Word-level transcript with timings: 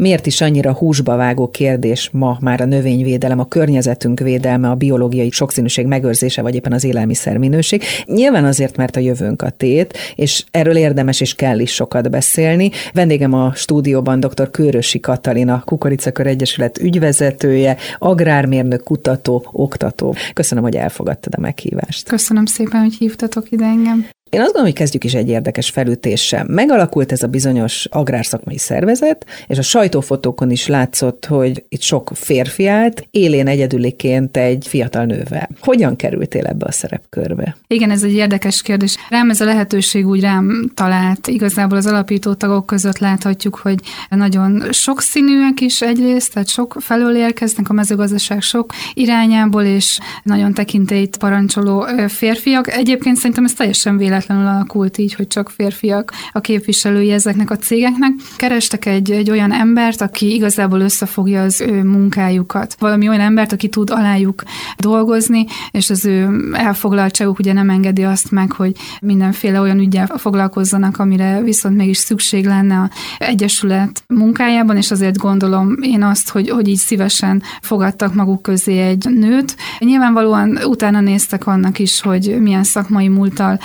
miért 0.00 0.26
is 0.26 0.40
annyira 0.40 0.72
húsba 0.72 1.16
vágó 1.16 1.50
kérdés 1.50 2.10
ma 2.12 2.38
már 2.40 2.60
a 2.60 2.64
növényvédelem, 2.64 3.38
a 3.38 3.48
környezetünk 3.48 4.20
védelme, 4.20 4.70
a 4.70 4.74
biológiai 4.74 5.30
sokszínűség 5.30 5.86
megőrzése, 5.86 6.42
vagy 6.42 6.54
éppen 6.54 6.72
az 6.72 6.84
élelmiszer 6.84 7.36
minőség. 7.36 7.82
Nyilván 8.04 8.44
azért, 8.44 8.76
mert 8.76 8.96
a 8.96 9.00
jövőnk 9.00 9.42
a 9.42 9.50
tét, 9.50 9.98
és 10.14 10.44
erről 10.50 10.76
érdemes 10.76 11.20
és 11.20 11.34
kell 11.34 11.58
is 11.58 11.74
sokat 11.74 12.10
beszélni. 12.10 12.70
Vendégem 12.92 13.32
a 13.32 13.52
stúdióban 13.54 14.20
dr. 14.20 14.50
Kőrösi 14.50 15.00
Katalina, 15.00 15.62
Kukoricakör 15.64 16.26
Egyesület 16.26 16.78
ügyvezetője, 16.78 17.76
agrármérnök, 17.98 18.82
kutató, 18.82 19.46
oktató. 19.52 20.14
Köszönöm, 20.34 20.64
hogy 20.64 20.76
elfogadtad 20.76 21.32
a 21.36 21.40
meghívást. 21.40 22.08
Köszönöm 22.08 22.46
szépen, 22.46 22.80
hogy 22.80 22.94
hívtatok 22.94 23.50
ide 23.50 23.64
engem. 23.64 24.06
Én 24.30 24.40
azt 24.40 24.52
gondolom, 24.52 24.70
hogy 24.70 24.80
kezdjük 24.80 25.04
is 25.04 25.14
egy 25.14 25.28
érdekes 25.28 25.70
felütéssel. 25.70 26.44
Megalakult 26.48 27.12
ez 27.12 27.22
a 27.22 27.26
bizonyos 27.26 27.86
agrárszakmai 27.90 28.58
szervezet, 28.58 29.26
és 29.46 29.58
a 29.58 29.62
sajtófotókon 29.62 30.50
is 30.50 30.66
látszott, 30.66 31.26
hogy 31.26 31.64
itt 31.68 31.80
sok 31.80 32.10
férfi 32.14 32.66
állt, 32.66 33.06
élén 33.10 33.46
egyedüliként 33.46 34.36
egy 34.36 34.66
fiatal 34.68 35.04
nővel. 35.04 35.48
Hogyan 35.60 35.96
kerültél 35.96 36.46
ebbe 36.46 36.66
a 36.66 36.72
szerepkörbe? 36.72 37.56
Igen, 37.66 37.90
ez 37.90 38.02
egy 38.02 38.12
érdekes 38.12 38.62
kérdés. 38.62 38.96
Rám 39.08 39.30
ez 39.30 39.40
a 39.40 39.44
lehetőség 39.44 40.06
úgy 40.06 40.20
rám 40.20 40.70
talált. 40.74 41.26
Igazából 41.26 41.76
az 41.76 41.86
alapító 41.86 42.34
tagok 42.34 42.66
között 42.66 42.98
láthatjuk, 42.98 43.54
hogy 43.54 43.78
nagyon 44.08 44.62
sokszínűek 44.72 45.60
is 45.60 45.82
egyrészt, 45.82 46.32
tehát 46.32 46.48
sok 46.48 46.76
felől 46.80 47.16
érkeznek 47.16 47.68
a 47.68 47.72
mezőgazdaság 47.72 48.40
sok 48.40 48.72
irányából, 48.94 49.62
és 49.62 49.98
nagyon 50.22 50.54
tekintélyt 50.54 51.16
parancsoló 51.16 51.86
férfiak. 52.08 52.72
Egyébként 52.72 53.16
szerintem 53.16 53.44
ez 53.44 53.52
teljesen 53.52 53.96
véletlen 53.96 54.18
véletlenül 54.26 54.56
alakult 54.56 54.98
így, 54.98 55.14
hogy 55.14 55.26
csak 55.26 55.50
férfiak 55.50 56.12
a 56.32 56.40
képviselői 56.40 57.10
ezeknek 57.10 57.50
a 57.50 57.56
cégeknek. 57.56 58.12
Kerestek 58.36 58.86
egy, 58.86 59.10
egy 59.10 59.30
olyan 59.30 59.52
embert, 59.52 60.00
aki 60.00 60.34
igazából 60.34 60.80
összefogja 60.80 61.42
az 61.42 61.60
ő 61.60 61.82
munkájukat. 61.82 62.76
Valami 62.78 63.08
olyan 63.08 63.20
embert, 63.20 63.52
aki 63.52 63.68
tud 63.68 63.90
alájuk 63.90 64.42
dolgozni, 64.76 65.44
és 65.70 65.90
az 65.90 66.04
ő 66.04 66.28
elfoglaltságuk 66.52 67.38
ugye 67.38 67.52
nem 67.52 67.70
engedi 67.70 68.02
azt 68.02 68.30
meg, 68.30 68.52
hogy 68.52 68.72
mindenféle 69.00 69.60
olyan 69.60 69.78
ügyel 69.78 70.06
foglalkozzanak, 70.16 70.98
amire 70.98 71.40
viszont 71.42 71.76
mégis 71.76 71.98
szükség 71.98 72.44
lenne 72.46 72.76
a 72.76 72.90
Egyesület 73.18 74.02
munkájában, 74.06 74.76
és 74.76 74.90
azért 74.90 75.16
gondolom 75.16 75.76
én 75.82 76.02
azt, 76.02 76.30
hogy, 76.30 76.48
hogy 76.48 76.68
így 76.68 76.76
szívesen 76.76 77.42
fogadtak 77.60 78.14
maguk 78.14 78.42
közé 78.42 78.78
egy 78.78 79.06
nőt. 79.10 79.56
Nyilvánvalóan 79.78 80.58
utána 80.64 81.00
néztek 81.00 81.46
annak 81.46 81.78
is, 81.78 82.00
hogy 82.00 82.36
milyen 82.40 82.64
szakmai 82.64 83.08
múltal 83.08 83.58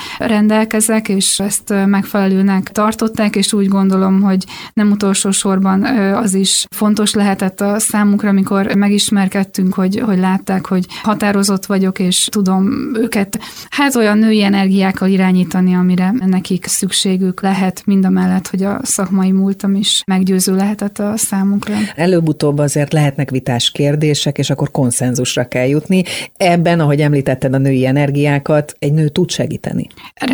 rendelkezek, 0.47 1.09
és 1.09 1.39
ezt 1.39 1.73
megfelelőnek 1.85 2.69
tartották, 2.69 3.35
és 3.35 3.53
úgy 3.53 3.67
gondolom, 3.67 4.21
hogy 4.21 4.43
nem 4.73 4.91
utolsó 4.91 5.31
sorban 5.31 5.83
az 6.13 6.33
is 6.33 6.65
fontos 6.69 7.13
lehetett 7.13 7.61
a 7.61 7.79
számukra, 7.79 8.29
amikor 8.29 8.75
megismerkedtünk, 8.75 9.73
hogy, 9.73 9.99
hogy 9.99 10.17
látták, 10.17 10.65
hogy 10.65 10.85
határozott 11.03 11.65
vagyok, 11.65 11.99
és 11.99 12.27
tudom 12.31 12.91
őket 12.95 13.39
hát 13.69 13.95
olyan 13.95 14.17
női 14.17 14.43
energiákkal 14.43 15.09
irányítani, 15.09 15.75
amire 15.75 16.13
nekik 16.25 16.65
szükségük 16.65 17.41
lehet, 17.41 17.81
mind 17.85 18.05
a 18.05 18.09
mellett, 18.09 18.47
hogy 18.47 18.63
a 18.63 18.79
szakmai 18.83 19.31
múltam 19.31 19.75
is 19.75 20.03
meggyőző 20.05 20.55
lehetett 20.55 20.99
a 20.99 21.13
számukra. 21.17 21.75
Előbb-utóbb 21.95 22.57
azért 22.57 22.93
lehetnek 22.93 23.29
vitás 23.29 23.71
kérdések, 23.71 24.37
és 24.37 24.49
akkor 24.49 24.71
konszenzusra 24.71 25.47
kell 25.47 25.67
jutni. 25.67 26.03
Ebben, 26.37 26.79
ahogy 26.79 27.01
említetted 27.01 27.53
a 27.53 27.57
női 27.57 27.85
energiákat, 27.85 28.75
egy 28.79 28.93
nő 28.93 29.07
tud 29.07 29.29
segíteni. 29.29 29.87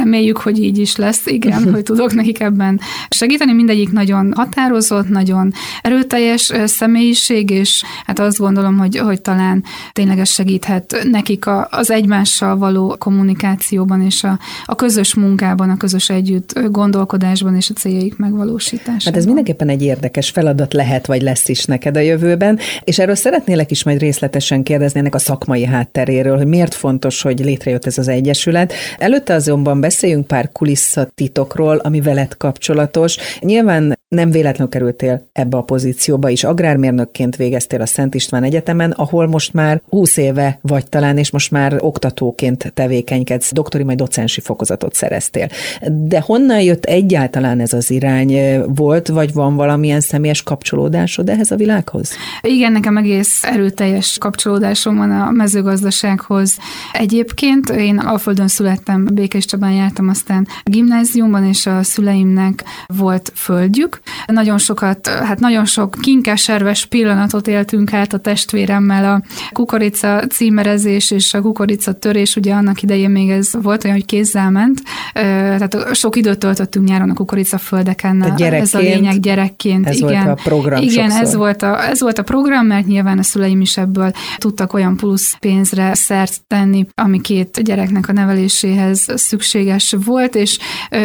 Reméljük, 0.04 0.38
hogy 0.38 0.64
így 0.64 0.78
is 0.78 0.96
lesz, 0.96 1.26
igen, 1.26 1.72
hogy 1.72 1.84
tudok 1.84 2.14
nekik 2.14 2.40
ebben 2.40 2.80
segíteni. 3.10 3.54
Mindegyik 3.54 3.92
nagyon 3.92 4.34
határozott, 4.36 5.10
nagyon 5.10 5.54
erőteljes 5.82 6.52
személyiség, 6.66 7.50
és 7.50 7.84
hát 8.06 8.20
azt 8.20 8.38
gondolom, 8.38 8.78
hogy, 8.78 8.98
hogy 8.98 9.22
talán 9.22 9.64
tényleg 9.92 10.26
segíthet 10.26 11.08
nekik 11.12 11.46
a, 11.46 11.68
az 11.72 11.92
egymással 11.92 12.58
való 12.58 12.96
kommunikációban 13.00 14.02
és 14.02 14.24
a, 14.24 14.40
a 14.66 14.76
közös 14.76 15.16
munkában, 15.16 15.70
a 15.70 15.78
közös 15.78 16.10
együtt 16.10 16.60
gondolkodásban 16.72 17.56
és 17.56 17.70
a 17.70 17.74
céljaik 17.74 18.18
megvalósításában. 18.18 19.00
Hát 19.04 19.16
ez 19.16 19.26
mindenképpen 19.26 19.70
egy 19.70 19.84
érdekes 19.84 20.30
feladat 20.30 20.74
lehet, 20.74 21.06
vagy 21.06 21.22
lesz 21.22 21.50
is 21.50 21.66
neked 21.66 21.98
a 21.98 22.00
jövőben, 22.00 22.60
és 22.84 23.00
erről 23.00 23.16
szeretnélek 23.16 23.72
is 23.72 23.84
majd 23.84 24.00
részletesen 24.00 24.64
kérdezni 24.64 25.00
ennek 25.00 25.16
a 25.16 25.20
szakmai 25.20 25.66
hátteréről, 25.66 26.38
hogy 26.38 26.48
miért 26.48 26.74
fontos, 26.74 27.22
hogy 27.22 27.40
létrejött 27.40 27.86
ez 27.86 27.98
az 27.98 28.08
egyesület. 28.08 28.74
Előtte 28.98 29.34
azonban 29.34 29.82
beszéljünk 29.92 30.28
pár 30.28 30.52
kulisszatitokról, 30.52 31.78
ami 31.78 32.02
veled 32.02 32.38
kapcsolatos. 32.38 33.18
Nyilván 33.40 34.00
nem 34.16 34.32
véletlenül 34.32 34.72
kerültél 34.72 35.28
ebbe 35.34 35.58
a 35.58 35.62
pozícióba 35.62 36.30
is. 36.30 36.44
Agrármérnökként 36.44 37.36
végeztél 37.36 37.82
a 37.82 37.86
Szent 37.86 38.16
István 38.16 38.44
Egyetemen, 38.44 38.92
ahol 38.92 39.28
most 39.28 39.54
már 39.54 39.82
20 39.90 40.18
éve 40.18 40.60
vagy 40.62 40.90
talán, 40.90 41.18
és 41.18 41.32
most 41.32 41.52
már 41.52 41.78
oktatóként 41.80 42.72
tevékenykedsz, 42.74 43.54
doktori, 43.54 43.84
majd 43.84 43.98
docensi 43.98 44.42
fokozatot 44.42 44.94
szereztél. 44.94 45.48
De 45.88 46.22
honnan 46.22 46.62
jött 46.62 46.86
egyáltalán 46.86 47.60
ez 47.60 47.74
az 47.74 47.92
irány? 47.92 48.62
Volt, 48.68 49.08
vagy 49.08 49.34
van 49.34 49.56
valamilyen 49.56 50.02
személyes 50.02 50.44
kapcsolódásod 50.44 51.30
ehhez 51.30 51.52
a 51.52 51.56
világhoz? 51.56 52.12
Igen, 52.42 52.72
nekem 52.72 52.98
egész 52.98 53.44
erőteljes 53.44 54.18
kapcsolódásom 54.20 54.98
van 54.98 55.12
a 55.12 55.32
mezőgazdasághoz. 55.32 56.58
Egyébként 56.92 57.70
én 57.70 57.98
Alföldön 57.98 58.48
születtem, 58.48 59.08
Békés 59.14 59.46
Csabán 59.46 59.74
jártam 59.74 60.10
aztán 60.10 60.48
gimnáziumban, 60.64 61.46
és 61.46 61.66
a 61.66 61.84
szüleimnek 61.84 62.64
volt 62.88 63.32
földjük. 63.36 64.01
Nagyon 64.26 64.58
sokat, 64.58 65.08
hát 65.08 65.40
nagyon 65.40 65.66
sok 65.66 65.98
kinkeserves 66.02 66.86
pillanatot 66.86 67.48
éltünk 67.48 67.94
át 67.94 68.14
a 68.14 68.18
testvéremmel, 68.18 69.14
a 69.14 69.22
kukorica 69.52 70.28
címerezés 70.28 71.12
és 71.12 71.34
a 71.34 71.42
kukorica 71.42 71.94
törés, 71.94 72.36
ugye 72.36 72.54
annak 72.54 72.82
idején 72.82 73.10
még 73.10 73.30
ez 73.30 73.50
volt 73.62 73.84
olyan, 73.84 73.96
hogy 73.96 74.06
kézzel 74.06 74.52
ment, 74.52 74.82
tehát 75.14 75.96
sok 75.96 76.16
időt 76.16 76.40
töltöttünk 76.40 76.88
nyáron 76.88 77.10
a 77.10 77.14
kukorica 77.14 77.58
földeken, 77.58 78.24
ez 78.40 78.74
a 78.74 78.80
lényeg 78.80 79.20
gyerekként. 79.20 79.88
Ez 79.88 79.96
igen, 79.96 80.26
volt 80.26 80.40
a 80.40 80.42
program 80.44 80.82
Igen, 80.82 81.10
sokszor. 81.10 81.26
ez 81.26 81.36
volt, 81.36 81.62
a, 81.62 81.88
ez 81.90 82.02
volt 82.02 82.18
a 82.18 82.24
program, 82.24 82.66
mert 82.66 82.86
nyilván 82.86 83.18
a 83.18 83.24
szüleim 83.24 83.62
is 83.62 83.78
ebből 83.78 84.12
tudtak 84.38 84.74
olyan 84.74 84.98
plusz 84.98 85.36
pénzre 85.40 85.94
szert 85.94 86.42
tenni, 86.48 86.88
ami 86.96 87.22
két 87.22 87.64
gyereknek 87.64 88.10
a 88.10 88.12
neveléséhez 88.12 89.08
szükséges 89.16 89.96
volt, 90.06 90.36
és 90.36 90.60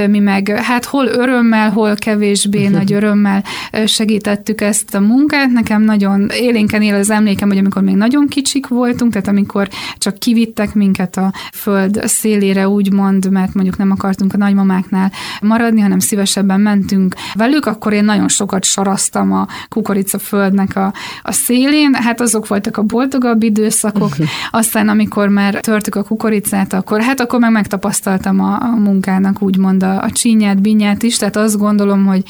mi 0.06 0.18
meg 0.18 0.48
hát 0.48 0.84
hol 0.84 1.06
örömmel, 1.06 1.70
hol 1.70 1.94
kevésbé 1.94 2.68
nagy 2.68 2.85
örömmel 2.92 3.44
segítettük 3.86 4.60
ezt 4.60 4.94
a 4.94 5.00
munkát. 5.00 5.50
Nekem 5.50 5.82
nagyon 5.82 6.28
élénken 6.28 6.82
él 6.82 6.94
az 6.94 7.10
emlékem, 7.10 7.48
hogy 7.48 7.58
amikor 7.58 7.82
még 7.82 7.94
nagyon 7.94 8.26
kicsik 8.28 8.66
voltunk, 8.66 9.12
tehát 9.12 9.28
amikor 9.28 9.68
csak 9.98 10.18
kivittek 10.18 10.74
minket 10.74 11.16
a 11.16 11.32
föld 11.52 12.00
szélére, 12.04 12.68
úgymond, 12.68 13.30
mert 13.30 13.54
mondjuk 13.54 13.76
nem 13.76 13.90
akartunk 13.90 14.32
a 14.34 14.36
nagymamáknál 14.36 15.12
maradni, 15.40 15.80
hanem 15.80 15.98
szívesebben 15.98 16.60
mentünk 16.60 17.14
velük, 17.34 17.66
akkor 17.66 17.92
én 17.92 18.04
nagyon 18.04 18.28
sokat 18.28 18.64
saraztam 18.64 19.32
a 19.32 19.46
kukorica 19.68 20.18
földnek 20.18 20.76
a, 20.76 20.92
a 21.22 21.32
szélén. 21.32 21.94
Hát 21.94 22.20
azok 22.20 22.46
voltak 22.46 22.76
a 22.76 22.82
boldogabb 22.82 23.42
időszakok. 23.42 24.16
Aztán, 24.50 24.88
amikor 24.88 25.28
már 25.28 25.54
törtük 25.54 25.94
a 25.94 26.02
kukoricát, 26.02 26.72
akkor 26.72 27.00
hát 27.00 27.20
akkor 27.20 27.40
meg 27.40 27.52
megtapasztaltam 27.52 28.40
a, 28.40 28.60
a 28.60 28.76
munkának 28.76 29.42
úgymond 29.42 29.82
a, 29.82 30.02
a 30.02 30.10
csínyát, 30.10 30.60
binyát 30.60 31.02
is, 31.02 31.16
tehát 31.16 31.36
azt 31.36 31.58
gondolom, 31.58 32.06
hogy 32.06 32.22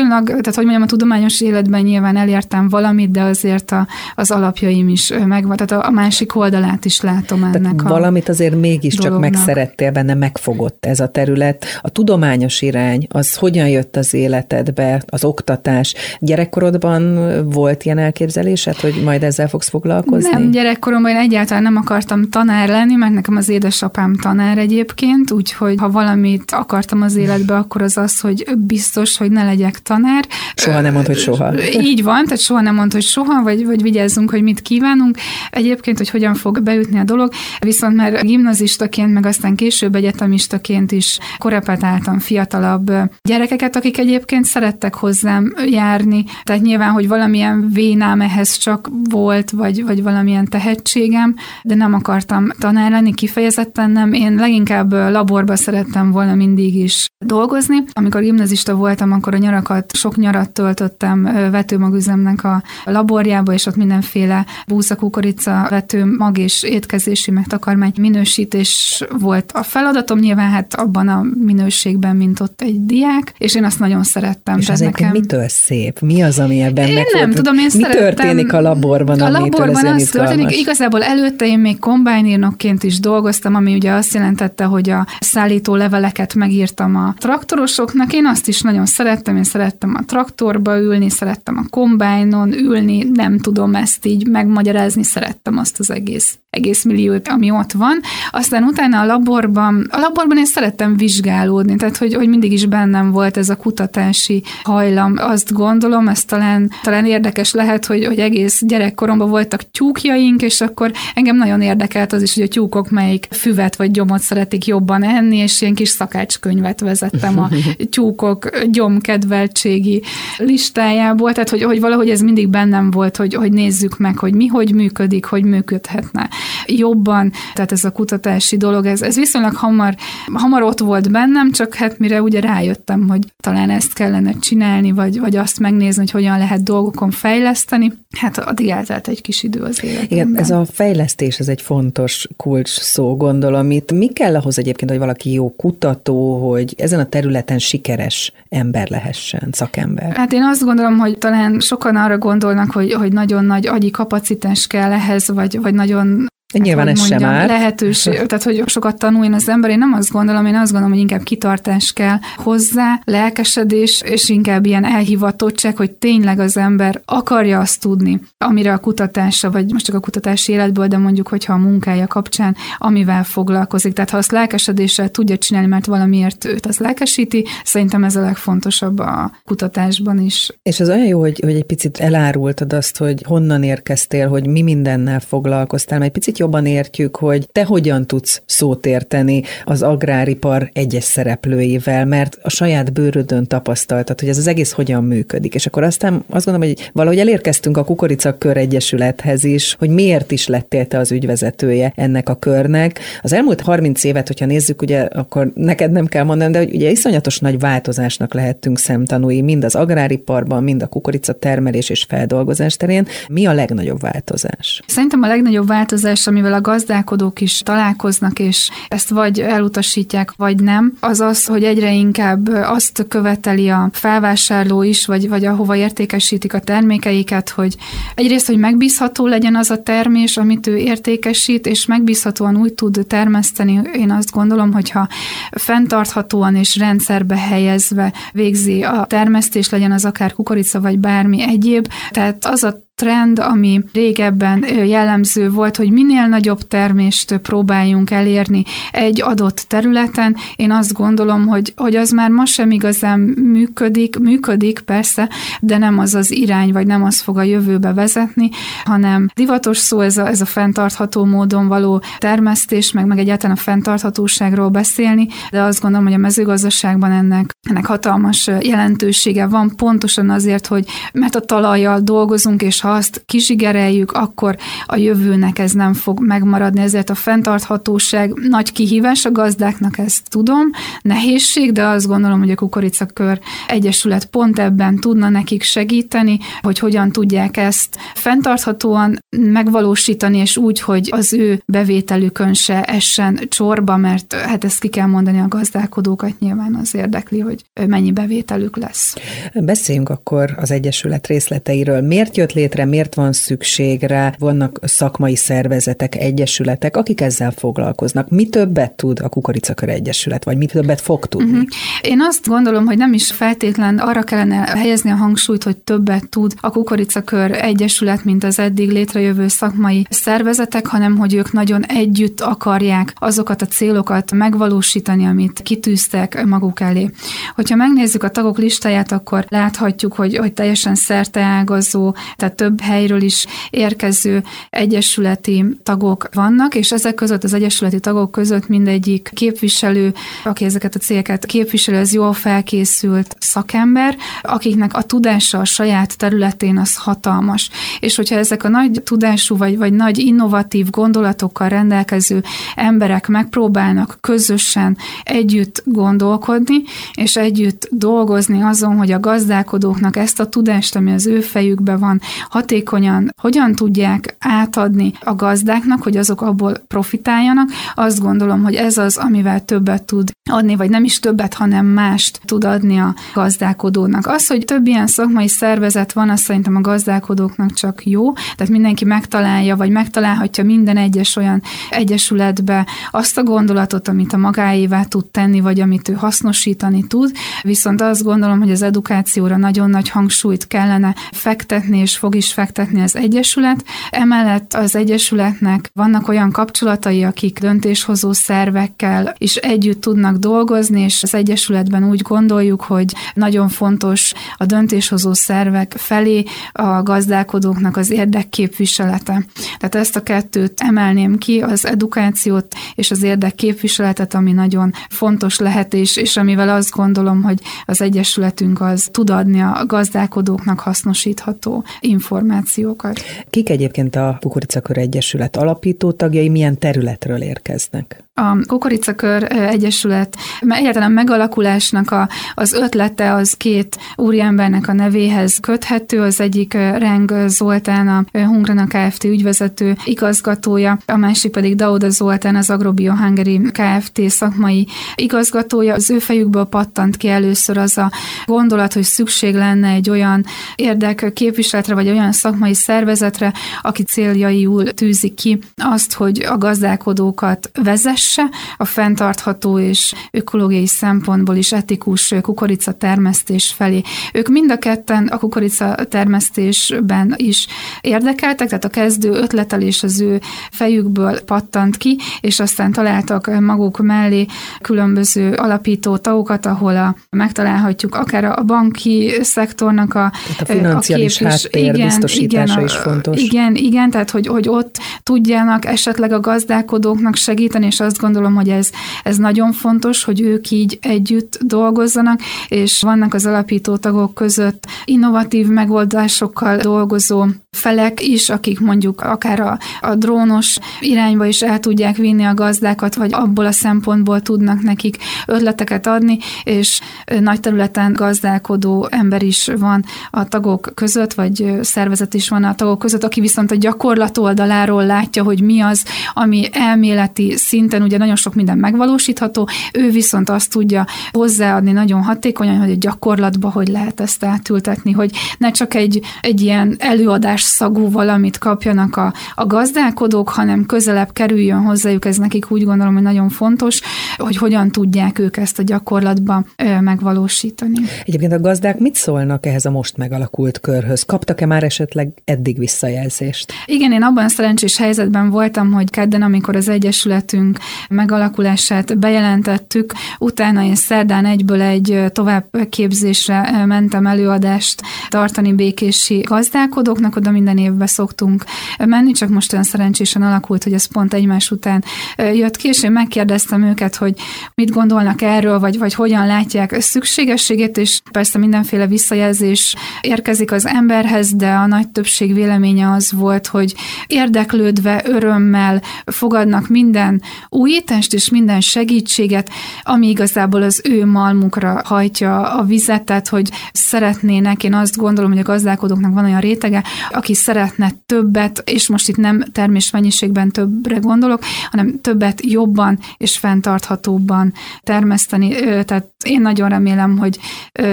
viszonylag, 0.00 0.26
tehát 0.26 0.54
hogy 0.54 0.64
mondjam, 0.64 0.82
a 0.82 0.86
tudományos 0.86 1.40
életben 1.40 1.82
nyilván 1.82 2.16
elértem 2.16 2.68
valamit, 2.68 3.10
de 3.10 3.22
azért 3.22 3.70
a, 3.70 3.86
az 4.14 4.30
alapjaim 4.30 4.88
is 4.88 5.12
megvan, 5.26 5.56
tehát 5.56 5.84
a, 5.84 5.88
a 5.88 5.90
másik 5.90 6.36
oldalát 6.36 6.84
is 6.84 7.00
látom 7.00 7.42
ennek 7.42 7.60
tehát 7.62 7.80
Valamit 7.82 8.28
azért 8.28 8.60
mégiscsak 8.60 9.18
megszerettél 9.18 9.90
benne, 9.90 10.14
megfogott 10.14 10.86
ez 10.86 11.00
a 11.00 11.08
terület. 11.08 11.64
A 11.80 11.88
tudományos 11.88 12.62
irány, 12.62 13.06
az 13.08 13.34
hogyan 13.34 13.68
jött 13.68 13.96
az 13.96 14.14
életedbe, 14.14 15.02
az 15.06 15.24
oktatás? 15.24 15.94
Gyerekkorodban 16.18 17.18
volt 17.50 17.84
ilyen 17.84 17.98
elképzelésed, 17.98 18.76
hogy 18.76 19.02
majd 19.04 19.22
ezzel 19.22 19.48
fogsz 19.48 19.68
foglalkozni? 19.68 20.30
Nem, 20.30 20.50
gyerekkoromban 20.50 21.10
én 21.10 21.16
egyáltalán 21.16 21.62
nem 21.62 21.76
akartam 21.76 22.28
tanár 22.28 22.68
lenni, 22.68 22.94
mert 22.94 23.12
nekem 23.12 23.36
az 23.36 23.48
édesapám 23.48 24.14
tanár 24.14 24.58
egyébként, 24.58 25.30
úgyhogy 25.30 25.74
ha 25.78 25.90
valamit 25.90 26.50
akartam 26.50 27.02
az 27.02 27.16
életbe, 27.16 27.56
akkor 27.56 27.82
az 27.82 27.96
az, 27.96 28.20
hogy 28.20 28.44
biztos, 28.58 29.16
hogy 29.16 29.30
ne 29.30 29.44
legyek 29.44 29.82
tanár. 29.90 30.24
Soha 30.54 30.80
nem 30.80 30.92
mond, 30.92 31.06
hogy 31.06 31.18
soha. 31.18 31.52
Így 31.80 32.02
van, 32.02 32.24
tehát 32.24 32.40
soha 32.40 32.60
nem 32.60 32.74
mond, 32.74 32.92
hogy 32.92 33.02
soha, 33.02 33.42
vagy, 33.42 33.66
vagy 33.66 33.82
vigyázzunk, 33.82 34.30
hogy 34.30 34.42
mit 34.42 34.60
kívánunk. 34.60 35.16
Egyébként, 35.50 35.98
hogy 35.98 36.10
hogyan 36.10 36.34
fog 36.34 36.62
beütni 36.62 36.98
a 36.98 37.04
dolog, 37.04 37.32
viszont 37.60 37.96
már 37.96 38.24
gimnazistaként, 38.24 39.12
meg 39.12 39.26
aztán 39.26 39.56
később 39.56 39.94
egyetemistaként 39.94 40.92
is 40.92 41.18
korepetáltam 41.38 42.18
fiatalabb 42.18 42.92
gyerekeket, 43.22 43.76
akik 43.76 43.98
egyébként 43.98 44.44
szerettek 44.44 44.94
hozzám 44.94 45.54
járni. 45.70 46.24
Tehát 46.42 46.62
nyilván, 46.62 46.90
hogy 46.90 47.08
valamilyen 47.08 47.70
vénám 47.72 48.20
ehhez 48.20 48.56
csak 48.56 48.88
volt, 49.10 49.50
vagy, 49.50 49.84
vagy 49.84 50.02
valamilyen 50.02 50.44
tehetségem, 50.44 51.34
de 51.62 51.74
nem 51.74 51.94
akartam 51.94 52.48
tanár 52.58 52.90
lenni, 52.90 53.14
kifejezetten 53.14 53.90
nem. 53.90 54.12
Én 54.12 54.34
leginkább 54.34 54.92
laborba 54.92 55.56
szerettem 55.56 56.10
volna 56.10 56.34
mindig 56.34 56.74
is 56.74 57.06
dolgozni. 57.24 57.76
Amikor 57.92 58.20
gimnazista 58.20 58.74
voltam, 58.74 59.12
akkor 59.12 59.34
a 59.34 59.38
nyarakat 59.38 59.69
hónapokat, 59.70 59.96
sok 59.96 60.16
nyarat 60.16 60.50
töltöttem 60.50 61.22
vetőmagüzemnek 61.50 62.44
a 62.44 62.62
laborjába, 62.84 63.52
és 63.52 63.66
ott 63.66 63.76
mindenféle 63.76 64.46
búza, 64.66 64.94
kukorica, 64.94 65.66
vetőmag 65.70 66.38
és 66.38 66.62
étkezési 66.62 67.30
meg 67.30 67.46
takarmány 67.46 67.92
minősítés 67.98 69.04
volt 69.18 69.52
a 69.52 69.62
feladatom, 69.62 70.18
nyilván 70.18 70.50
hát 70.50 70.74
abban 70.74 71.08
a 71.08 71.22
minőségben, 71.44 72.16
mint 72.16 72.40
ott 72.40 72.62
egy 72.62 72.84
diák, 72.84 73.34
és 73.38 73.54
én 73.54 73.64
azt 73.64 73.78
nagyon 73.78 74.02
szerettem. 74.02 74.58
És 74.58 74.68
az 74.68 74.80
nekem... 74.80 75.10
mitől 75.10 75.48
szép? 75.48 76.00
Mi 76.00 76.22
az, 76.22 76.38
ami 76.38 76.60
ebben 76.60 76.88
Én 76.88 77.04
nem 77.12 77.30
tudom, 77.30 77.58
én 77.58 77.70
Mi 77.74 77.82
történik 77.82 78.52
a 78.52 78.60
laborban, 78.60 79.20
A 79.20 79.30
laborban 79.30 79.86
az 79.86 80.08
történik, 80.08 80.58
igazából 80.58 81.02
előtte 81.02 81.46
én 81.46 81.58
még 81.58 81.78
kombájnírnokként 81.78 82.82
is 82.82 83.00
dolgoztam, 83.00 83.54
ami 83.54 83.74
ugye 83.74 83.92
azt 83.92 84.14
jelentette, 84.14 84.64
hogy 84.64 84.90
a 84.90 85.06
szállító 85.20 85.74
leveleket 85.74 86.34
megírtam 86.34 86.96
a 86.96 87.14
traktorosoknak. 87.18 88.12
Én 88.12 88.26
azt 88.26 88.48
is 88.48 88.60
nagyon 88.60 88.86
szerettem, 88.86 89.36
én 89.36 89.44
szerettem 89.44 89.59
a 89.94 90.04
traktorba 90.06 90.78
ülni, 90.78 91.10
szerettem 91.10 91.56
a 91.56 91.68
kombájnon 91.70 92.52
ülni, 92.52 93.02
nem 93.02 93.38
tudom 93.38 93.74
ezt 93.74 94.06
így 94.06 94.26
megmagyarázni, 94.28 95.02
szerettem 95.02 95.58
azt 95.58 95.78
az 95.78 95.90
egész 95.90 96.38
egész 96.50 96.84
milliót, 96.84 97.28
ami 97.28 97.50
ott 97.50 97.72
van. 97.72 98.00
Aztán 98.30 98.62
utána 98.62 99.00
a 99.00 99.04
laborban, 99.04 99.86
a 99.90 99.98
laborban 99.98 100.38
én 100.38 100.46
szerettem 100.46 100.96
vizsgálódni, 100.96 101.76
tehát 101.76 101.96
hogy, 101.96 102.14
hogy 102.14 102.28
mindig 102.28 102.52
is 102.52 102.66
bennem 102.66 103.10
volt 103.10 103.36
ez 103.36 103.48
a 103.48 103.56
kutatási 103.56 104.42
hajlam. 104.62 105.14
Azt 105.16 105.52
gondolom, 105.52 106.08
ez 106.08 106.24
talán, 106.24 106.70
talán 106.82 107.06
érdekes 107.06 107.52
lehet, 107.52 107.86
hogy, 107.86 108.04
hogy 108.04 108.18
egész 108.18 108.62
gyerekkoromban 108.66 109.28
voltak 109.28 109.70
tyúkjaink, 109.70 110.42
és 110.42 110.60
akkor 110.60 110.92
engem 111.14 111.36
nagyon 111.36 111.60
érdekelt 111.60 112.12
az 112.12 112.22
is, 112.22 112.34
hogy 112.34 112.42
a 112.42 112.48
tyúkok 112.48 112.90
melyik 112.90 113.28
füvet 113.30 113.76
vagy 113.76 113.90
gyomot 113.90 114.20
szeretik 114.20 114.66
jobban 114.66 115.04
enni, 115.04 115.36
és 115.36 115.60
ilyen 115.60 115.74
kis 115.74 115.88
szakácskönyvet 115.88 116.80
vezettem 116.80 117.38
a 117.38 117.48
tyúkok 117.90 118.64
gyomkedveltségi 118.66 120.02
listájából, 120.38 121.32
tehát 121.32 121.50
hogy, 121.50 121.62
hogy 121.62 121.80
valahogy 121.80 122.10
ez 122.10 122.20
mindig 122.20 122.48
bennem 122.48 122.90
volt, 122.90 123.16
hogy, 123.16 123.34
hogy 123.34 123.52
nézzük 123.52 123.98
meg, 123.98 124.18
hogy 124.18 124.34
mi 124.34 124.46
hogy 124.46 124.74
működik, 124.74 125.24
hogy 125.24 125.44
működhetne 125.44 126.28
jobban, 126.66 127.32
tehát 127.54 127.72
ez 127.72 127.84
a 127.84 127.90
kutatási 127.90 128.56
dolog, 128.56 128.86
ez, 128.86 129.02
ez 129.02 129.16
viszonylag 129.16 129.54
hamar, 129.54 129.94
hamar 130.32 130.62
ott 130.62 130.78
volt 130.78 131.10
bennem, 131.10 131.52
csak 131.52 131.74
hát 131.74 131.98
mire 131.98 132.22
ugye 132.22 132.40
rájöttem, 132.40 133.08
hogy 133.08 133.20
talán 133.42 133.70
ezt 133.70 133.92
kellene 133.92 134.32
csinálni, 134.40 134.92
vagy, 134.92 135.20
vagy 135.20 135.36
azt 135.36 135.58
megnézni, 135.58 136.00
hogy 136.00 136.10
hogyan 136.10 136.38
lehet 136.38 136.62
dolgokon 136.62 137.10
fejleszteni, 137.10 137.92
hát 138.18 138.38
addig 138.38 138.68
eltelt 138.68 139.08
egy 139.08 139.20
kis 139.20 139.42
idő 139.42 139.60
az 139.60 139.84
életemben. 139.84 140.28
Igen, 140.28 140.36
ez 140.36 140.50
a 140.50 140.64
fejlesztés, 140.72 141.38
ez 141.38 141.48
egy 141.48 141.62
fontos 141.62 142.28
kulcs 142.36 142.68
szó, 142.68 143.16
gondolom. 143.16 143.70
Itt 143.70 143.92
mi 143.92 144.08
kell 144.08 144.36
ahhoz 144.36 144.58
egyébként, 144.58 144.90
hogy 144.90 144.98
valaki 144.98 145.32
jó 145.32 145.54
kutató, 145.56 146.48
hogy 146.50 146.74
ezen 146.78 147.00
a 147.00 147.08
területen 147.08 147.58
sikeres 147.58 148.32
ember 148.48 148.90
lehessen, 148.90 149.48
szakember? 149.52 150.16
Hát 150.16 150.32
én 150.32 150.42
azt 150.42 150.64
gondolom, 150.64 150.98
hogy 150.98 151.18
talán 151.18 151.60
sokan 151.60 151.96
arra 151.96 152.18
gondolnak, 152.18 152.70
hogy, 152.70 152.92
hogy 152.92 153.12
nagyon 153.12 153.44
nagy 153.44 153.66
agyi 153.66 153.90
kapacitás 153.90 154.66
kell 154.66 154.92
ehhez, 154.92 155.28
vagy, 155.28 155.60
vagy 155.60 155.74
nagyon 155.74 156.29
Hát, 156.52 156.62
Nyilván 156.62 156.88
ez 156.88 156.98
mondjam, 156.98 157.20
sem 157.20 157.28
árt. 157.28 157.48
Lehetőség, 157.48 158.12
tehát 158.14 158.42
hogy 158.42 158.62
sokat 158.66 158.98
tanuljon 158.98 159.32
az 159.32 159.48
ember. 159.48 159.70
Én 159.70 159.78
nem 159.78 159.92
azt 159.92 160.10
gondolom, 160.10 160.46
én 160.46 160.54
azt 160.54 160.70
gondolom, 160.70 160.90
hogy 160.90 161.00
inkább 161.00 161.22
kitartás 161.22 161.92
kell 161.92 162.16
hozzá, 162.36 163.00
lelkesedés, 163.04 164.02
és 164.02 164.28
inkább 164.28 164.66
ilyen 164.66 164.84
elhivatottság, 164.84 165.76
hogy 165.76 165.90
tényleg 165.90 166.38
az 166.38 166.56
ember 166.56 167.00
akarja 167.04 167.58
azt 167.58 167.80
tudni, 167.80 168.20
amire 168.38 168.72
a 168.72 168.78
kutatása, 168.78 169.50
vagy 169.50 169.72
most 169.72 169.84
csak 169.84 169.94
a 169.94 170.00
kutatási 170.00 170.52
életből, 170.52 170.86
de 170.86 170.98
mondjuk, 170.98 171.28
hogyha 171.28 171.52
a 171.52 171.56
munkája 171.56 172.06
kapcsán, 172.06 172.56
amivel 172.78 173.24
foglalkozik. 173.24 173.92
Tehát 173.92 174.10
ha 174.10 174.16
azt 174.16 174.32
lelkesedéssel 174.32 175.08
tudja 175.08 175.38
csinálni, 175.38 175.68
mert 175.68 175.86
valamiért 175.86 176.44
őt 176.44 176.66
az 176.66 176.78
lelkesíti, 176.78 177.44
szerintem 177.64 178.04
ez 178.04 178.16
a 178.16 178.20
legfontosabb 178.20 178.98
a 178.98 179.32
kutatásban 179.44 180.18
is. 180.18 180.50
És 180.62 180.80
az 180.80 180.88
olyan 180.88 181.06
jó, 181.06 181.20
hogy, 181.20 181.40
hogy 181.40 181.54
egy 181.54 181.64
picit 181.64 181.98
elárultad 181.98 182.72
azt, 182.72 182.96
hogy 182.96 183.22
honnan 183.26 183.62
érkeztél, 183.62 184.28
hogy 184.28 184.46
mi 184.46 184.62
mindennel 184.62 185.20
foglalkoztál, 185.20 185.98
mert 185.98 186.10
egy 186.10 186.18
picit 186.18 186.38
jobban 186.40 186.66
értjük, 186.66 187.16
hogy 187.16 187.48
te 187.52 187.64
hogyan 187.64 188.06
tudsz 188.06 188.42
szót 188.46 188.86
érteni 188.86 189.42
az 189.64 189.82
agráripar 189.82 190.70
egyes 190.72 191.04
szereplőivel, 191.04 192.04
mert 192.04 192.38
a 192.42 192.50
saját 192.50 192.92
bőrödön 192.92 193.46
tapasztaltad, 193.46 194.20
hogy 194.20 194.28
ez 194.28 194.38
az 194.38 194.46
egész 194.46 194.72
hogyan 194.72 195.04
működik. 195.04 195.54
És 195.54 195.66
akkor 195.66 195.82
aztán 195.82 196.24
azt 196.28 196.44
gondolom, 196.44 196.68
hogy 196.68 196.90
valahogy 196.92 197.18
elérkeztünk 197.18 197.76
a 197.76 197.84
Kukoricakör 197.84 198.56
Egyesülethez 198.56 199.44
is, 199.44 199.74
hogy 199.78 199.90
miért 199.90 200.30
is 200.30 200.46
lettél 200.46 200.86
te 200.86 200.98
az 200.98 201.12
ügyvezetője 201.12 201.92
ennek 201.96 202.28
a 202.28 202.34
körnek. 202.34 203.00
Az 203.22 203.32
elmúlt 203.32 203.60
30 203.60 204.04
évet, 204.04 204.26
hogyha 204.26 204.46
nézzük, 204.46 204.82
ugye 204.82 205.00
akkor 205.00 205.52
neked 205.54 205.90
nem 205.92 206.06
kell 206.06 206.24
mondani, 206.24 206.52
de 206.52 206.58
hogy 206.58 206.74
ugye 206.74 206.90
iszonyatos 206.90 207.38
nagy 207.38 207.58
változásnak 207.58 208.34
lehettünk 208.34 208.78
szemtanúi, 208.78 209.42
mind 209.42 209.64
az 209.64 209.74
agráriparban, 209.74 210.62
mind 210.62 210.82
a 210.82 210.86
kukorica 210.86 211.32
termelés 211.32 211.90
és 211.90 212.04
feldolgozás 212.08 212.76
terén. 212.76 213.06
Mi 213.28 213.46
a 213.46 213.52
legnagyobb 213.52 214.00
változás? 214.00 214.82
Szerintem 214.86 215.22
a 215.22 215.26
legnagyobb 215.26 215.66
változás 215.66 216.18
amivel 216.30 216.52
a 216.52 216.60
gazdálkodók 216.60 217.40
is 217.40 217.62
találkoznak, 217.62 218.38
és 218.38 218.70
ezt 218.88 219.08
vagy 219.08 219.40
elutasítják, 219.40 220.32
vagy 220.36 220.62
nem, 220.62 220.92
az 221.00 221.20
az, 221.20 221.46
hogy 221.46 221.64
egyre 221.64 221.92
inkább 221.92 222.48
azt 222.48 223.04
követeli 223.08 223.68
a 223.68 223.88
felvásárló 223.92 224.82
is, 224.82 225.06
vagy, 225.06 225.28
vagy 225.28 225.44
ahova 225.44 225.76
értékesítik 225.76 226.54
a 226.54 226.60
termékeiket, 226.60 227.48
hogy 227.48 227.76
egyrészt, 228.14 228.46
hogy 228.46 228.58
megbízható 228.58 229.26
legyen 229.26 229.56
az 229.56 229.70
a 229.70 229.82
termés, 229.82 230.36
amit 230.36 230.66
ő 230.66 230.76
értékesít, 230.76 231.66
és 231.66 231.86
megbízhatóan 231.86 232.56
úgy 232.56 232.74
tud 232.74 233.04
termeszteni. 233.06 233.80
Én 233.92 234.10
azt 234.10 234.30
gondolom, 234.30 234.72
hogyha 234.72 235.08
fenntarthatóan 235.50 236.56
és 236.56 236.76
rendszerbe 236.76 237.36
helyezve 237.36 238.12
végzi 238.32 238.82
a 238.82 239.04
termesztés, 239.08 239.70
legyen 239.70 239.92
az 239.92 240.04
akár 240.04 240.32
kukorica, 240.32 240.80
vagy 240.80 240.98
bármi 240.98 241.42
egyéb. 241.42 241.88
Tehát 242.10 242.44
az 242.44 242.62
a 242.62 242.88
trend, 243.00 243.38
ami 243.38 243.84
régebben 243.92 244.64
jellemző 244.86 245.50
volt, 245.50 245.76
hogy 245.76 245.90
minél 245.90 246.26
nagyobb 246.26 246.62
termést 246.68 247.36
próbáljunk 247.36 248.10
elérni 248.10 248.64
egy 248.92 249.22
adott 249.22 249.64
területen. 249.68 250.36
Én 250.56 250.70
azt 250.70 250.92
gondolom, 250.92 251.46
hogy, 251.46 251.72
hogy 251.76 251.96
az 251.96 252.10
már 252.10 252.30
ma 252.30 252.46
sem 252.46 252.70
igazán 252.70 253.20
működik, 253.20 254.18
működik 254.18 254.80
persze, 254.80 255.28
de 255.60 255.78
nem 255.78 255.98
az 255.98 256.14
az 256.14 256.30
irány, 256.30 256.72
vagy 256.72 256.86
nem 256.86 257.04
az 257.04 257.20
fog 257.20 257.38
a 257.38 257.42
jövőbe 257.42 257.92
vezetni, 257.92 258.50
hanem 258.84 259.28
divatos 259.34 259.76
szó 259.76 260.00
ez 260.00 260.16
a, 260.16 260.28
ez 260.28 260.40
a 260.40 260.46
fenntartható 260.46 261.24
módon 261.24 261.68
való 261.68 262.02
termesztés, 262.18 262.92
meg, 262.92 263.06
meg 263.06 263.18
egyáltalán 263.18 263.56
a 263.56 263.60
fenntarthatóságról 263.60 264.68
beszélni, 264.68 265.28
de 265.50 265.62
azt 265.62 265.80
gondolom, 265.80 266.06
hogy 266.06 266.14
a 266.14 266.18
mezőgazdaságban 266.18 267.12
ennek, 267.12 267.50
ennek 267.68 267.86
hatalmas 267.86 268.50
jelentősége 268.60 269.46
van, 269.46 269.76
pontosan 269.76 270.30
azért, 270.30 270.66
hogy 270.66 270.86
mert 271.12 271.34
a 271.34 271.40
talajjal 271.40 272.00
dolgozunk, 272.00 272.62
és 272.62 272.80
ha 272.80 272.89
azt 272.90 273.22
kizsigereljük, 273.26 274.12
akkor 274.12 274.56
a 274.86 274.96
jövőnek 274.96 275.58
ez 275.58 275.72
nem 275.72 275.94
fog 275.94 276.20
megmaradni, 276.20 276.80
ezért 276.80 277.10
a 277.10 277.14
fenntarthatóság 277.14 278.32
nagy 278.32 278.72
kihívás 278.72 279.24
a 279.24 279.32
gazdáknak, 279.32 279.98
ezt 279.98 280.28
tudom, 280.28 280.70
nehézség, 281.02 281.72
de 281.72 281.84
azt 281.84 282.06
gondolom, 282.06 282.38
hogy 282.38 282.50
a 282.50 282.54
Kukoricakör 282.54 283.40
Egyesület 283.68 284.24
pont 284.24 284.58
ebben 284.58 284.96
tudna 284.96 285.28
nekik 285.28 285.62
segíteni, 285.62 286.38
hogy 286.60 286.78
hogyan 286.78 287.12
tudják 287.12 287.56
ezt 287.56 287.96
fenntarthatóan 288.14 289.18
megvalósítani, 289.36 290.38
és 290.38 290.56
úgy, 290.56 290.80
hogy 290.80 291.08
az 291.12 291.32
ő 291.32 291.62
bevételükön 291.66 292.54
se 292.54 292.82
essen 292.82 293.40
csorba, 293.48 293.96
mert 293.96 294.34
hát 294.34 294.64
ezt 294.64 294.80
ki 294.80 294.88
kell 294.88 295.06
mondani 295.06 295.40
a 295.40 295.48
gazdálkodókat, 295.48 296.38
nyilván 296.38 296.74
az 296.74 296.94
érdekli, 296.94 297.40
hogy 297.40 297.64
mennyi 297.86 298.12
bevételük 298.12 298.76
lesz. 298.76 299.14
Beszéljünk 299.54 300.08
akkor 300.08 300.54
az 300.56 300.70
Egyesület 300.70 301.26
részleteiről. 301.26 302.00
Miért 302.00 302.36
jött 302.36 302.52
létre 302.52 302.79
létre, 302.80 302.84
miért 302.84 303.14
van 303.14 303.32
szükség 303.32 304.02
rá, 304.02 304.34
vannak 304.38 304.78
szakmai 304.82 305.36
szervezetek, 305.36 306.14
egyesületek, 306.14 306.96
akik 306.96 307.20
ezzel 307.20 307.50
foglalkoznak. 307.50 308.28
Mi 308.28 308.48
többet 308.48 308.92
tud 308.92 309.20
a 309.22 309.28
Kukoricakör 309.28 309.88
Egyesület, 309.88 310.44
vagy 310.44 310.56
mi 310.56 310.66
többet 310.66 311.00
fog 311.00 311.26
tudni? 311.26 311.50
Uh-huh. 311.50 311.68
Én 312.02 312.20
azt 312.20 312.46
gondolom, 312.46 312.86
hogy 312.86 312.96
nem 312.96 313.12
is 313.12 313.32
feltétlen 313.32 313.98
arra 313.98 314.22
kellene 314.22 314.56
helyezni 314.56 315.10
a 315.10 315.14
hangsúlyt, 315.14 315.62
hogy 315.62 315.76
többet 315.76 316.28
tud 316.28 316.54
a 316.60 316.70
Kukoricakör 316.70 317.50
Egyesület, 317.50 318.24
mint 318.24 318.44
az 318.44 318.58
eddig 318.58 318.90
létrejövő 318.90 319.48
szakmai 319.48 320.06
szervezetek, 320.10 320.86
hanem 320.86 321.16
hogy 321.16 321.34
ők 321.34 321.52
nagyon 321.52 321.84
együtt 321.84 322.40
akarják 322.40 323.14
azokat 323.18 323.62
a 323.62 323.66
célokat 323.66 324.32
megvalósítani, 324.32 325.26
amit 325.26 325.62
kitűztek 325.62 326.44
maguk 326.46 326.80
elé. 326.80 327.10
Hogyha 327.54 327.76
megnézzük 327.76 328.22
a 328.22 328.30
tagok 328.30 328.58
listáját, 328.58 329.12
akkor 329.12 329.44
láthatjuk, 329.48 330.14
hogy, 330.14 330.36
hogy 330.36 330.52
teljesen 330.52 330.94
szerteágazó, 330.94 332.14
tehát 332.36 332.54
több 332.60 332.80
helyről 332.80 333.22
is 333.22 333.46
érkező 333.70 334.42
egyesületi 334.70 335.64
tagok 335.82 336.28
vannak, 336.34 336.74
és 336.74 336.92
ezek 336.92 337.14
között 337.14 337.44
az 337.44 337.52
egyesületi 337.52 338.00
tagok 338.00 338.30
között 338.30 338.68
mindegyik 338.68 339.30
képviselő, 339.34 340.14
aki 340.44 340.64
ezeket 340.64 340.94
a 340.94 340.98
cégeket 340.98 341.46
képviselő, 341.46 341.98
az 341.98 342.12
jól 342.12 342.32
felkészült 342.32 343.36
szakember, 343.38 344.16
akiknek 344.42 344.94
a 344.94 345.02
tudása 345.02 345.58
a 345.58 345.64
saját 345.64 346.18
területén 346.18 346.78
az 346.78 346.96
hatalmas. 346.96 347.70
És 348.00 348.16
hogyha 348.16 348.36
ezek 348.36 348.64
a 348.64 348.68
nagy 348.68 349.02
tudású 349.04 349.56
vagy, 349.56 349.76
vagy 349.76 349.92
nagy 349.92 350.18
innovatív 350.18 350.90
gondolatokkal 350.90 351.68
rendelkező 351.68 352.42
emberek 352.74 353.28
megpróbálnak 353.28 354.18
közösen 354.20 354.96
együtt 355.22 355.82
gondolkodni, 355.84 356.82
és 357.14 357.36
együtt 357.36 357.88
dolgozni 357.90 358.62
azon, 358.62 358.96
hogy 358.96 359.12
a 359.12 359.20
gazdálkodóknak 359.20 360.16
ezt 360.16 360.40
a 360.40 360.48
tudást, 360.48 360.96
ami 360.96 361.12
az 361.12 361.26
ő 361.26 361.40
fejükben 361.40 361.98
van, 361.98 362.20
hatékonyan 362.50 363.30
hogyan 363.40 363.74
tudják 363.74 364.36
átadni 364.38 365.12
a 365.20 365.34
gazdáknak, 365.34 366.02
hogy 366.02 366.16
azok 366.16 366.42
abból 366.42 366.78
profitáljanak, 366.86 367.70
azt 367.94 368.20
gondolom, 368.20 368.62
hogy 368.62 368.74
ez 368.74 368.98
az, 368.98 369.16
amivel 369.16 369.64
többet 369.64 370.02
tud 370.02 370.30
adni, 370.50 370.76
vagy 370.76 370.90
nem 370.90 371.04
is 371.04 371.18
többet, 371.18 371.54
hanem 371.54 371.86
mást 371.86 372.40
tud 372.44 372.64
adni 372.64 372.98
a 372.98 373.14
gazdálkodónak. 373.34 374.26
Az, 374.26 374.46
hogy 374.46 374.64
több 374.64 374.86
ilyen 374.86 375.06
szakmai 375.06 375.48
szervezet 375.48 376.12
van, 376.12 376.30
az 376.30 376.40
szerintem 376.40 376.76
a 376.76 376.80
gazdálkodóknak 376.80 377.72
csak 377.72 378.06
jó, 378.06 378.32
tehát 378.32 378.72
mindenki 378.72 379.04
megtalálja, 379.04 379.76
vagy 379.76 379.90
megtalálhatja 379.90 380.64
minden 380.64 380.96
egyes 380.96 381.36
olyan 381.36 381.62
egyesületbe 381.90 382.86
azt 383.10 383.38
a 383.38 383.42
gondolatot, 383.42 384.08
amit 384.08 384.32
a 384.32 384.36
magáévá 384.36 385.04
tud 385.04 385.26
tenni, 385.26 385.60
vagy 385.60 385.80
amit 385.80 386.08
ő 386.08 386.12
hasznosítani 386.12 387.06
tud. 387.06 387.32
Viszont 387.62 388.00
azt 388.00 388.22
gondolom, 388.22 388.58
hogy 388.58 388.70
az 388.70 388.82
edukációra 388.82 389.56
nagyon 389.56 389.90
nagy 389.90 390.08
hangsúlyt 390.08 390.66
kellene 390.66 391.14
fektetni, 391.32 391.98
és 391.98 392.16
fog 392.16 392.34
is 392.40 392.52
fektetni 392.52 393.00
az 393.02 393.16
Egyesület. 393.16 393.84
Emellett 394.10 394.74
az 394.74 394.96
Egyesületnek 394.96 395.90
vannak 395.94 396.28
olyan 396.28 396.50
kapcsolatai, 396.50 397.22
akik 397.22 397.58
döntéshozó 397.58 398.32
szervekkel 398.32 399.34
is 399.38 399.56
együtt 399.56 400.00
tudnak 400.00 400.36
dolgozni, 400.36 401.00
és 401.00 401.22
az 401.22 401.34
Egyesületben 401.34 402.08
úgy 402.08 402.22
gondoljuk, 402.22 402.82
hogy 402.82 403.14
nagyon 403.34 403.68
fontos 403.68 404.32
a 404.56 404.66
döntéshozó 404.66 405.32
szervek 405.32 405.94
felé 405.96 406.44
a 406.72 407.02
gazdálkodóknak 407.02 407.96
az 407.96 408.10
érdekképviselete. 408.10 409.44
Tehát 409.78 409.94
ezt 409.94 410.16
a 410.16 410.22
kettőt 410.22 410.80
emelném 410.80 411.38
ki, 411.38 411.60
az 411.60 411.86
edukációt 411.86 412.74
és 412.94 413.10
az 413.10 413.22
érdekképviseletet, 413.22 414.34
ami 414.34 414.52
nagyon 414.52 414.92
fontos 415.08 415.58
lehet, 415.58 415.94
és, 415.94 416.16
és 416.16 416.36
amivel 416.36 416.68
azt 416.68 416.90
gondolom, 416.90 417.42
hogy 417.42 417.60
az 417.84 418.00
Egyesületünk 418.00 418.80
az 418.80 419.08
tud 419.12 419.30
adni 419.30 419.60
a 419.60 419.84
gazdálkodóknak 419.86 420.80
hasznosítható 420.80 421.84
információkat. 422.30 423.20
Kik 423.50 423.70
egyébként 423.70 424.16
a 424.16 424.36
Kukoricakör 424.40 424.98
Egyesület 424.98 425.56
alapító 425.56 426.12
tagjai, 426.12 426.48
milyen 426.48 426.78
területről 426.78 427.42
érkeznek? 427.42 428.24
A 428.40 428.56
Kukoricakör 428.66 429.52
Egyesület 429.52 430.36
egyáltalán 430.68 431.12
megalakulásnak 431.12 432.10
a, 432.10 432.28
az 432.54 432.72
ötlete 432.72 433.34
az 433.34 433.52
két 433.52 433.98
úriembernek 434.16 434.88
a 434.88 434.92
nevéhez 434.92 435.58
köthető. 435.58 436.20
Az 436.20 436.40
egyik 436.40 436.72
Reng 436.72 437.34
Zoltán, 437.46 438.08
a 438.08 438.38
Hungrana 438.38 438.86
Kft. 438.86 439.24
ügyvezető 439.24 439.96
igazgatója, 440.04 440.98
a 441.06 441.16
másik 441.16 441.50
pedig 441.50 441.74
Dauda 441.74 442.10
Zoltán, 442.10 442.56
az 442.56 442.70
Agrobio 442.70 443.12
Hungary 443.12 443.60
Kft. 443.72 444.20
szakmai 444.28 444.86
igazgatója. 445.14 445.94
Az 445.94 446.10
ő 446.10 446.18
fejükből 446.18 446.64
pattant 446.64 447.16
ki 447.16 447.28
először 447.28 447.78
az 447.78 447.98
a 447.98 448.10
gondolat, 448.44 448.92
hogy 448.92 449.02
szükség 449.02 449.54
lenne 449.54 449.88
egy 449.88 450.10
olyan 450.10 450.44
érdek 450.74 451.30
képviseletre, 451.34 451.94
vagy 451.94 452.08
olyan 452.08 452.32
szakmai 452.32 452.74
szervezetre, 452.74 453.52
aki 453.82 454.02
céljaiul 454.02 454.84
tűzi 454.84 455.28
ki 455.28 455.58
azt, 455.76 456.12
hogy 456.12 456.46
a 456.48 456.58
gazdálkodókat 456.58 457.70
vezesse, 457.82 458.28
vezesse 458.36 458.56
a 458.76 458.84
fenntartható 458.84 459.78
és 459.78 460.14
ökológiai 460.30 460.86
szempontból 460.86 461.56
is 461.56 461.72
etikus 461.72 462.34
kukorica 462.42 462.92
termesztés 462.92 463.72
felé. 463.76 464.02
Ők 464.32 464.48
mind 464.48 464.70
a 464.70 464.78
ketten 464.78 465.26
a 465.26 465.38
kukorica 465.38 465.94
termesztésben 466.08 467.34
is 467.36 467.66
érdekeltek, 468.00 468.68
tehát 468.68 468.84
a 468.84 468.88
kezdő 468.88 469.30
ötletelés 469.30 470.02
az 470.02 470.20
ő 470.20 470.40
fejükből 470.70 471.40
pattant 471.40 471.96
ki, 471.96 472.18
és 472.40 472.60
aztán 472.60 472.92
találtak 472.92 473.60
maguk 473.60 473.98
mellé 473.98 474.46
különböző 474.80 475.52
alapító 475.52 476.16
tagokat, 476.16 476.66
ahol 476.66 476.96
a, 476.96 477.14
megtalálhatjuk 477.30 478.14
akár 478.14 478.44
a 478.44 478.62
banki 478.66 479.32
szektornak 479.40 480.14
a, 480.14 480.32
tehát 480.56 480.60
a 480.60 480.64
financiális 480.64 481.40
a 481.40 481.44
kép 481.44 481.48
is, 481.48 481.62
háttér 481.62 481.94
igen, 481.94 482.06
biztosítása 482.06 482.72
igen, 482.72 482.84
is 482.84 482.92
fontos. 482.92 483.42
Igen, 483.42 483.74
igen, 483.74 484.10
tehát 484.10 484.30
hogy, 484.30 484.46
hogy 484.46 484.68
ott 484.68 484.98
tudjanak 485.22 485.84
esetleg 485.84 486.32
a 486.32 486.40
gazdálkodóknak 486.40 487.36
segíteni, 487.36 487.86
és 487.86 488.00
azt 488.00 488.19
gondolom, 488.20 488.54
hogy 488.54 488.68
ez, 488.68 488.90
ez 489.22 489.36
nagyon 489.36 489.72
fontos, 489.72 490.24
hogy 490.24 490.40
ők 490.40 490.70
így 490.70 490.98
együtt 491.00 491.58
dolgozzanak, 491.62 492.40
és 492.68 493.02
vannak 493.02 493.34
az 493.34 493.46
alapító 493.46 493.96
tagok 493.96 494.34
között 494.34 494.86
innovatív 495.04 495.66
megoldásokkal 495.66 496.76
dolgozó 496.76 497.46
felek 497.70 498.20
is, 498.22 498.48
akik 498.48 498.80
mondjuk 498.80 499.20
akár 499.20 499.60
a, 499.60 499.78
a 500.00 500.14
drónos 500.14 500.78
irányba 501.00 501.44
is 501.46 501.62
el 501.62 501.80
tudják 501.80 502.16
vinni 502.16 502.44
a 502.44 502.54
gazdákat, 502.54 503.14
vagy 503.14 503.32
abból 503.32 503.66
a 503.66 503.72
szempontból 503.72 504.40
tudnak 504.40 504.82
nekik 504.82 505.16
ötleteket 505.46 506.06
adni, 506.06 506.38
és 506.64 507.00
nagy 507.40 507.60
területen 507.60 508.12
gazdálkodó 508.12 509.08
ember 509.10 509.42
is 509.42 509.70
van 509.78 510.04
a 510.30 510.48
tagok 510.48 510.92
között, 510.94 511.34
vagy 511.34 511.78
szervezet 511.80 512.34
is 512.34 512.48
van 512.48 512.64
a 512.64 512.74
tagok 512.74 512.98
között, 512.98 513.24
aki 513.24 513.40
viszont 513.40 513.70
a 513.70 513.76
gyakorlat 513.76 514.38
oldaláról 514.38 515.06
látja, 515.06 515.42
hogy 515.42 515.60
mi 515.60 515.80
az, 515.80 516.04
ami 516.34 516.68
elméleti 516.72 517.56
szinten 517.56 517.99
ugye 518.02 518.18
nagyon 518.18 518.36
sok 518.36 518.54
minden 518.54 518.78
megvalósítható, 518.78 519.68
ő 519.92 520.10
viszont 520.10 520.50
azt 520.50 520.70
tudja 520.70 521.06
hozzáadni 521.30 521.92
nagyon 521.92 522.22
hatékonyan, 522.22 522.78
hogy 522.78 522.90
a 522.90 522.96
gyakorlatba 522.98 523.70
hogy 523.70 523.88
lehet 523.88 524.20
ezt 524.20 524.44
átültetni, 524.44 525.12
hogy 525.12 525.30
ne 525.58 525.70
csak 525.70 525.94
egy, 525.94 526.20
egy 526.40 526.60
ilyen 526.60 526.96
előadás 526.98 527.62
szagú 527.62 528.10
valamit 528.10 528.58
kapjanak 528.58 529.16
a, 529.16 529.32
a 529.54 529.66
gazdálkodók, 529.66 530.48
hanem 530.48 530.86
közelebb 530.86 531.32
kerüljön 531.32 531.80
hozzájuk, 531.80 532.24
ez 532.24 532.36
nekik 532.36 532.70
úgy 532.70 532.84
gondolom, 532.84 533.14
hogy 533.14 533.22
nagyon 533.22 533.48
fontos, 533.48 534.00
hogy 534.36 534.56
hogyan 534.56 534.90
tudják 534.90 535.38
ők 535.38 535.56
ezt 535.56 535.78
a 535.78 535.82
gyakorlatba 535.82 536.64
megvalósítani. 537.00 537.98
Egyébként 538.24 538.52
a 538.52 538.60
gazdák 538.60 538.98
mit 538.98 539.14
szólnak 539.14 539.66
ehhez 539.66 539.84
a 539.84 539.90
most 539.90 540.16
megalakult 540.16 540.80
körhöz? 540.80 541.22
Kaptak-e 541.22 541.66
már 541.66 541.82
esetleg 541.82 542.28
eddig 542.44 542.78
visszajelzést? 542.78 543.72
Igen, 543.86 544.12
én 544.12 544.22
abban 544.22 544.48
szerencsés 544.48 544.96
helyzetben 544.96 545.50
voltam, 545.50 545.92
hogy 545.92 546.10
kedden, 546.10 546.42
amikor 546.42 546.76
az 546.76 546.88
Egyesületünk 546.88 547.78
megalakulását 548.08 549.18
bejelentettük, 549.18 550.12
utána 550.38 550.82
én 550.82 550.94
szerdán 550.94 551.44
egyből 551.44 551.80
egy 551.80 552.24
továbbképzésre 552.32 553.84
mentem 553.86 554.26
előadást 554.26 555.02
tartani 555.28 555.72
békési 555.72 556.40
gazdálkodóknak, 556.40 557.36
oda 557.36 557.50
minden 557.50 557.78
évben 557.78 558.06
szoktunk 558.06 558.64
menni, 559.04 559.32
csak 559.32 559.48
most 559.48 559.72
olyan 559.72 559.84
szerencsésen 559.84 560.42
alakult, 560.42 560.84
hogy 560.84 560.92
ez 560.92 561.04
pont 561.04 561.34
egymás 561.34 561.70
után 561.70 562.04
jött 562.36 562.76
ki, 562.76 562.88
és 562.88 563.02
én 563.02 563.12
megkérdeztem 563.12 563.82
őket, 563.82 564.16
hogy 564.16 564.34
mit 564.74 564.90
gondolnak 564.90 565.42
erről, 565.42 565.78
vagy, 565.78 565.98
vagy 565.98 566.14
hogyan 566.14 566.46
látják 566.46 567.00
szükségességét, 567.00 567.96
és 567.96 568.20
persze 568.30 568.58
mindenféle 568.58 569.06
visszajelzés 569.06 569.94
érkezik 570.20 570.72
az 570.72 570.86
emberhez, 570.86 571.54
de 571.54 571.70
a 571.70 571.86
nagy 571.86 572.08
többség 572.08 572.54
véleménye 572.54 573.10
az 573.10 573.32
volt, 573.32 573.66
hogy 573.66 573.94
érdeklődve, 574.26 575.22
örömmel 575.24 576.02
fogadnak 576.24 576.88
minden 576.88 577.42
újítást 577.80 578.34
és 578.34 578.50
minden 578.50 578.80
segítséget, 578.80 579.70
ami 580.02 580.28
igazából 580.28 580.82
az 580.82 581.02
ő 581.04 581.26
malmukra 581.26 582.00
hajtja 582.04 582.78
a 582.78 582.84
vizet, 582.84 583.24
tehát 583.24 583.48
hogy 583.48 583.70
szeretnének, 583.92 584.84
én 584.84 584.94
azt 584.94 585.16
gondolom, 585.16 585.50
hogy 585.50 585.60
a 585.60 585.62
gazdálkodóknak 585.62 586.34
van 586.34 586.44
olyan 586.44 586.60
rétege, 586.60 587.02
aki 587.30 587.54
szeretne 587.54 588.12
többet, 588.26 588.82
és 588.86 589.08
most 589.08 589.28
itt 589.28 589.36
nem 589.36 589.64
termésmennyiségben 589.72 590.70
többre 590.70 591.16
gondolok, 591.16 591.62
hanem 591.90 592.20
többet 592.20 592.60
jobban 592.64 593.18
és 593.36 593.58
fenntarthatóbban 593.58 594.72
termeszteni. 595.02 595.68
Tehát 596.04 596.26
én 596.44 596.60
nagyon 596.60 596.88
remélem, 596.88 597.38
hogy 597.38 597.58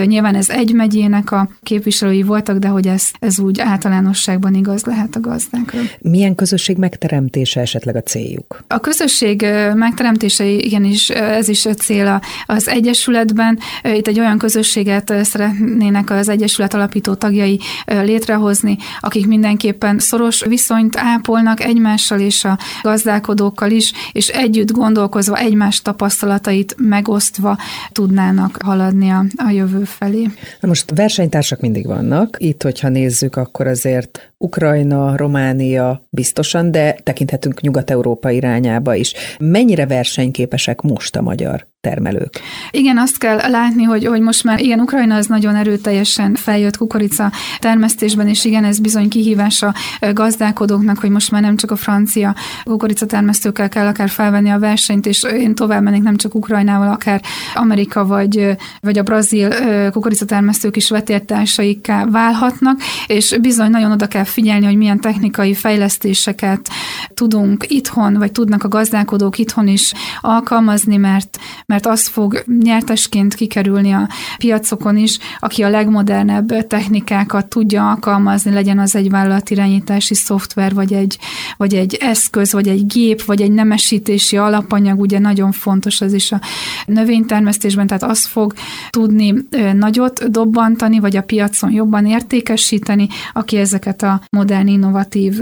nyilván 0.05 0.35
ez 0.35 0.49
egy 0.49 0.73
megyének 0.73 1.31
a 1.31 1.49
képviselői 1.63 2.21
voltak, 2.23 2.57
de 2.57 2.67
hogy 2.67 2.87
ez, 2.87 3.03
ez 3.19 3.39
úgy 3.39 3.59
általánosságban 3.59 4.53
igaz 4.53 4.83
lehet 4.83 5.15
a 5.15 5.19
gazdákra. 5.19 5.79
Milyen 6.01 6.35
közösség 6.35 6.77
megteremtése 6.77 7.61
esetleg 7.61 7.95
a 7.95 8.01
céljuk? 8.01 8.63
A 8.67 8.79
közösség 8.79 9.45
megteremtése 9.73 10.45
igenis 10.45 11.09
ez 11.09 11.47
is 11.47 11.65
a 11.65 11.73
cél 11.73 12.21
az 12.45 12.67
Egyesületben. 12.67 13.59
Itt 13.83 14.07
egy 14.07 14.19
olyan 14.19 14.37
közösséget 14.37 15.13
szeretnének 15.23 16.09
az 16.09 16.29
Egyesület 16.29 16.73
alapító 16.73 17.13
tagjai 17.13 17.59
létrehozni, 17.85 18.77
akik 18.99 19.27
mindenképpen 19.27 19.99
szoros 19.99 20.43
viszonyt 20.43 20.97
ápolnak 20.97 21.63
egymással 21.63 22.19
és 22.19 22.43
a 22.43 22.57
gazdálkodókkal 22.81 23.71
is, 23.71 23.93
és 24.11 24.27
együtt 24.27 24.71
gondolkozva, 24.71 25.37
egymás 25.37 25.81
tapasztalatait 25.81 26.75
megosztva 26.77 27.57
tudnának 27.91 28.57
haladni 28.63 29.09
a, 29.09 29.25
a 29.35 29.49
jövő 29.49 29.83
felé. 29.83 30.29
Na 30.59 30.67
most 30.67 30.91
versenytársak 30.95 31.59
mindig 31.59 31.85
vannak. 31.85 32.35
Itt, 32.39 32.63
hogyha 32.63 32.89
nézzük, 32.89 33.35
akkor 33.35 33.67
azért 33.67 34.31
Ukrajna, 34.37 35.17
Románia 35.17 36.07
biztosan, 36.09 36.71
de 36.71 36.93
tekinthetünk 37.03 37.61
Nyugat-Európa 37.61 38.29
irányába 38.29 38.95
is. 38.95 39.13
Mennyire 39.39 39.85
versenyképesek 39.85 40.81
most 40.81 41.15
a 41.15 41.21
magyar 41.21 41.67
termelők. 41.87 42.39
Igen, 42.71 42.97
azt 42.97 43.17
kell 43.17 43.37
látni, 43.49 43.83
hogy, 43.83 44.05
hogy 44.05 44.21
most 44.21 44.43
már 44.43 44.59
igen, 44.59 44.79
Ukrajna 44.79 45.15
az 45.15 45.25
nagyon 45.25 45.55
erőteljesen 45.55 46.35
feljött 46.35 46.77
kukorica 46.77 47.31
termesztésben, 47.59 48.27
és 48.27 48.45
igen, 48.45 48.63
ez 48.63 48.79
bizony 48.79 49.09
kihívás 49.09 49.61
a 49.61 49.73
gazdálkodóknak, 50.13 50.99
hogy 50.99 51.09
most 51.09 51.31
már 51.31 51.41
nem 51.41 51.55
csak 51.55 51.71
a 51.71 51.75
francia 51.75 52.35
kukorica 52.63 53.05
termesztőkkel 53.05 53.69
kell 53.69 53.87
akár 53.87 54.09
felvenni 54.09 54.49
a 54.49 54.59
versenyt, 54.59 55.05
és 55.05 55.23
én 55.23 55.55
tovább 55.55 55.83
mennék 55.83 56.01
nem 56.01 56.15
csak 56.15 56.35
Ukrajnával, 56.35 56.91
akár 56.91 57.21
Amerika 57.55 58.05
vagy, 58.05 58.57
vagy 58.81 58.97
a 58.97 59.03
brazil 59.03 59.49
kukorica 59.91 60.25
termesztők 60.25 60.75
is 60.75 60.89
vetértársaikká 60.89 62.05
válhatnak, 62.05 62.79
és 63.07 63.37
bizony 63.41 63.69
nagyon 63.69 63.91
oda 63.91 64.07
kell 64.07 64.23
figyelni, 64.23 64.65
hogy 64.65 64.77
milyen 64.77 64.99
technikai 64.99 65.53
fejlesztéseket 65.53 66.69
tudunk 67.13 67.65
itthon, 67.67 68.13
vagy 68.13 68.31
tudnak 68.31 68.63
a 68.63 68.67
gazdálkodók 68.67 69.37
itthon 69.37 69.67
is 69.67 69.93
alkalmazni, 70.21 70.97
mert, 70.97 71.37
mert 71.65 71.76
az 71.85 72.07
fog 72.07 72.43
nyertesként 72.59 73.33
kikerülni 73.33 73.91
a 73.91 74.09
piacokon 74.37 74.97
is, 74.97 75.17
aki 75.39 75.63
a 75.63 75.69
legmodernebb 75.69 76.67
technikákat 76.67 77.47
tudja 77.47 77.89
alkalmazni, 77.89 78.51
legyen 78.51 78.79
az 78.79 78.95
egy 78.95 79.09
vállalatirányítási 79.09 80.13
szoftver, 80.13 80.73
vagy 80.73 80.93
egy, 80.93 81.17
vagy 81.57 81.73
egy 81.73 81.97
eszköz, 81.99 82.51
vagy 82.51 82.67
egy 82.67 82.85
gép, 82.85 83.23
vagy 83.23 83.41
egy 83.41 83.51
nemesítési 83.51 84.37
alapanyag, 84.37 84.99
ugye 84.99 85.19
nagyon 85.19 85.51
fontos 85.51 86.01
az 86.01 86.13
is 86.13 86.31
a 86.31 86.41
növénytermesztésben, 86.85 87.87
tehát 87.87 88.03
az 88.03 88.25
fog 88.25 88.53
tudni 88.89 89.33
nagyot 89.73 90.31
dobbantani, 90.31 90.99
vagy 90.99 91.17
a 91.17 91.21
piacon 91.21 91.71
jobban 91.71 92.05
értékesíteni, 92.05 93.07
aki 93.33 93.57
ezeket 93.57 94.03
a 94.03 94.21
modern, 94.29 94.67
innovatív 94.67 95.39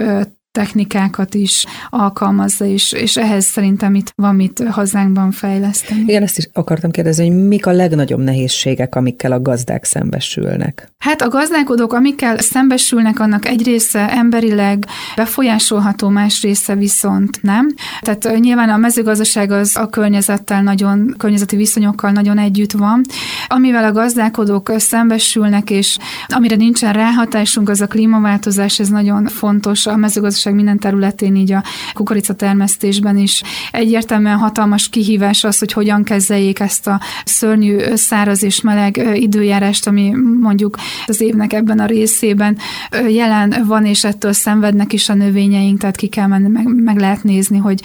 technikákat 0.56 1.34
is 1.34 1.66
alkalmazza, 1.90 2.66
és, 2.66 2.92
és 2.92 3.18
ehhez 3.18 3.46
szerintem 3.46 3.96
itt 3.96 4.12
van 4.16 4.36
mit 4.36 4.64
hazánkban 4.70 5.32
fejleszteni. 5.32 6.02
Igen, 6.02 6.24
ezt 6.24 6.38
is 6.38 6.50
akartam 6.54 6.92
kérdezni, 6.92 7.28
hogy 7.28 7.48
mik 7.48 7.66
a 7.66 7.72
legnagyobb 7.72 8.20
nehézségek, 8.20 8.96
amikkel 8.96 9.32
a 9.32 9.42
gazdák 9.42 9.84
szembesülnek? 9.84 10.95
Hát 11.06 11.22
a 11.22 11.30
gazdálkodók, 11.30 11.94
amikkel 11.94 12.38
szembesülnek, 12.38 13.20
annak 13.20 13.46
egy 13.48 13.64
része 13.64 14.10
emberileg 14.10 14.86
befolyásolható, 15.16 16.10
más 16.10 16.42
része 16.42 16.76
viszont 16.76 17.42
nem. 17.42 17.74
Tehát 18.02 18.40
nyilván 18.40 18.70
a 18.70 18.78
mezőgazdaság 18.78 19.52
az 19.52 19.76
a 19.76 19.90
környezettel 19.90 20.64
nagyon, 20.64 21.16
környezeti 21.18 21.56
viszonyokkal 21.56 22.12
nagyon 22.12 22.38
együtt 22.38 22.72
van. 22.72 23.02
Amivel 23.48 23.84
a 23.84 23.92
gazdálkodók 23.92 24.72
szembesülnek, 24.78 25.70
és 25.70 25.98
amire 26.28 26.56
nincsen 26.56 26.94
ráhatásunk, 26.94 27.70
az 27.70 27.82
a 27.82 27.88
klímaváltozás, 27.88 28.80
ez 28.80 28.90
nagyon 28.90 29.26
fontos 29.26 29.86
a 29.86 29.96
mezőgazdaság 29.96 30.24
gazdaság 30.26 30.54
minden 30.54 30.80
területén, 30.80 31.36
így 31.36 31.52
a 31.52 31.64
kukoricatermesztésben 31.94 33.18
is 33.18 33.44
egyértelműen 33.72 34.38
hatalmas 34.38 34.90
kihívás 34.90 35.44
az, 35.44 35.60
hogy 35.60 35.72
hogyan 35.72 36.04
kezeljék 36.04 36.60
ezt 36.60 36.88
a 36.88 37.02
szörnyű 37.26 37.96
száraz 37.96 38.44
és 38.44 38.62
meleg 38.62 39.10
időjárást, 39.14 39.88
ami 39.88 40.14
mondjuk 40.42 40.78
az 41.06 41.22
évnek 41.22 41.54
ebben 41.54 41.80
a 41.80 41.86
részében 41.86 42.58
jelen 43.08 43.64
van, 43.68 43.86
és 43.86 44.04
ettől 44.04 44.34
szenvednek 44.34 44.94
is 44.94 45.10
a 45.10 45.14
növényeink, 45.14 45.80
tehát 45.80 45.96
ki 45.96 46.08
kell 46.08 46.28
menni, 46.28 46.48
meg, 46.48 46.66
meg 46.66 47.00
lehet 47.00 47.24
nézni, 47.24 47.58
hogy 47.58 47.82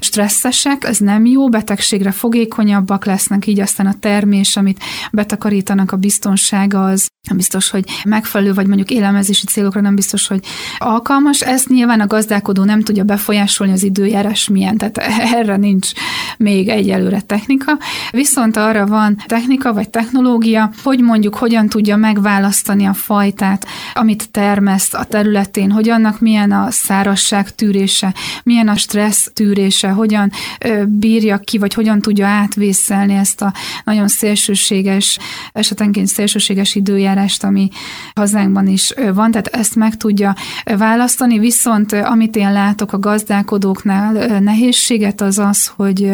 stresszesek, 0.00 0.84
ez 0.84 0.98
nem 0.98 1.24
jó, 1.26 1.48
betegségre 1.48 2.10
fogékonyabbak 2.10 3.04
lesznek, 3.04 3.46
így 3.46 3.60
aztán 3.60 3.86
a 3.86 3.98
termés, 4.00 4.56
amit 4.56 4.82
betakarítanak, 5.12 5.92
a 5.92 5.96
biztonsága 5.96 6.84
az 6.84 7.08
biztos, 7.34 7.70
hogy 7.70 7.84
megfelelő, 8.04 8.54
vagy 8.54 8.66
mondjuk 8.66 8.90
élelmezési 8.90 9.46
célokra 9.46 9.80
nem 9.80 9.94
biztos, 9.94 10.26
hogy 10.26 10.40
alkalmas. 10.78 11.40
Ezt 11.40 11.68
nyilván 11.68 12.00
a 12.00 12.06
gazdálkodó 12.06 12.64
nem 12.64 12.80
tudja 12.80 13.04
befolyásolni 13.04 13.72
az 13.72 13.82
időjárás 13.82 14.48
milyen, 14.48 14.76
tehát 14.76 14.98
erre 15.38 15.56
nincs 15.56 15.90
még 16.38 16.68
egyelőre 16.68 17.20
technika. 17.20 17.78
Viszont 18.10 18.56
arra 18.56 18.86
van 18.86 19.22
technika 19.26 19.72
vagy 19.72 19.90
technológia, 19.90 20.70
hogy 20.82 21.00
mondjuk 21.00 21.34
hogyan 21.34 21.68
tudja 21.68 21.96
megválasztani 21.96 22.47
a 22.86 22.92
fajtát, 22.92 23.66
amit 23.94 24.30
termeszt 24.30 24.94
a 24.94 25.04
területén, 25.04 25.70
hogy 25.70 25.88
annak 25.88 26.20
milyen 26.20 26.52
a 26.52 26.70
szárasság 26.70 27.54
tűrése, 27.54 28.14
milyen 28.42 28.68
a 28.68 28.76
stressz 28.76 29.30
tűrése, 29.34 29.88
hogyan 29.88 30.30
bírja 30.86 31.38
ki, 31.38 31.58
vagy 31.58 31.74
hogyan 31.74 32.00
tudja 32.00 32.26
átvészelni 32.26 33.14
ezt 33.14 33.42
a 33.42 33.52
nagyon 33.84 34.08
szélsőséges, 34.08 35.18
esetenként 35.52 36.06
szélsőséges 36.06 36.74
időjárás 36.74 37.16
eljárást, 37.18 37.44
ami 37.44 37.68
hazánkban 38.14 38.66
is 38.66 38.92
van, 39.14 39.30
tehát 39.30 39.46
ezt 39.46 39.74
meg 39.74 39.96
tudja 39.96 40.34
választani, 40.64 41.38
viszont 41.38 41.92
amit 41.92 42.36
én 42.36 42.52
látok 42.52 42.92
a 42.92 42.98
gazdálkodóknál 42.98 44.38
nehézséget 44.40 45.20
az 45.20 45.38
az, 45.38 45.66
hogy 45.76 46.12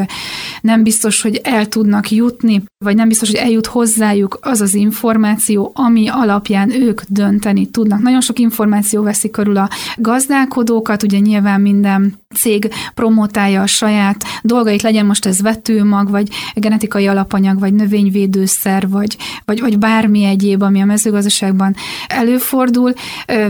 nem 0.60 0.82
biztos, 0.82 1.22
hogy 1.22 1.40
el 1.42 1.66
tudnak 1.66 2.10
jutni, 2.10 2.62
vagy 2.84 2.96
nem 2.96 3.08
biztos, 3.08 3.28
hogy 3.30 3.38
eljut 3.38 3.66
hozzájuk 3.66 4.38
az 4.40 4.60
az 4.60 4.74
információ, 4.74 5.72
ami 5.74 6.08
alapján 6.08 6.70
ők 6.70 7.00
dönteni 7.08 7.66
tudnak. 7.66 8.00
Nagyon 8.00 8.20
sok 8.20 8.38
információ 8.38 9.02
veszi 9.02 9.30
körül 9.30 9.56
a 9.56 9.68
gazdálkodókat, 9.96 11.02
ugye 11.02 11.18
nyilván 11.18 11.60
minden 11.60 12.14
cég 12.34 12.70
promotálja 12.94 13.62
a 13.62 13.66
saját 13.66 14.24
dolgait, 14.42 14.82
legyen 14.82 15.06
most 15.06 15.26
ez 15.26 15.40
vetőmag, 15.40 16.10
vagy 16.10 16.28
genetikai 16.54 17.06
alapanyag, 17.06 17.58
vagy 17.58 17.74
növényvédőszer, 17.74 18.88
vagy, 18.88 19.16
vagy, 19.44 19.60
vagy 19.60 19.78
bármi 19.78 20.24
egyéb, 20.24 20.62
ami 20.62 20.80
a 20.80 20.84
mezőgazdaságban 20.84 21.74
előfordul, 22.06 22.92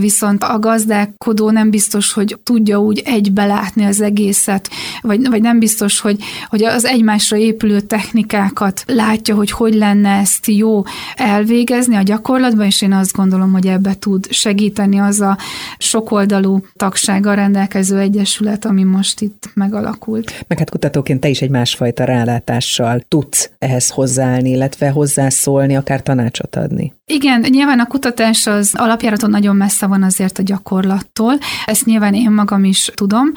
viszont 0.00 0.42
a 0.42 0.58
gazdálkodó 0.58 1.50
nem 1.50 1.70
biztos, 1.70 2.12
hogy 2.12 2.38
tudja 2.42 2.80
úgy 2.80 3.02
egybe 3.04 3.46
látni 3.46 3.84
az 3.84 4.00
egészet, 4.00 4.70
vagy, 5.00 5.28
vagy 5.28 5.40
nem 5.40 5.58
biztos, 5.58 6.00
hogy, 6.00 6.16
hogy 6.48 6.64
az 6.64 6.84
egymásra 6.84 7.36
épülő 7.36 7.80
technikákat 7.80 8.82
látja, 8.86 9.34
hogy 9.34 9.50
hogy 9.50 9.74
lenne 9.74 10.10
ezt 10.10 10.46
jó 10.46 10.82
elvégezni 11.16 11.96
a 11.96 12.02
gyakorlatban, 12.02 12.66
és 12.66 12.82
én 12.82 12.92
azt 12.92 13.12
gondolom, 13.12 13.52
hogy 13.52 13.66
ebbe 13.66 13.94
tud 13.98 14.32
segíteni 14.32 14.98
az 14.98 15.20
a 15.20 15.38
sokoldalú 15.78 16.64
tagsággal 16.76 17.34
rendelkező 17.34 17.98
egyesület, 17.98 18.64
ami 18.74 18.82
most 18.82 19.20
itt 19.20 19.50
megalakult. 19.54 20.44
Meg 20.46 20.58
hát 20.58 20.70
kutatóként 20.70 21.20
te 21.20 21.28
is 21.28 21.42
egy 21.42 21.50
másfajta 21.50 22.04
rálátással 22.04 23.00
tudsz 23.08 23.50
ehhez 23.58 23.90
hozzáállni, 23.90 24.50
illetve 24.50 24.90
hozzászólni, 24.90 25.76
akár 25.76 26.02
tanácsot 26.02 26.56
adni. 26.56 26.92
Igen, 27.06 27.44
nyilván 27.48 27.78
a 27.78 27.86
kutatás 27.86 28.46
az 28.46 28.70
alapjáraton 28.74 29.30
nagyon 29.30 29.56
messze 29.56 29.86
van 29.86 30.02
azért 30.02 30.38
a 30.38 30.42
gyakorlattól, 30.42 31.38
ezt 31.66 31.84
nyilván 31.84 32.14
én 32.14 32.30
magam 32.30 32.64
is 32.64 32.90
tudom, 32.94 33.32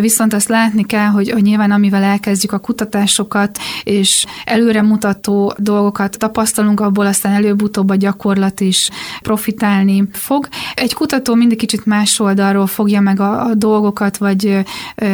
viszont 0.00 0.32
azt 0.32 0.48
látni 0.48 0.84
kell, 0.84 1.06
hogy, 1.06 1.30
hogy 1.30 1.42
nyilván 1.42 1.70
amivel 1.70 2.02
elkezdjük 2.02 2.52
a 2.52 2.58
kutatásokat, 2.58 3.58
és 3.84 4.26
előremutató 4.44 5.54
dolgokat 5.56 6.18
tapasztalunk, 6.18 6.80
abból 6.80 7.06
aztán 7.06 7.32
előbb-utóbb 7.32 7.90
a 7.90 7.94
gyakorlat 7.94 8.60
is 8.60 8.90
profitálni 9.22 10.08
fog. 10.12 10.48
Egy 10.74 10.94
kutató 10.94 11.34
mindig 11.34 11.58
kicsit 11.58 11.86
más 11.86 12.20
oldalról 12.20 12.66
fogja 12.66 13.00
meg 13.00 13.20
a, 13.20 13.44
a 13.44 13.54
dolgokat, 13.54 14.16
vagy, 14.16 14.64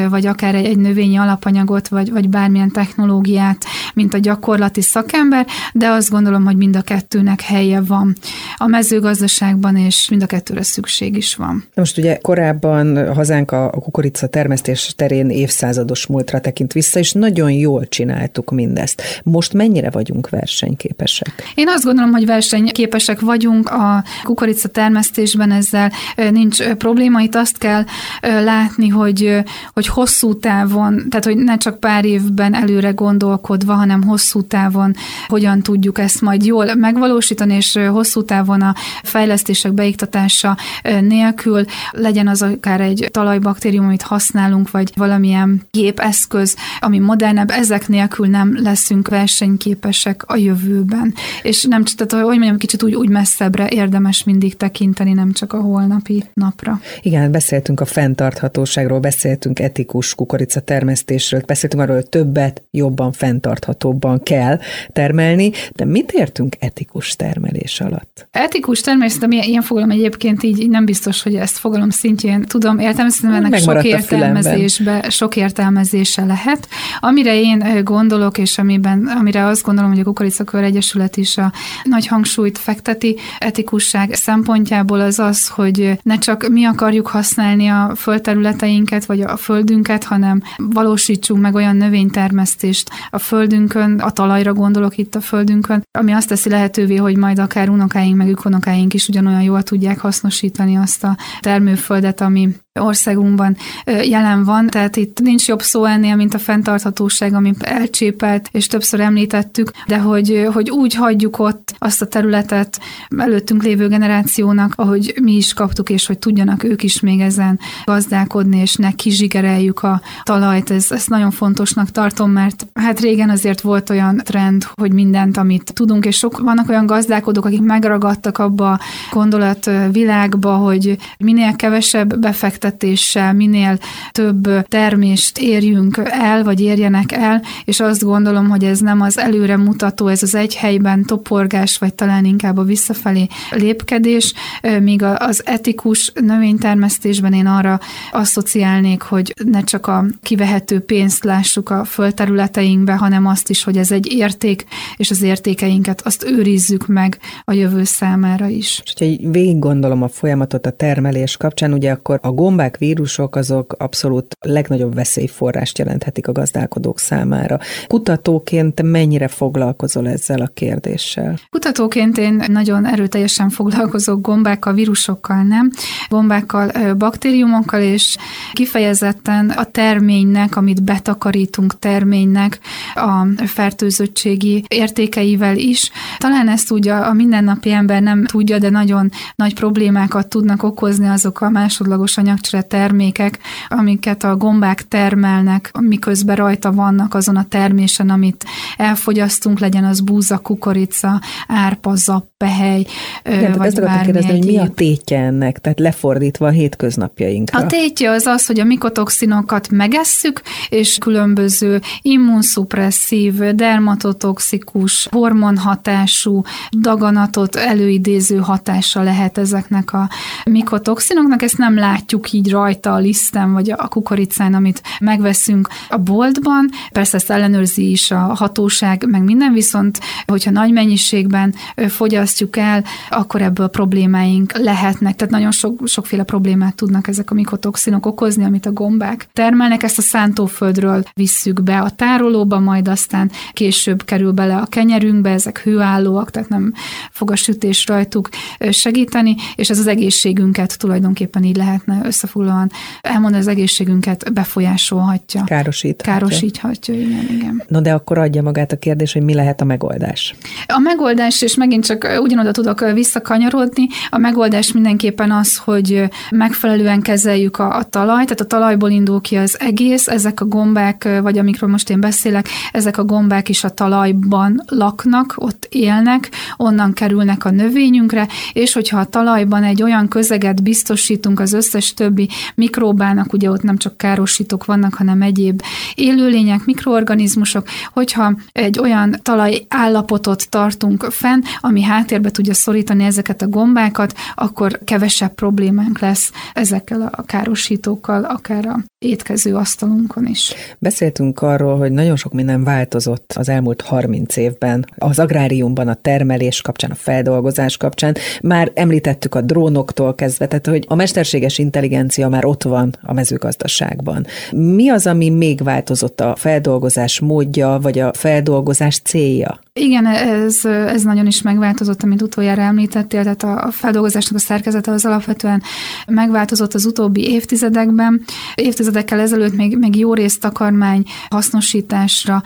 vagy 0.09 0.27
akár 0.27 0.55
egy, 0.55 0.65
egy 0.65 0.79
növényi 0.79 1.17
alapanyagot, 1.17 1.89
vagy, 1.89 2.11
vagy 2.11 2.29
bármilyen 2.29 2.71
technológiát, 2.71 3.65
mint 3.95 4.15
a 4.15 4.19
gyakorlati 4.19 4.83
szakember, 4.83 5.47
de 5.73 5.89
azt 5.89 6.11
gondolom, 6.11 6.45
hogy 6.45 6.57
mind 6.57 6.77
a 6.77 6.83
kettőnek 6.83 7.41
helye 7.41 7.81
van 7.81 7.95
van 7.97 8.17
a 8.57 8.67
mezőgazdaságban, 8.67 9.77
és 9.77 10.09
mind 10.09 10.23
a 10.23 10.27
kettőre 10.27 10.63
szükség 10.63 11.17
is 11.17 11.35
van. 11.35 11.65
Most 11.75 11.99
ugye 11.99 12.19
korábban 12.23 13.15
hazánk 13.15 13.51
a 13.51 13.71
kukorica 13.71 14.27
termesztés 14.27 14.93
terén 14.97 15.31
évszázados 15.31 16.07
múltra 16.07 16.41
tekint 16.41 16.73
vissza, 16.73 16.99
és 16.99 17.13
nagyon 17.13 17.51
jól 17.51 17.89
csináltuk 17.89 18.51
mindezt. 18.51 19.03
Most 19.23 19.53
mennyire 19.53 19.91
vagyunk 19.91 20.29
versenyképesek? 20.29 21.53
Én 21.55 21.69
azt 21.69 21.85
gondolom, 21.85 22.11
hogy 22.11 22.27
versenyképesek 22.27 23.21
vagyunk 23.21 23.69
a 23.71 24.05
kukorica 24.25 24.69
termesztésben, 24.69 25.51
ezzel 25.51 25.93
nincs 26.31 26.63
probléma. 26.63 27.21
Itt 27.21 27.35
azt 27.35 27.59
kell 27.59 27.85
látni, 28.21 28.89
hogy, 28.89 29.45
hogy 29.73 29.87
hosszú 29.87 30.39
távon, 30.39 31.09
tehát 31.09 31.25
hogy 31.25 31.37
ne 31.37 31.57
csak 31.57 31.81
pár 31.81 32.05
évben 32.05 32.55
előre 32.55 32.91
gondolkodva, 32.91 33.75
hanem 33.75 34.03
hosszú 34.03 34.43
távon 34.43 34.95
hogyan 35.27 35.63
tudjuk 35.63 35.99
ezt 35.99 36.21
majd 36.21 36.45
jól 36.45 36.75
megvalósítani, 36.75 37.55
és 37.55 37.79
hosszú 37.91 38.23
távon 38.23 38.63
a 38.63 38.75
fejlesztések 39.03 39.73
beiktatása 39.73 40.57
nélkül 41.01 41.65
legyen 41.91 42.29
az 42.29 42.43
akár 42.43 42.81
egy 42.81 43.09
talajbaktérium, 43.11 43.85
amit 43.85 44.03
használunk, 44.03 44.71
vagy 44.71 44.93
valamilyen 44.97 45.63
gépeszköz, 45.71 46.57
ami 46.81 46.99
modernebb, 46.99 47.51
ezek 47.51 47.89
nélkül 47.89 48.27
nem 48.27 48.63
leszünk 48.63 49.09
versenyképesek 49.09 50.23
a 50.27 50.37
jövőben. 50.37 51.15
És 51.43 51.65
nem 51.65 51.85
tehát 51.85 52.27
hogy 52.27 52.37
mondjam, 52.37 52.57
kicsit 52.57 52.83
úgy, 52.83 52.95
úgy 52.95 53.09
messzebbre 53.09 53.69
érdemes 53.69 54.25
mindig 54.25 54.57
tekinteni, 54.57 55.13
nem 55.13 55.33
csak 55.33 55.53
a 55.53 55.61
holnapi 55.61 56.25
napra. 56.35 56.81
Igen, 57.03 57.21
hát 57.21 57.31
beszéltünk 57.31 57.81
a 57.81 57.85
fenntarthatóságról, 57.85 59.01
beszéltünk 59.01 59.61
etikus 59.61 60.15
kukorica 60.15 60.61
termesztésről, 60.61 61.43
beszéltünk 61.47 61.83
arról, 61.83 61.95
hogy 61.95 62.09
többet, 62.09 62.63
jobban, 62.71 63.13
fenntarthatóbban 63.13 64.23
kell 64.23 64.59
termelni, 64.93 65.51
de 65.75 65.85
mit 65.85 66.13
értünk 66.13 66.57
etikus 66.59 67.17
termelés 67.17 67.76
termelés 67.77 67.81
alatt? 67.81 68.29
Etikus 68.31 68.81
termelés, 68.81 69.19
de 69.19 69.27
ilyen 69.29 69.63
fogalom 69.63 69.91
egyébként 69.91 70.43
így 70.43 70.69
nem 70.69 70.85
biztos, 70.85 71.23
hogy 71.23 71.35
ezt 71.35 71.59
fogalom 71.59 71.91
szintjén 71.91 72.43
tudom 72.43 72.79
értelmezni, 72.79 73.35
ennek 73.35 73.59
sok 73.59 73.85
értelmezésbe, 73.85 75.11
sok 75.11 75.37
értelmezése 75.37 76.25
lehet. 76.25 76.69
Amire 77.01 77.41
én 77.41 77.85
gondolok, 77.85 78.39
és 78.39 78.59
amiben, 78.59 79.07
amire 79.07 79.45
azt 79.45 79.63
gondolom, 79.63 79.91
hogy 79.91 80.01
a 80.01 80.05
Kukoricakör 80.05 80.63
Egyesület 80.63 81.17
is 81.17 81.39
a 81.39 81.53
nagy 81.83 82.07
hangsúlyt 82.07 82.59
fekteti 82.59 83.17
etikusság 83.39 84.15
szempontjából 84.15 85.01
az 85.01 85.19
az, 85.19 85.49
hogy 85.49 85.99
ne 86.03 86.19
csak 86.19 86.49
mi 86.49 86.65
akarjuk 86.65 87.07
használni 87.07 87.69
a 87.69 87.93
földterületeinket, 87.97 89.05
vagy 89.05 89.21
a 89.21 89.37
földünket, 89.37 90.05
hanem 90.05 90.43
valósítsunk 90.57 91.41
meg 91.41 91.55
olyan 91.55 91.77
növénytermesztést 91.77 92.91
a 93.11 93.19
földünkön, 93.19 93.99
a 93.99 94.11
talajra 94.11 94.53
gondolok 94.53 94.99
itt 94.99 95.15
a 95.15 95.21
földünkön, 95.21 95.83
ami 95.99 96.13
azt 96.13 96.29
teszi 96.29 96.49
lehetővé, 96.49 96.97
hogy 96.97 97.17
majd 97.17 97.39
akár 97.39 97.66
unokáink 97.69 98.17
meg 98.17 98.29
unokáink 98.45 98.95
is 98.95 99.09
ugyanolyan 99.09 99.43
jól 99.43 99.63
tudják 99.63 99.99
hasznosítani 99.99 100.77
azt 100.77 101.05
a 101.05 101.17
termőföldet, 101.41 102.21
ami 102.21 102.55
országunkban 102.79 103.57
jelen 103.85 104.45
van, 104.45 104.67
tehát 104.67 104.97
itt 104.97 105.21
nincs 105.21 105.49
jobb 105.49 105.63
szó 105.63 105.85
ennél, 105.85 106.17
mint 106.17 106.35
a 106.35 106.39
fenntarthatóság, 106.39 107.35
ami 107.35 107.53
elcsépelt, 107.59 108.49
és 108.53 108.67
többször 108.67 109.01
említettük, 109.01 109.71
de 109.87 109.99
hogy, 109.99 110.49
hogy 110.53 110.71
úgy 110.71 110.95
hagyjuk 110.95 111.39
ott 111.39 111.75
azt 111.79 112.03
a 112.03 112.07
területet 112.07 112.81
előttünk 113.19 113.63
lévő 113.63 113.89
generációnak, 113.89 114.73
ahogy 114.77 115.15
mi 115.23 115.33
is 115.33 115.53
kaptuk, 115.53 115.91
és 115.91 116.07
hogy 116.07 116.19
tudjanak 116.19 116.65
ők 116.65 116.83
is 116.83 117.01
még 117.01 117.21
ezen 117.21 117.59
gazdálkodni, 117.85 118.59
és 118.59 118.75
ne 118.75 118.93
kizsigereljük 118.93 119.83
a 119.83 120.01
talajt. 120.23 120.71
Ez, 120.71 120.87
ezt 120.91 121.09
nagyon 121.09 121.31
fontosnak 121.31 121.91
tartom, 121.91 122.31
mert 122.31 122.67
hát 122.75 123.01
régen 123.01 123.31
azért 123.31 123.61
volt 123.61 123.91
olyan 123.91 124.17
trend, 124.25 124.67
hogy 124.75 124.93
mindent, 124.93 125.37
amit 125.37 125.73
tudunk, 125.75 126.05
és 126.05 126.17
sok 126.17 126.39
vannak 126.39 126.69
olyan 126.69 126.87
gazdálkodók, 126.87 127.45
akik 127.45 127.63
megragadtak 127.63 128.39
abba 128.39 128.71
a 128.71 128.81
gondolat 129.13 129.71
világba, 129.93 130.57
hogy 130.57 130.97
minél 131.19 131.57
kevesebb 131.57 132.19
befektetés 132.19 132.66
befektetéssel 132.67 133.33
minél 133.33 133.79
több 134.11 134.49
termést 134.69 135.39
érjünk 135.39 136.01
el, 136.05 136.45
vagy 136.45 136.61
érjenek 136.61 137.13
el, 137.13 137.43
és 137.65 137.81
azt 137.81 138.05
gondolom, 138.05 138.49
hogy 138.49 138.65
ez 138.65 138.81
nem 138.81 139.01
az 139.01 139.19
előre 139.19 139.57
mutató, 139.57 140.07
ez 140.07 140.23
az 140.23 140.35
egy 140.35 140.55
helyben 140.55 141.05
toporgás, 141.05 141.79
vagy 141.79 141.95
talán 141.95 142.25
inkább 142.25 142.59
a 142.59 142.63
visszafelé 142.63 143.27
lépkedés, 143.51 144.35
míg 144.81 145.03
az 145.03 145.43
etikus 145.45 146.13
növénytermesztésben 146.15 147.33
én 147.33 147.47
arra 147.47 147.81
asszociálnék, 148.13 149.03
hogy 149.03 149.35
ne 149.45 149.63
csak 149.63 149.87
a 149.87 150.05
kivehető 150.23 150.81
pénzt 150.81 151.25
lássuk 151.25 151.71
a 151.71 151.85
földterületeinkbe, 151.85 152.93
hanem 152.93 153.27
azt 153.27 153.51
is, 153.51 153.65
hogy 153.65 153.77
ez 153.77 153.91
egy 153.91 154.13
érték, 154.13 154.65
és 154.97 155.11
az 155.11 155.23
értékeinket 155.23 156.01
azt 156.01 156.25
őrizzük 156.25 156.87
meg 156.87 157.19
a 157.45 157.53
jövő 157.53 157.85
számára 157.85 158.47
is. 158.47 158.81
És 158.85 158.93
hogyha 158.97 159.31
végig 159.31 159.59
gondolom 159.59 160.03
a 160.03 160.09
folyamatot 160.09 160.67
a 160.67 160.71
termelés 160.71 161.37
kapcsán, 161.37 161.73
ugye 161.73 161.91
akkor 161.91 162.19
a 162.23 162.31
gomb 162.31 162.56
gombák, 162.57 162.79
vírusok 162.79 163.37
azok 163.37 163.75
abszolút 163.79 164.37
legnagyobb 164.41 164.95
veszélyforrást 164.95 165.79
jelenthetik 165.79 166.29
a 166.29 166.33
gazdálkodók 166.33 166.99
számára. 166.99 167.59
Kutatóként 167.87 168.83
mennyire 168.83 169.29
foglalkozol 169.29 170.09
ezzel 170.09 170.41
a 170.41 170.47
kérdéssel? 170.47 171.39
Kutatóként 171.51 172.19
én 172.19 172.45
nagyon 172.47 172.87
erőteljesen 172.87 173.49
foglalkozok 173.49 174.21
gombákkal, 174.21 174.73
vírusokkal, 174.73 175.43
nem? 175.43 175.71
Gombákkal, 176.09 176.95
baktériumokkal, 176.95 177.81
és 177.81 178.17
kifejezetten 178.53 179.51
a 179.51 179.65
terménynek, 179.65 180.57
amit 180.57 180.83
betakarítunk 180.83 181.79
terménynek, 181.79 182.59
a 182.95 183.27
fertőzöttségi 183.47 184.65
értékeivel 184.69 185.57
is. 185.57 185.91
Talán 186.19 186.49
ezt 186.49 186.71
úgy 186.71 186.89
a, 186.89 187.09
a 187.09 187.13
mindennapi 187.13 187.71
ember 187.71 188.03
nem 188.03 188.25
tudja, 188.25 188.59
de 188.59 188.71
nagyon 188.71 189.11
nagy 189.35 189.55
problémákat 189.55 190.29
tudnak 190.29 190.63
okozni 190.63 191.09
azok 191.09 191.41
a 191.41 191.51
másodlagos 191.51 192.19
anyag 192.19 192.41
anyagcsere 192.53 192.63
termékek, 192.63 193.39
amiket 193.69 194.25
a 194.25 194.37
gombák 194.37 194.89
termelnek, 194.89 195.71
miközben 195.81 196.37
rajta 196.37 196.73
vannak 196.73 197.15
azon 197.15 197.37
a 197.37 197.45
termésen, 197.49 198.11
amit 198.11 198.45
elfogyasztunk, 198.77 199.59
legyen 199.59 199.85
az 199.85 200.01
búza, 200.01 200.39
kukorica, 200.39 201.21
árpa, 201.49 201.95
zappehely, 201.95 202.87
Igen, 203.25 203.53
vagy 203.53 203.67
ezt 203.67 203.79
akartam 203.79 204.03
kérdezni, 204.03 204.31
hogy 204.31 204.47
mi 204.47 204.59
a 204.59 204.69
tétje 204.69 205.19
ennek, 205.19 205.59
tehát 205.59 205.79
lefordítva 205.79 206.47
a 206.47 206.51
hétköznapjainkra. 206.51 207.59
A 207.59 207.67
tétje 207.67 208.11
az 208.11 208.27
az, 208.27 208.47
hogy 208.47 208.61
a 208.61 208.65
mikotoxinokat 208.65 209.71
megesszük, 209.71 210.43
és 210.69 210.99
különböző 210.99 211.81
immunszupresszív, 212.03 213.35
dermatotoxikus, 213.35 215.09
hormonhatású, 215.11 216.43
daganatot 216.71 217.57
előidéző 217.57 218.37
hatása 218.37 219.03
lehet 219.03 219.39
ezeknek 219.39 219.93
a 219.93 220.09
mikotoxinoknak. 220.45 221.43
Ezt 221.43 221.59
nem 221.59 221.79
látjuk 221.79 222.26
így 222.33 222.51
rajta 222.51 222.93
a 222.93 222.99
liszten, 222.99 223.53
vagy 223.53 223.71
a 223.71 223.89
kukoricán, 223.89 224.55
amit 224.55 224.83
megveszünk 225.01 225.69
a 225.89 225.97
boltban. 225.97 226.71
Persze 226.93 227.17
ezt 227.17 227.31
ellenőrzi 227.31 227.91
is 227.91 228.11
a 228.11 228.19
hatóság, 228.19 229.07
meg 229.09 229.23
minden, 229.23 229.53
viszont 229.53 230.01
hogyha 230.27 230.51
nagy 230.51 230.73
mennyiségben 230.73 231.55
fogyasztjuk 231.89 232.57
el, 232.57 232.85
akkor 233.11 233.43
ebből 233.43 233.69
problémáink 233.69 234.53
lehetnek. 234.53 235.17
Tehát 235.17 235.33
nagyon 235.33 235.51
sok, 235.51 235.81
sokféle 235.85 236.23
problémát 236.23 236.75
tudnak 236.75 237.09
ezek 237.09 237.31
a 237.31 237.35
mikotoxinok 237.35 238.07
okozni, 238.07 238.45
amit 238.45 238.67
a 238.67 238.73
gombák 238.73 239.29
termelnek. 239.33 239.83
Ezt 239.83 239.99
a 239.99 240.03
szántóföldről 240.03 241.05
visszük 241.15 241.63
be 241.63 241.81
a 241.81 241.91
tárolóba, 241.91 242.59
majd 242.59 242.89
aztán 242.89 243.31
később 243.53 244.05
kerül 244.05 244.33
bele 244.33 244.57
a 244.57 244.67
kenyerünkbe, 244.67 245.31
ezek 245.31 245.63
hőállóak, 245.63 246.31
tehát 246.31 246.49
nem 246.49 246.73
fog 247.11 247.31
a 247.31 247.37
sütés 247.37 247.87
rajtuk 247.87 248.29
segíteni, 248.71 249.37
és 249.55 249.71
ez 249.71 249.79
az 249.79 249.87
egészségünket 249.87 250.79
tulajdonképpen 250.79 251.45
így 251.45 251.57
lehetne 251.57 252.01
összefoglalóan 252.17 252.71
elmondani, 253.01 253.43
az 253.43 253.49
egészségünket 253.49 254.33
befolyásolhatja. 254.33 255.45
Károsíthatja. 255.45 256.13
Károsíthatja, 256.13 256.95
igen, 256.95 257.27
igen. 257.31 257.63
No 257.69 257.81
de 257.81 257.93
akkor 257.93 258.19
adja 258.19 258.43
magát 258.43 258.73
a 258.73 258.77
kérdés, 258.77 259.13
hogy 259.13 259.23
mi 259.23 259.35
lehet 259.35 259.61
a 259.61 259.65
megoldás? 259.65 260.35
A 260.67 260.79
megoldás, 260.79 261.43
és 261.43 261.55
megint 261.55 261.85
csak 261.85 262.19
ugyanoda 262.21 262.51
tudok 262.51 262.93
visszakanyarodni, 262.93 263.87
a 264.11 264.19
megoldás 264.19 264.73
mindenképpen 264.73 265.31
az, 265.31 265.57
hogy 265.57 266.03
megfelelően 266.31 267.03
kezeljük 267.03 267.59
a, 267.59 267.77
a 267.77 267.83
talajt, 267.83 268.25
tehát 268.25 268.41
a 268.41 268.47
talajból 268.47 268.91
indul 268.91 269.21
ki 269.21 269.37
az 269.37 269.61
egész, 269.61 270.09
ezek 270.09 270.41
a 270.41 270.45
gombák, 270.45 271.09
vagy 271.23 271.39
amikről 271.39 271.71
most 271.71 271.91
én 271.91 272.01
beszélek, 272.01 272.49
ezek 272.73 272.99
a 272.99 273.05
gombák 273.05 273.49
is 273.49 273.65
a 273.65 273.69
talajban 273.69 274.63
laknak, 274.67 275.35
ott 275.37 275.67
élnek, 275.71 276.31
onnan 276.57 276.93
kerülnek 276.93 277.45
a 277.45 277.51
növényünkre, 277.51 278.29
és 278.53 278.73
hogyha 278.73 278.99
a 278.99 279.05
talajban 279.05 279.65
egy 279.65 279.83
olyan 279.83 280.09
közeget 280.09 280.63
biztosítunk 280.63 281.41
az 281.41 281.53
összes 281.53 281.95
többi 281.95 282.06
mikróbának, 282.55 283.33
ugye 283.33 283.51
ott 283.51 283.63
nem 283.63 283.77
csak 283.77 283.97
károsítók 283.97 284.65
vannak, 284.65 284.95
hanem 284.95 285.23
egyéb 285.23 285.63
élőlények, 285.95 286.65
mikroorganizmusok, 286.65 287.67
hogyha 287.93 288.37
egy 288.53 288.79
olyan 288.79 289.17
talaj 289.23 289.67
állapotot 289.69 290.51
tartunk 290.51 291.03
fenn, 291.03 291.41
ami 291.61 291.83
háttérbe 291.83 292.31
tudja 292.31 292.55
szorítani 292.55 293.05
ezeket 293.05 293.43
a 293.43 293.49
gombákat, 293.49 294.15
akkor 294.35 294.81
kevesebb 294.85 295.35
problémánk 295.35 295.99
lesz 295.99 296.33
ezekkel 296.55 297.13
a 297.17 297.23
károsítókkal, 297.23 298.25
akár 298.25 298.67
a 298.67 298.85
étkező 298.99 299.55
asztalunkon 299.55 300.27
is. 300.27 300.55
Beszéltünk 300.79 301.43
arról, 301.43 301.79
hogy 301.79 301.93
nagyon 301.93 302.17
sok 302.17 302.33
minden 302.33 302.65
változott 302.65 303.33
az 303.37 303.49
elmúlt 303.49 303.81
30 303.81 304.37
évben, 304.37 304.87
az 304.99 305.19
agráriumban, 305.19 305.89
a 305.89 305.95
termelés 305.95 306.61
kapcsán, 306.61 306.91
a 306.91 306.95
feldolgozás 306.95 307.77
kapcsán. 307.77 308.17
Már 308.43 308.71
említettük 308.75 309.35
a 309.35 309.41
drónoktól 309.41 310.15
kezdve, 310.15 310.47
tehát 310.47 310.67
hogy 310.67 310.85
a 310.89 310.95
mesterséges 310.95 311.59
intelligencia 311.59 311.96
már 312.29 312.45
ott 312.45 312.63
van 312.63 312.95
a 313.03 313.13
mezőgazdaságban. 313.13 314.27
Mi 314.51 314.89
az, 314.89 315.07
ami 315.07 315.31
még 315.31 315.63
változott 315.63 316.21
a 316.21 316.35
feldolgozás 316.37 317.21
módja, 317.21 317.79
vagy 317.83 317.99
a 317.99 318.13
feldolgozás 318.13 318.99
célja? 318.99 319.61
Igen, 319.73 320.07
ez, 320.07 320.65
ez 320.65 321.03
nagyon 321.03 321.27
is 321.27 321.43
megváltozott, 321.43 322.03
amit 322.03 322.23
utoljára 322.23 322.63
említettél, 322.63 323.23
tehát 323.23 323.43
a 323.43 323.71
feldolgozásnak 323.71 324.35
a 324.37 324.41
szerkezete 324.41 324.91
az 324.91 325.05
alapvetően 325.05 325.63
megváltozott 326.07 326.75
az 326.75 326.85
utóbbi 326.85 327.31
évtizedekben. 327.31 328.25
Évtizedekkel 328.55 329.21
ezelőtt 329.21 329.57
még, 329.57 329.79
még 329.79 329.97
jó 329.97 330.15
részt 330.15 330.41
takarmány 330.41 331.05
hasznosításra 331.29 332.43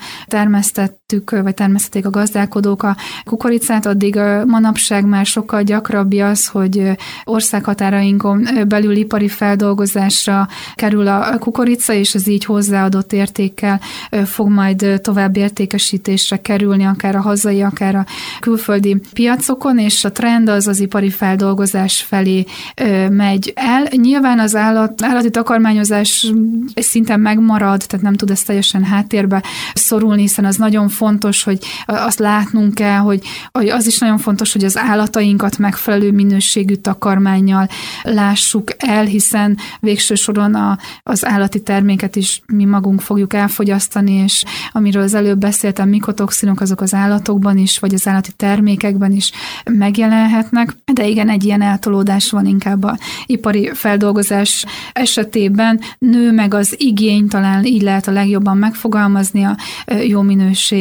termesztettük, 1.10 1.42
vagy 1.42 1.54
termesztették 1.54 2.06
a 2.06 2.10
gazdálkodók 2.10 2.82
a 2.82 2.96
kukoricát, 3.24 3.86
addig 3.86 4.20
manapság 4.46 5.04
már 5.04 5.26
sokkal 5.26 5.62
gyakrabbi 5.62 6.20
az, 6.20 6.46
hogy 6.46 6.90
országhatárainkon 7.24 8.48
belül 8.68 8.96
ipari 8.96 9.28
feldolgozásra 9.28 10.48
kerül 10.74 11.08
a 11.08 11.38
kukorica, 11.38 11.92
és 11.92 12.14
az 12.14 12.28
így 12.28 12.44
hozzáadott 12.44 13.12
értékkel 13.12 13.80
fog 14.24 14.48
majd 14.48 15.00
tovább 15.02 15.36
értékesítésre 15.36 16.40
kerülni, 16.40 16.84
akár 16.84 17.16
a 17.16 17.20
hazai, 17.20 17.62
akár 17.62 17.94
a 17.94 18.06
külföldi 18.40 19.00
piacokon, 19.12 19.78
és 19.78 20.04
a 20.04 20.12
trend 20.12 20.48
az 20.48 20.66
az 20.66 20.80
ipari 20.80 21.10
feldolgozás 21.10 22.02
felé 22.02 22.44
megy 23.10 23.52
el. 23.56 23.88
Nyilván 23.92 24.38
az 24.38 24.56
állat, 24.56 25.02
állati 25.02 25.30
takarmányozás 25.30 26.32
szinten 26.74 27.20
megmarad, 27.20 27.84
tehát 27.86 28.04
nem 28.04 28.14
tud 28.14 28.30
ezt 28.30 28.46
teljesen 28.46 28.84
háttérbe 28.84 29.42
szorulni, 29.74 30.20
hiszen 30.20 30.44
az 30.44 30.56
nagyon 30.56 30.88
fontos, 31.00 31.42
hogy 31.42 31.58
azt 31.86 32.18
látnunk 32.18 32.74
kell, 32.74 32.98
hogy, 32.98 33.22
hogy 33.52 33.68
az 33.68 33.86
is 33.86 33.98
nagyon 33.98 34.18
fontos, 34.18 34.52
hogy 34.52 34.64
az 34.64 34.76
állatainkat 34.76 35.58
megfelelő 35.58 36.12
minőségű 36.12 36.74
takarmányjal 36.74 37.68
lássuk 38.02 38.70
el, 38.78 39.04
hiszen 39.04 39.56
végső 39.80 40.14
soron 40.14 40.54
a, 40.54 40.78
az 41.02 41.26
állati 41.26 41.62
terméket 41.62 42.16
is 42.16 42.42
mi 42.46 42.64
magunk 42.64 43.00
fogjuk 43.00 43.34
elfogyasztani, 43.34 44.12
és 44.12 44.44
amiről 44.72 45.02
az 45.02 45.14
előbb 45.14 45.38
beszéltem, 45.38 45.88
mikotoxinok 45.88 46.60
azok 46.60 46.80
az 46.80 46.94
állatokban 46.94 47.58
is, 47.58 47.78
vagy 47.78 47.94
az 47.94 48.06
állati 48.06 48.32
termékekben 48.36 49.12
is 49.12 49.32
megjelenhetnek, 49.70 50.76
de 50.92 51.06
igen, 51.06 51.28
egy 51.28 51.44
ilyen 51.44 51.62
eltolódás 51.62 52.30
van 52.30 52.46
inkább 52.46 52.84
a 52.84 52.98
ipari 53.26 53.70
feldolgozás 53.74 54.64
esetében. 54.92 55.80
Nő 55.98 56.32
meg 56.32 56.54
az 56.54 56.74
igény, 56.78 57.28
talán 57.28 57.64
így 57.64 57.82
lehet 57.82 58.08
a 58.08 58.12
legjobban 58.12 58.56
megfogalmazni 58.56 59.42
a 59.44 59.56
jó 60.06 60.22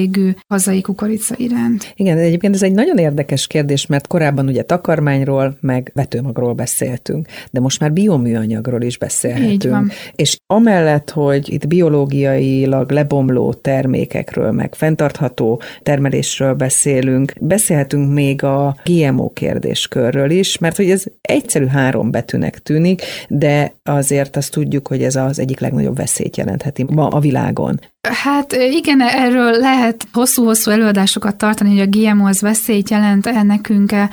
minőségű 0.10 0.39
hazai 0.48 0.82
kukorica 0.82 1.36
iránt. 1.38 1.93
Igen, 1.95 2.17
egyébként 2.17 2.56
ez 2.56 2.63
egy 2.63 2.72
nagyon 2.72 2.98
érdekes 2.98 3.48
kérdés, 3.48 3.86
mert 3.86 4.08
korábban 4.08 4.48
ugye 4.48 4.63
takarmányról, 4.63 5.58
meg 5.62 5.91
vetőmagról 5.93 6.54
beszéltünk, 6.54 7.28
de 7.52 7.60
most 7.60 7.80
már 7.80 7.91
bioműanyagról 7.91 8.82
is 8.82 8.98
beszélhetünk. 8.98 9.93
És 10.15 10.38
amellett, 10.45 11.10
hogy 11.10 11.54
itt 11.54 11.67
biológiailag 11.67 12.91
lebomló 12.91 13.54
termékekről, 13.54 14.52
meg 14.52 14.76
fenntartható 14.76 15.62
termelésről 15.84 16.54
beszélünk, 16.54 17.34
beszélhetünk 17.41 18.13
még 18.13 18.43
a 18.43 18.76
GMO 18.86 19.30
kérdéskörről 19.34 20.30
is, 20.30 20.58
mert 20.58 20.76
hogy 20.76 20.89
ez 20.89 21.04
egyszerű 21.22 21.65
három 21.65 22.12
betűnek 22.12 22.60
tűnik, 22.60 23.02
de 23.28 23.74
azért 23.84 24.36
azt 24.36 24.52
tudjuk, 24.52 24.88
hogy 24.88 25.04
ez 25.04 25.15
az 25.15 25.39
egyik 25.39 25.60
legnagyobb 25.60 25.95
veszélyt 25.95 26.38
jelentheti 26.38 26.86
ma 26.89 27.08
a 27.08 27.19
világon. 27.19 27.80
Hát 28.07 28.53
igen, 28.53 29.01
erről 29.01 29.51
lehet 29.51 30.07
hosszú-hosszú 30.13 30.71
előadásokat 30.71 31.35
tartani, 31.35 31.69
hogy 31.69 31.79
a 31.79 31.99
GMO 31.99 32.27
az 32.27 32.41
veszélyt 32.41 32.89
jelent-e 32.89 33.43
nekünk-e, 33.43 34.09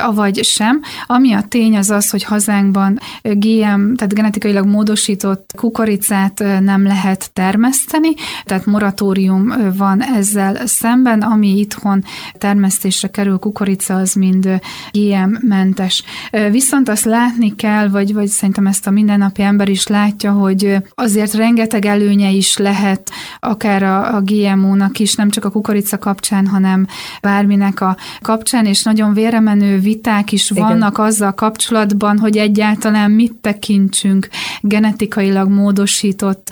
avagy 0.00 0.44
sem. 0.44 0.80
Ami 1.06 1.32
a 1.32 1.42
tény 1.48 1.76
az 1.76 1.90
az, 1.90 2.10
hogy 2.10 2.22
hazánkban 2.22 2.98
GM, 3.22 3.94
tehát 3.94 4.14
genetikailag 4.14 4.66
módosított 4.66 5.52
kukoricát 5.56 6.44
nem 6.60 6.82
lehet 6.82 7.30
termeszteni, 7.32 8.14
tehát 8.44 8.66
moratórium 8.66 9.52
van 9.76 10.02
ezzel 10.02 10.66
szemben, 10.66 11.20
ami 11.20 11.58
itthon 11.58 12.04
termesztésre 12.38 13.08
kerül 13.08 13.38
kukorica, 13.38 13.94
az 13.94 14.14
mind 14.14 14.60
GM-mentes. 14.92 16.04
Viszont 16.50 16.88
azt 16.88 17.04
látni 17.04 17.54
kell, 17.54 17.88
vagy, 17.88 18.14
vagy 18.14 18.28
szerintem 18.28 18.66
ezt 18.66 18.86
a 18.86 18.90
mindennapi 18.90 19.42
ember 19.42 19.68
is 19.68 19.86
látja, 19.86 20.32
hogy 20.32 20.76
azért 20.94 21.34
rengeteg 21.34 21.84
előnye 21.84 22.30
is 22.30 22.56
lehet 22.56 23.10
akár 23.40 23.82
a, 23.82 24.14
a 24.16 24.20
GMO-nak 24.20 24.98
is, 24.98 25.14
nem 25.14 25.30
csak 25.30 25.44
a 25.44 25.50
kukorica 25.50 25.98
kapcsán, 25.98 26.46
hanem 26.46 26.86
bárminek 27.22 27.80
a 27.80 27.96
kapcsán, 28.20 28.66
és 28.66 28.82
nagyon 28.82 29.12
véremenő 29.12 29.78
viták 29.78 30.32
is 30.32 30.50
Igen. 30.50 30.62
vannak 30.62 30.98
azzal 30.98 31.32
kapcsolatban, 31.34 32.18
hogy 32.18 32.36
egyáltalán 32.36 33.10
mit 33.10 33.32
tekintsünk 33.40 34.28
genetikailag 34.60 35.48
módosított 35.48 36.50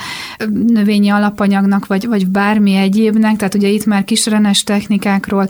növényi 0.67 1.09
alapanyagnak, 1.09 1.87
vagy, 1.87 2.07
vagy 2.07 2.27
bármi 2.27 2.75
egyébnek, 2.75 3.37
tehát 3.37 3.55
ugye 3.55 3.69
itt 3.69 3.85
már 3.85 4.05
kisrenes 4.05 4.63
technikákról 4.63 5.49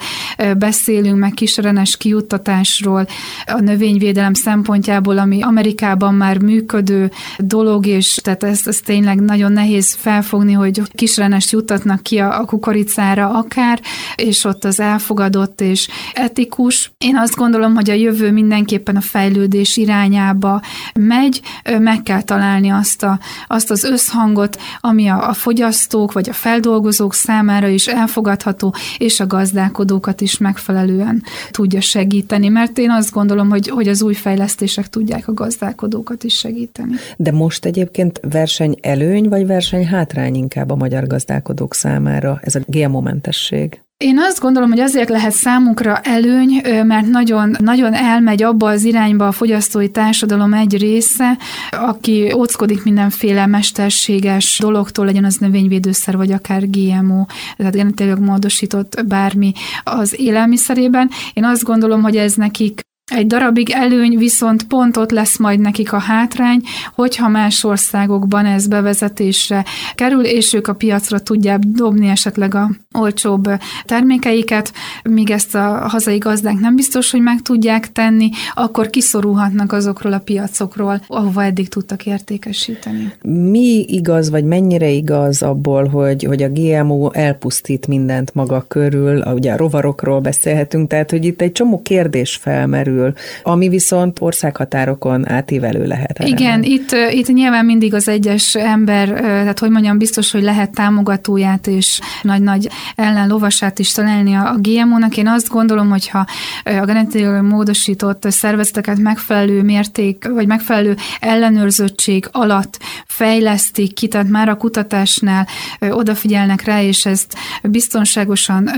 beszélünk, 0.58 1.18
meg 1.18 1.32
kisrenes 1.32 1.96
kiuttatásról, 1.96 3.06
a 3.46 3.60
növényvédelem 3.60 4.34
szempontjából, 4.34 5.18
ami 5.18 5.42
Amerikában 5.42 6.14
már 6.14 6.38
működő 6.38 7.10
dolog, 7.38 7.86
és 7.86 8.14
tehát 8.14 8.42
ez, 8.42 8.60
ez 8.64 8.80
tényleg 8.80 9.20
nagyon 9.20 9.52
nehéz 9.52 9.94
felfogni, 9.94 10.52
hogy 10.52 10.82
kisrenest 11.08 11.50
juttatnak 11.50 12.02
ki 12.02 12.18
a, 12.18 12.40
a 12.40 12.44
kukoricára 12.44 13.30
akár, 13.30 13.80
és 14.16 14.44
ott 14.44 14.64
az 14.64 14.80
elfogadott 14.80 15.60
és 15.60 15.88
etikus. 16.14 16.92
Én 16.98 17.16
azt 17.16 17.34
gondolom, 17.34 17.74
hogy 17.74 17.90
a 17.90 17.94
jövő 17.94 18.32
mindenképpen 18.32 18.96
a 18.96 19.00
fejlődés 19.00 19.76
irányába 19.76 20.62
megy, 20.94 21.40
meg 21.78 22.02
kell 22.02 22.22
találni 22.22 22.68
azt, 22.68 23.02
a, 23.02 23.18
azt 23.46 23.70
az 23.70 23.84
összhangot, 23.84 24.58
ami 24.80 25.08
a, 25.08 25.28
a 25.28 25.32
fogyasztók 25.32 26.12
vagy 26.12 26.28
a 26.28 26.32
feldolgozók 26.32 27.14
számára 27.14 27.68
is 27.68 27.86
elfogadható, 27.86 28.74
és 28.98 29.20
a 29.20 29.26
gazdálkodókat 29.26 30.20
is 30.20 30.38
megfelelően 30.38 31.22
tudja 31.50 31.80
segíteni, 31.80 32.48
mert 32.48 32.78
én 32.78 32.90
azt 32.90 33.12
gondolom, 33.12 33.48
hogy, 33.48 33.68
hogy 33.68 33.88
az 33.88 34.02
új 34.02 34.14
fejlesztések 34.14 34.88
tudják 34.88 35.28
a 35.28 35.34
gazdálkodókat 35.34 36.24
is 36.24 36.34
segíteni. 36.34 36.94
De 37.16 37.32
most 37.32 37.64
egyébként 37.64 38.20
verseny 38.30 38.76
előny 38.80 39.28
vagy 39.28 39.46
verseny 39.46 39.86
hátrány 39.86 40.34
inkább 40.34 40.70
a 40.70 40.76
magyar 40.76 40.97
gazdálkodók 41.06 41.74
számára 41.74 42.38
ez 42.42 42.54
a 42.54 42.60
GMO-mentesség? 42.66 43.80
Én 44.04 44.18
azt 44.18 44.40
gondolom, 44.40 44.70
hogy 44.70 44.80
azért 44.80 45.08
lehet 45.08 45.32
számunkra 45.32 45.96
előny, 45.96 46.60
mert 46.84 47.06
nagyon, 47.06 47.56
nagyon 47.58 47.94
elmegy 47.94 48.42
abba 48.42 48.68
az 48.68 48.84
irányba 48.84 49.26
a 49.26 49.32
fogyasztói 49.32 49.90
társadalom 49.90 50.54
egy 50.54 50.76
része, 50.76 51.38
aki 51.70 52.32
óckodik 52.36 52.84
mindenféle 52.84 53.46
mesterséges 53.46 54.58
dologtól, 54.60 55.04
legyen 55.04 55.24
az 55.24 55.36
növényvédőszer, 55.36 56.16
vagy 56.16 56.32
akár 56.32 56.70
GMO, 56.70 57.24
tehát 57.56 57.74
genetileg 57.74 58.20
módosított 58.20 59.04
bármi 59.06 59.52
az 59.84 60.20
élelmiszerében. 60.20 61.10
Én 61.32 61.44
azt 61.44 61.62
gondolom, 61.64 62.02
hogy 62.02 62.16
ez 62.16 62.34
nekik 62.34 62.80
egy 63.08 63.26
darabig 63.26 63.70
előny, 63.70 64.18
viszont 64.18 64.66
pont 64.66 64.96
ott 64.96 65.10
lesz 65.10 65.38
majd 65.38 65.60
nekik 65.60 65.92
a 65.92 65.98
hátrány, 65.98 66.60
hogyha 66.94 67.28
más 67.28 67.64
országokban 67.64 68.46
ez 68.46 68.66
bevezetésre 68.66 69.64
kerül, 69.94 70.24
és 70.24 70.52
ők 70.52 70.66
a 70.66 70.74
piacra 70.74 71.18
tudják 71.18 71.58
dobni 71.58 72.08
esetleg 72.08 72.54
a 72.54 72.70
olcsóbb 72.92 73.48
termékeiket, 73.84 74.72
míg 75.02 75.30
ezt 75.30 75.54
a 75.54 75.88
hazai 75.88 76.18
gazdák 76.18 76.58
nem 76.58 76.76
biztos, 76.76 77.10
hogy 77.10 77.20
meg 77.20 77.42
tudják 77.42 77.92
tenni, 77.92 78.30
akkor 78.54 78.90
kiszorulhatnak 78.90 79.72
azokról 79.72 80.12
a 80.12 80.18
piacokról, 80.18 81.00
ahova 81.06 81.44
eddig 81.44 81.68
tudtak 81.68 82.06
értékesíteni. 82.06 83.12
Mi 83.22 83.84
igaz, 83.88 84.30
vagy 84.30 84.44
mennyire 84.44 84.88
igaz 84.88 85.42
abból, 85.42 85.86
hogy, 85.86 86.24
hogy 86.24 86.42
a 86.42 86.48
GMO 86.48 87.10
elpusztít 87.12 87.86
mindent 87.86 88.34
maga 88.34 88.64
körül, 88.68 89.22
ugye 89.22 89.52
a 89.52 89.56
rovarokról 89.56 90.20
beszélhetünk, 90.20 90.88
tehát 90.88 91.10
hogy 91.10 91.24
itt 91.24 91.40
egy 91.40 91.52
csomó 91.52 91.82
kérdés 91.82 92.36
felmerül, 92.36 92.97
kerül, 92.98 93.12
ami 93.42 93.68
viszont 93.68 94.20
országhatárokon 94.20 95.28
átívelő 95.28 95.86
lehet. 95.86 96.18
Igen, 96.24 96.62
itt, 96.62 96.90
itt 97.10 97.26
nyilván 97.26 97.64
mindig 97.64 97.94
az 97.94 98.08
egyes 98.08 98.54
ember, 98.54 99.08
tehát 99.08 99.58
hogy 99.58 99.70
mondjam, 99.70 99.98
biztos, 99.98 100.30
hogy 100.30 100.42
lehet 100.42 100.70
támogatóját 100.70 101.66
és 101.66 102.00
nagy-nagy 102.22 102.68
ellenlovasát 102.94 103.78
is 103.78 103.92
találni 103.92 104.34
a, 104.34 104.50
a 104.50 104.56
GMO-nak. 104.60 105.16
Én 105.16 105.28
azt 105.28 105.48
gondolom, 105.48 105.88
hogyha 105.88 106.26
a 106.64 106.84
genetikai 106.84 107.40
módosított 107.40 108.30
szervezeteket 108.30 108.98
megfelelő 108.98 109.62
mérték, 109.62 110.28
vagy 110.28 110.46
megfelelő 110.46 110.96
ellenőrzöttség 111.20 112.28
alatt 112.32 112.78
fejlesztik 113.06 113.94
ki, 113.94 114.08
tehát 114.08 114.28
már 114.28 114.48
a 114.48 114.56
kutatásnál 114.56 115.46
odafigyelnek 115.90 116.64
rá, 116.64 116.82
és 116.82 117.06
ezt 117.06 117.34
biztonságosan 117.62 118.70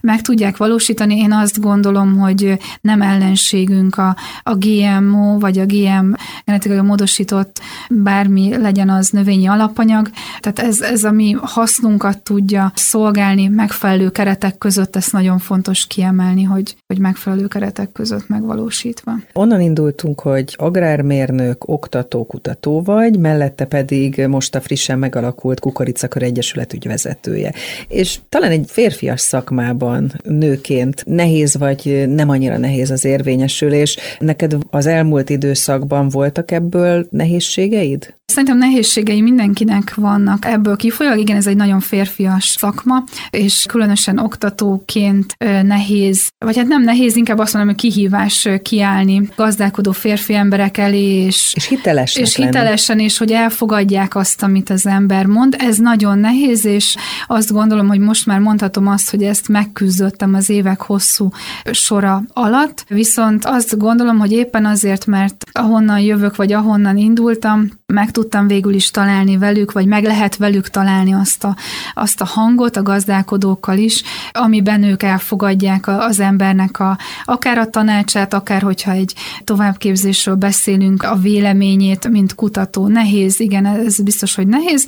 meg 0.00 0.20
tudják 0.20 0.56
valósítani. 0.56 1.16
Én 1.16 1.32
azt 1.32 1.60
gondolom, 1.60 2.18
hogy 2.18 2.58
nem 2.80 3.02
ellens 3.02 3.43
ellenségünk 3.44 3.96
a, 3.96 4.16
a 4.42 4.54
GMO, 4.54 5.38
vagy 5.38 5.58
a 5.58 5.66
GM 5.66 6.12
genetikai 6.44 6.80
módosított 6.80 7.60
bármi 7.90 8.56
legyen 8.56 8.90
az 8.90 9.10
növényi 9.10 9.46
alapanyag. 9.46 10.10
Tehát 10.40 10.58
ez, 10.58 10.80
ez 10.80 11.04
a 11.04 11.10
mi 11.10 11.36
hasznunkat 11.40 12.18
tudja 12.18 12.72
szolgálni 12.74 13.48
megfelelő 13.48 14.10
keretek 14.10 14.58
között, 14.58 14.96
ezt 14.96 15.12
nagyon 15.12 15.38
fontos 15.38 15.86
kiemelni, 15.86 16.42
hogy, 16.42 16.76
hogy 16.86 16.98
megfelelő 16.98 17.46
keretek 17.46 17.92
között 17.92 18.28
megvalósítva. 18.28 19.12
Onnan 19.32 19.60
indultunk, 19.60 20.20
hogy 20.20 20.54
agrármérnök, 20.58 21.68
oktató, 21.68 22.26
kutató 22.26 22.82
vagy, 22.82 23.18
mellette 23.18 23.64
pedig 23.64 24.26
most 24.28 24.54
a 24.54 24.60
frissen 24.60 24.98
megalakult 24.98 25.60
Kukoricakör 25.60 26.22
Egyesület 26.22 26.72
ügyvezetője. 26.72 27.52
És 27.88 28.18
talán 28.28 28.50
egy 28.50 28.64
férfias 28.66 29.20
szakmában 29.20 30.12
nőként 30.22 31.04
nehéz 31.06 31.56
vagy 31.56 32.04
nem 32.08 32.28
annyira 32.28 32.58
nehéz 32.58 32.90
az 32.90 33.04
érvény 33.04 33.33
érvényesülés. 33.34 33.96
Neked 34.18 34.56
az 34.70 34.86
elmúlt 34.86 35.30
időszakban 35.30 36.08
voltak 36.08 36.50
ebből 36.50 37.06
nehézségeid? 37.10 38.14
Szerintem 38.26 38.58
nehézségei 38.58 39.20
mindenkinek 39.20 39.94
vannak 39.94 40.44
ebből 40.44 40.76
kifolyólag. 40.76 41.18
Igen, 41.18 41.36
ez 41.36 41.46
egy 41.46 41.56
nagyon 41.56 41.80
férfias 41.80 42.44
szakma, 42.44 43.04
és 43.30 43.66
különösen 43.68 44.18
oktatóként 44.18 45.36
nehéz, 45.62 46.28
vagy 46.38 46.56
hát 46.56 46.66
nem 46.66 46.82
nehéz, 46.82 47.16
inkább 47.16 47.38
azt 47.38 47.52
mondom, 47.52 47.74
hogy 47.74 47.82
kihívás 47.82 48.48
kiállni 48.62 49.28
gazdálkodó 49.36 49.92
férfi 49.92 50.34
emberek 50.34 50.78
elé, 50.78 51.24
és, 51.24 51.52
és 51.56 51.66
hitelesen. 51.66 52.22
És 52.22 52.36
hitelesen, 52.36 52.98
és 52.98 53.18
hogy 53.18 53.32
elfogadják 53.32 54.16
azt, 54.16 54.42
amit 54.42 54.70
az 54.70 54.86
ember 54.86 55.26
mond. 55.26 55.56
Ez 55.58 55.76
nagyon 55.76 56.18
nehéz, 56.18 56.64
és 56.64 56.96
azt 57.26 57.52
gondolom, 57.52 57.88
hogy 57.88 57.98
most 58.00 58.26
már 58.26 58.38
mondhatom 58.38 58.86
azt, 58.86 59.10
hogy 59.10 59.22
ezt 59.22 59.48
megküzdöttem 59.48 60.34
az 60.34 60.50
évek 60.50 60.80
hosszú 60.80 61.28
sora 61.70 62.22
alatt. 62.32 62.84
Viszont 62.88 63.44
azt 63.44 63.78
gondolom, 63.78 64.18
hogy 64.18 64.32
éppen 64.32 64.66
azért, 64.66 65.06
mert 65.06 65.44
ahonnan 65.52 66.00
jövök, 66.00 66.36
vagy 66.36 66.52
ahonnan 66.52 66.96
indultam, 66.96 67.68
meg 67.86 68.10
tudtam 68.14 68.46
végül 68.46 68.74
is 68.74 68.90
találni 68.90 69.36
velük, 69.36 69.72
vagy 69.72 69.86
meg 69.86 70.04
lehet 70.04 70.36
velük 70.36 70.68
találni 70.68 71.12
azt 71.12 71.44
a, 71.44 71.56
azt 71.94 72.20
a 72.20 72.24
hangot 72.24 72.76
a 72.76 72.82
gazdálkodókkal 72.82 73.78
is, 73.78 74.02
amiben 74.32 74.82
ők 74.82 75.02
elfogadják 75.02 75.88
az 75.88 76.20
embernek 76.20 76.80
a, 76.80 76.98
akár 77.24 77.58
a 77.58 77.70
tanácsát, 77.70 78.34
akár 78.34 78.62
hogyha 78.62 78.90
egy 78.90 79.14
továbbképzésről 79.44 80.34
beszélünk, 80.34 81.02
a 81.02 81.16
véleményét, 81.16 82.08
mint 82.08 82.34
kutató. 82.34 82.86
Nehéz, 82.86 83.40
igen, 83.40 83.66
ez 83.66 84.00
biztos, 84.00 84.34
hogy 84.34 84.46
nehéz, 84.46 84.86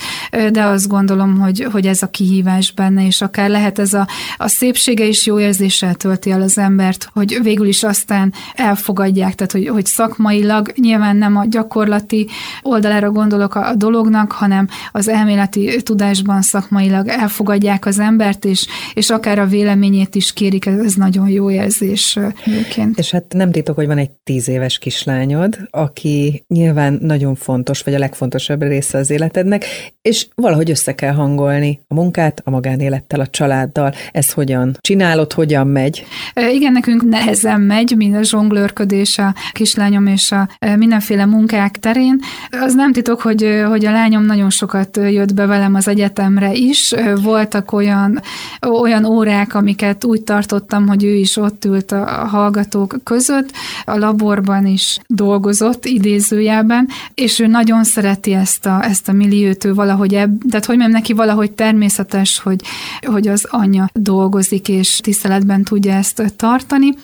de 0.50 0.64
azt 0.64 0.88
gondolom, 0.88 1.38
hogy, 1.40 1.66
hogy 1.72 1.86
ez 1.86 2.02
a 2.02 2.10
kihívás 2.10 2.72
benne, 2.72 3.06
és 3.06 3.20
akár 3.20 3.50
lehet 3.50 3.78
ez 3.78 3.94
a, 3.94 4.08
a 4.36 4.48
szépsége 4.48 5.04
is 5.04 5.26
jó 5.26 5.40
érzéssel 5.40 5.94
tölti 5.94 6.30
el 6.30 6.42
az 6.42 6.58
embert, 6.58 7.08
hogy 7.12 7.38
végül 7.42 7.66
is 7.66 7.82
aztán 7.82 8.32
elfogadják, 8.54 9.34
tehát 9.34 9.52
hogy, 9.52 9.68
hogy 9.68 9.86
szakmailag 9.86 10.72
nyilván 10.76 11.16
nem 11.16 11.36
a 11.36 11.44
gyakorlati 11.46 12.28
oldalára 12.62 13.10
gondolok 13.16 13.54
a, 13.54 13.74
dolognak, 13.74 14.32
hanem 14.32 14.68
az 14.92 15.08
elméleti 15.08 15.82
tudásban 15.82 16.42
szakmailag 16.42 17.08
elfogadják 17.08 17.86
az 17.86 17.98
embert, 17.98 18.44
és, 18.44 18.66
és 18.94 19.10
akár 19.10 19.38
a 19.38 19.46
véleményét 19.46 20.14
is 20.14 20.32
kérik, 20.32 20.66
ez, 20.66 20.78
ez 20.78 20.94
nagyon 20.94 21.28
jó 21.28 21.50
érzés 21.50 22.18
egyébként. 22.44 22.98
És 22.98 23.10
hát 23.10 23.24
nem 23.32 23.50
titok, 23.50 23.76
hogy 23.76 23.86
van 23.86 23.98
egy 23.98 24.10
tíz 24.10 24.48
éves 24.48 24.78
kislányod, 24.78 25.58
aki 25.70 26.44
nyilván 26.48 26.98
nagyon 27.00 27.34
fontos, 27.34 27.82
vagy 27.82 27.94
a 27.94 27.98
legfontosabb 27.98 28.62
része 28.62 28.98
az 28.98 29.10
életednek, 29.10 29.64
és 30.06 30.26
valahogy 30.34 30.70
össze 30.70 30.94
kell 30.94 31.12
hangolni 31.12 31.80
a 31.88 31.94
munkát, 31.94 32.42
a 32.44 32.50
magánélettel, 32.50 33.20
a 33.20 33.26
családdal. 33.26 33.92
Ez 34.12 34.32
hogyan 34.32 34.76
csinálod, 34.80 35.32
hogyan 35.32 35.66
megy? 35.66 36.04
Igen, 36.52 36.72
nekünk 36.72 37.02
nehezen 37.02 37.60
megy, 37.60 37.94
mint 37.96 38.16
a 38.16 38.22
zsonglőrködés 38.22 39.18
a 39.18 39.34
kislányom 39.52 40.06
és 40.06 40.32
a 40.32 40.48
mindenféle 40.76 41.24
munkák 41.24 41.78
terén. 41.78 42.20
Az 42.50 42.74
nem 42.74 42.92
titok, 42.92 43.20
hogy, 43.20 43.62
hogy 43.68 43.84
a 43.84 43.90
lányom 43.90 44.24
nagyon 44.24 44.50
sokat 44.50 44.96
jött 44.96 45.34
be 45.34 45.46
velem 45.46 45.74
az 45.74 45.88
egyetemre 45.88 46.52
is. 46.52 46.94
Voltak 47.22 47.72
olyan, 47.72 48.20
olyan 48.80 49.04
órák, 49.04 49.54
amiket 49.54 50.04
úgy 50.04 50.22
tartottam, 50.22 50.86
hogy 50.86 51.04
ő 51.04 51.14
is 51.14 51.36
ott 51.36 51.64
ült 51.64 51.92
a 51.92 52.04
hallgatók 52.06 52.96
között, 53.04 53.50
a 53.84 53.98
laborban 53.98 54.66
is 54.66 54.98
dolgozott 55.06 55.84
idézőjelben, 55.84 56.88
és 57.14 57.38
ő 57.38 57.46
nagyon 57.46 57.84
szereti 57.84 58.32
ezt 58.32 58.66
a, 58.66 58.84
ezt 58.84 59.08
a 59.08 59.12
milliót, 59.12 59.64
ő 59.64 59.74
valahogy 59.74 59.94
ebb, 60.02 60.42
tehát 60.50 60.64
hogy 60.64 60.76
mondjam, 60.76 61.00
neki 61.00 61.12
valahogy 61.12 61.50
természetes, 61.50 62.38
hogy, 62.38 62.60
hogy 63.02 63.28
az 63.28 63.46
anyja 63.50 63.90
dolgozik, 63.92 64.68
és 64.68 64.96
tiszteletben 64.96 65.62
tudja 65.62 65.92
ezt 65.92 66.34
tartani. 66.36 66.94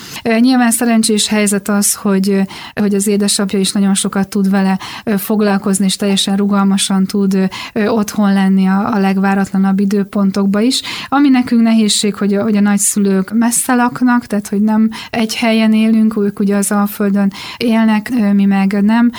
Nyilván 0.40 0.70
szerencsés 0.70 1.28
helyzet 1.28 1.68
az, 1.68 1.94
hogy, 1.94 2.40
hogy 2.74 2.94
az 2.94 3.06
édesapja 3.06 3.58
is 3.58 3.72
nagyon 3.72 3.94
sokat 3.94 4.28
tud 4.28 4.50
vele 4.50 4.78
foglalkozni, 5.04 5.84
és 5.84 5.96
teljesen 5.96 6.36
rugalmasan 6.36 7.06
tud 7.06 7.48
otthon 7.86 8.32
lenni 8.32 8.66
a, 8.66 8.94
a 8.94 8.98
legváratlanabb 8.98 9.80
időpontokba 9.80 10.60
is. 10.60 10.82
Ami 11.08 11.28
nekünk 11.28 11.62
nehézség, 11.62 12.14
hogy 12.14 12.34
a, 12.34 12.42
hogy 12.42 12.56
a 12.56 12.60
nagyszülők 12.60 13.32
messze 13.34 13.74
laknak, 13.74 14.26
tehát 14.26 14.48
hogy 14.48 14.60
nem 14.60 14.90
egy 15.10 15.34
helyen 15.34 15.72
élünk, 15.72 16.16
ők 16.16 16.40
ugye 16.40 16.56
az 16.56 16.70
Alföldön 16.72 17.32
élnek, 17.56 18.10
mi 18.32 18.44
meg 18.44 18.82
nem, 18.82 19.10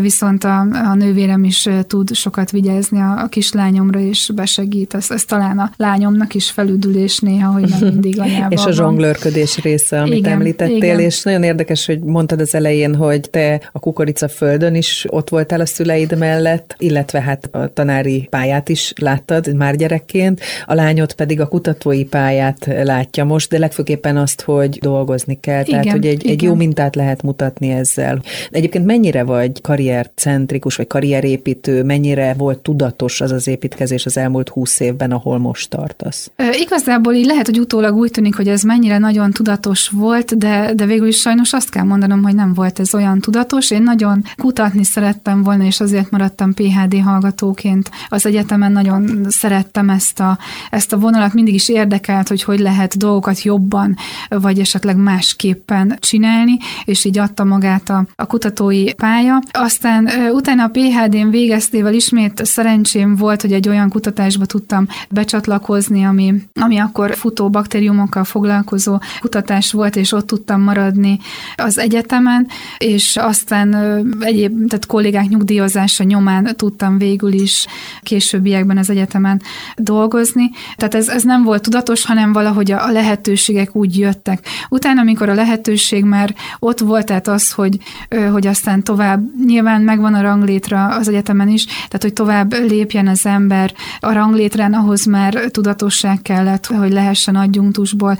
viszont 0.00 0.44
a, 0.44 0.58
a 0.60 0.94
nővérem 0.94 1.44
is 1.44 1.68
tud 1.86 2.14
sokat 2.14 2.50
vigyázni 2.50 3.00
a, 3.00 3.15
a 3.16 3.26
kislányomra, 3.28 4.00
és 4.00 4.30
besegít. 4.34 4.94
Ez, 4.94 5.10
ez 5.10 5.24
talán 5.24 5.58
a 5.58 5.70
lányomnak 5.76 6.34
is 6.34 6.50
felüdülés 6.50 7.18
néha, 7.18 7.52
hogy 7.52 7.68
nem 7.68 7.78
mindig 7.80 8.20
anyában 8.20 8.52
És 8.56 8.64
a 8.64 8.72
zsonglőrködés 8.72 9.58
része, 9.58 10.00
amit 10.00 10.16
igen, 10.16 10.32
említettél, 10.32 10.76
igen. 10.76 11.00
és 11.00 11.22
nagyon 11.22 11.42
érdekes, 11.42 11.86
hogy 11.86 12.00
mondtad 12.00 12.40
az 12.40 12.54
elején, 12.54 12.94
hogy 12.94 13.30
te 13.30 13.60
a 13.72 13.78
kukorica 13.78 14.28
földön 14.28 14.74
is 14.74 15.06
ott 15.08 15.28
voltál 15.28 15.60
a 15.60 15.66
szüleid 15.66 16.18
mellett, 16.18 16.74
illetve 16.78 17.20
hát 17.20 17.48
a 17.52 17.72
tanári 17.72 18.26
pályát 18.30 18.68
is 18.68 18.92
láttad 19.00 19.54
már 19.54 19.76
gyerekként, 19.76 20.40
a 20.66 20.74
lányod 20.74 21.12
pedig 21.12 21.40
a 21.40 21.46
kutatói 21.46 22.04
pályát 22.04 22.66
látja 22.82 23.24
most, 23.24 23.50
de 23.50 23.58
legfőképpen 23.58 24.16
azt, 24.16 24.40
hogy 24.40 24.78
dolgozni 24.78 25.38
kell, 25.40 25.64
igen, 25.66 25.80
tehát 25.80 25.96
hogy 25.96 26.06
egy, 26.06 26.26
egy 26.26 26.42
jó 26.42 26.54
mintát 26.54 26.94
lehet 26.94 27.22
mutatni 27.22 27.70
ezzel. 27.70 28.22
Egyébként 28.50 28.84
mennyire 28.84 29.22
vagy 29.22 29.60
karriercentrikus, 29.60 30.76
vagy 30.76 30.86
karrierépítő, 30.86 31.82
mennyire 31.82 32.34
volt 32.38 32.58
tudatos 32.58 33.05
az 33.20 33.30
az 33.30 33.46
építkezés 33.46 34.06
az 34.06 34.16
elmúlt 34.16 34.48
húsz 34.48 34.80
évben, 34.80 35.10
ahol 35.10 35.38
most 35.38 35.70
tartasz? 35.70 36.30
E, 36.36 36.56
igazából 36.56 37.14
így 37.14 37.26
lehet, 37.26 37.46
hogy 37.46 37.60
utólag 37.60 37.94
úgy 37.94 38.10
tűnik, 38.10 38.36
hogy 38.36 38.48
ez 38.48 38.62
mennyire 38.62 38.98
nagyon 38.98 39.32
tudatos 39.32 39.88
volt, 39.88 40.38
de, 40.38 40.72
de 40.74 40.86
végül 40.86 41.06
is 41.06 41.20
sajnos 41.20 41.52
azt 41.52 41.70
kell 41.70 41.84
mondanom, 41.84 42.22
hogy 42.22 42.34
nem 42.34 42.54
volt 42.54 42.78
ez 42.78 42.94
olyan 42.94 43.20
tudatos. 43.20 43.70
Én 43.70 43.82
nagyon 43.82 44.24
kutatni 44.36 44.84
szerettem 44.84 45.42
volna, 45.42 45.64
és 45.64 45.80
azért 45.80 46.10
maradtam 46.10 46.54
PHD 46.54 47.00
hallgatóként 47.04 47.90
az 48.08 48.26
egyetemen, 48.26 48.72
nagyon 48.72 49.26
szerettem 49.28 49.90
ezt 49.90 50.20
a, 50.20 50.38
ezt 50.70 50.92
a 50.92 50.98
vonalat, 50.98 51.32
mindig 51.32 51.54
is 51.54 51.68
érdekelt, 51.68 52.28
hogy 52.28 52.42
hogy 52.42 52.58
lehet 52.58 52.96
dolgokat 52.96 53.42
jobban, 53.42 53.96
vagy 54.28 54.58
esetleg 54.58 54.96
másképpen 54.96 55.96
csinálni, 56.00 56.56
és 56.84 57.04
így 57.04 57.18
adta 57.18 57.44
magát 57.44 57.90
a, 57.90 58.06
a 58.14 58.26
kutatói 58.26 58.92
pálya. 58.92 59.42
Aztán 59.50 60.08
utána 60.32 60.64
a 60.64 60.68
PHD-n 60.68 61.30
végeztével 61.30 61.94
ismét 61.94 62.46
szerencsém 62.86 63.16
volt, 63.16 63.40
hogy 63.40 63.52
egy 63.52 63.68
olyan 63.68 63.88
kutatásba 63.88 64.46
tudtam 64.46 64.86
becsatlakozni, 65.10 66.04
ami, 66.04 66.34
ami 66.54 66.78
akkor 66.78 67.14
futó 67.14 67.50
baktériumokkal 67.50 68.24
foglalkozó 68.24 68.98
kutatás 69.20 69.72
volt, 69.72 69.96
és 69.96 70.12
ott 70.12 70.26
tudtam 70.26 70.60
maradni 70.60 71.18
az 71.56 71.78
egyetemen, 71.78 72.46
és 72.78 73.16
aztán 73.16 73.74
egyéb, 74.20 74.68
tehát 74.68 74.86
kollégák 74.86 75.28
nyugdíjazása 75.28 76.04
nyomán 76.04 76.56
tudtam 76.56 76.98
végül 76.98 77.32
is 77.32 77.66
későbbiekben 78.02 78.78
az 78.78 78.90
egyetemen 78.90 79.42
dolgozni. 79.76 80.50
Tehát 80.76 80.94
ez, 80.94 81.08
ez 81.08 81.22
nem 81.22 81.42
volt 81.42 81.62
tudatos, 81.62 82.04
hanem 82.04 82.32
valahogy 82.32 82.70
a 82.72 82.90
lehetőségek 82.90 83.74
úgy 83.76 83.98
jöttek. 83.98 84.46
Utána, 84.68 85.00
amikor 85.00 85.28
a 85.28 85.34
lehetőség 85.34 86.04
már 86.04 86.34
ott 86.58 86.78
volt, 86.78 87.06
tehát 87.06 87.28
az, 87.28 87.52
hogy, 87.52 87.78
hogy 88.32 88.46
aztán 88.46 88.82
tovább, 88.82 89.22
nyilván 89.46 89.82
megvan 89.82 90.14
a 90.14 90.20
ranglétra 90.20 90.86
az 90.86 91.08
egyetemen 91.08 91.48
is, 91.48 91.64
tehát 91.64 92.02
hogy 92.02 92.12
tovább 92.12 92.54
lépjen 92.76 93.08
az 93.08 93.26
ember. 93.26 93.74
A 94.00 94.12
ranglétrán, 94.12 94.74
ahhoz 94.74 95.04
már 95.04 95.34
tudatosság 95.34 96.22
kellett, 96.22 96.66
hogy 96.66 96.92
lehessen 96.92 97.36
adjunktusból 97.36 98.18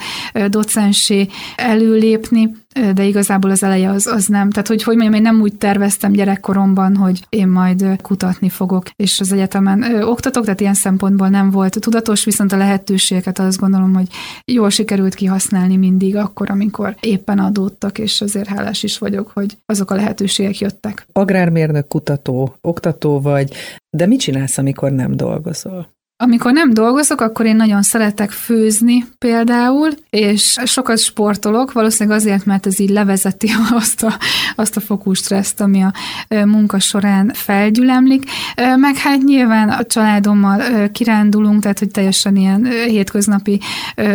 docensé 0.49 1.29
előlépni 1.57 2.65
de 2.95 3.05
igazából 3.05 3.51
az 3.51 3.63
eleje 3.63 3.91
az, 3.91 4.07
az 4.07 4.27
nem. 4.27 4.51
Tehát, 4.51 4.69
hogy, 4.69 4.83
hogy 4.83 4.97
mondjam, 4.97 5.15
én 5.15 5.23
nem 5.23 5.41
úgy 5.41 5.55
terveztem 5.57 6.13
gyerekkoromban, 6.13 6.97
hogy 6.97 7.27
én 7.29 7.49
majd 7.49 7.85
kutatni 8.03 8.49
fogok, 8.49 8.87
és 8.97 9.21
az 9.21 9.33
egyetemen 9.33 9.83
ö, 9.83 10.03
oktatok, 10.03 10.45
tehát 10.45 10.61
ilyen 10.61 10.75
szempontból 10.75 11.29
nem 11.29 11.51
volt 11.51 11.81
tudatos, 11.81 12.25
viszont 12.25 12.53
a 12.53 12.57
lehetőségeket 12.57 13.39
azt 13.39 13.59
gondolom, 13.59 13.95
hogy 13.95 14.07
jól 14.45 14.71
sikerült 14.71 15.15
kihasználni 15.15 15.77
mindig 15.77 16.17
akkor, 16.17 16.51
amikor 16.51 16.97
éppen 17.01 17.39
adódtak, 17.39 17.99
és 17.99 18.21
azért 18.21 18.49
hálás 18.49 18.83
is 18.83 18.99
vagyok, 18.99 19.31
hogy 19.35 19.57
azok 19.67 19.91
a 19.91 19.95
lehetőségek 19.95 20.59
jöttek. 20.59 21.07
Agrármérnök, 21.13 21.89
kutató, 21.89 22.55
oktató 22.61 23.21
vagy, 23.21 23.53
de 23.97 24.07
mit 24.07 24.21
csinálsz, 24.21 24.59
amikor 24.59 24.93
nem 24.93 25.17
dolgozol? 25.17 25.96
Amikor 26.19 26.53
nem 26.53 26.75
dolgozok, 26.75 27.21
akkor 27.21 27.47
én 27.47 27.57
nagyon 27.57 27.83
szeretek 27.83 28.31
főzni 28.31 29.05
például, 29.19 29.91
és 30.11 30.57
sokat 30.65 30.99
sportolok, 30.99 31.73
valószínűleg 31.73 32.19
azért, 32.19 32.45
mert 32.45 32.67
ez 32.67 32.81
így 32.81 32.91
levezeti 32.91 33.51
azt 33.81 34.03
a, 34.03 34.19
azt 34.55 34.77
a 34.77 34.81
fokú 34.81 35.13
stresszt, 35.13 35.61
ami 35.61 35.83
a 35.83 35.93
munka 36.29 36.79
során 36.79 37.31
felgyülemlik. 37.35 38.25
Meg 38.77 38.97
hát 38.97 39.23
nyilván 39.23 39.69
a 39.69 39.85
családommal 39.85 40.89
kirándulunk, 40.93 41.63
tehát 41.63 41.79
hogy 41.79 41.91
teljesen 41.91 42.37
ilyen 42.37 42.65
hétköznapi 42.65 43.61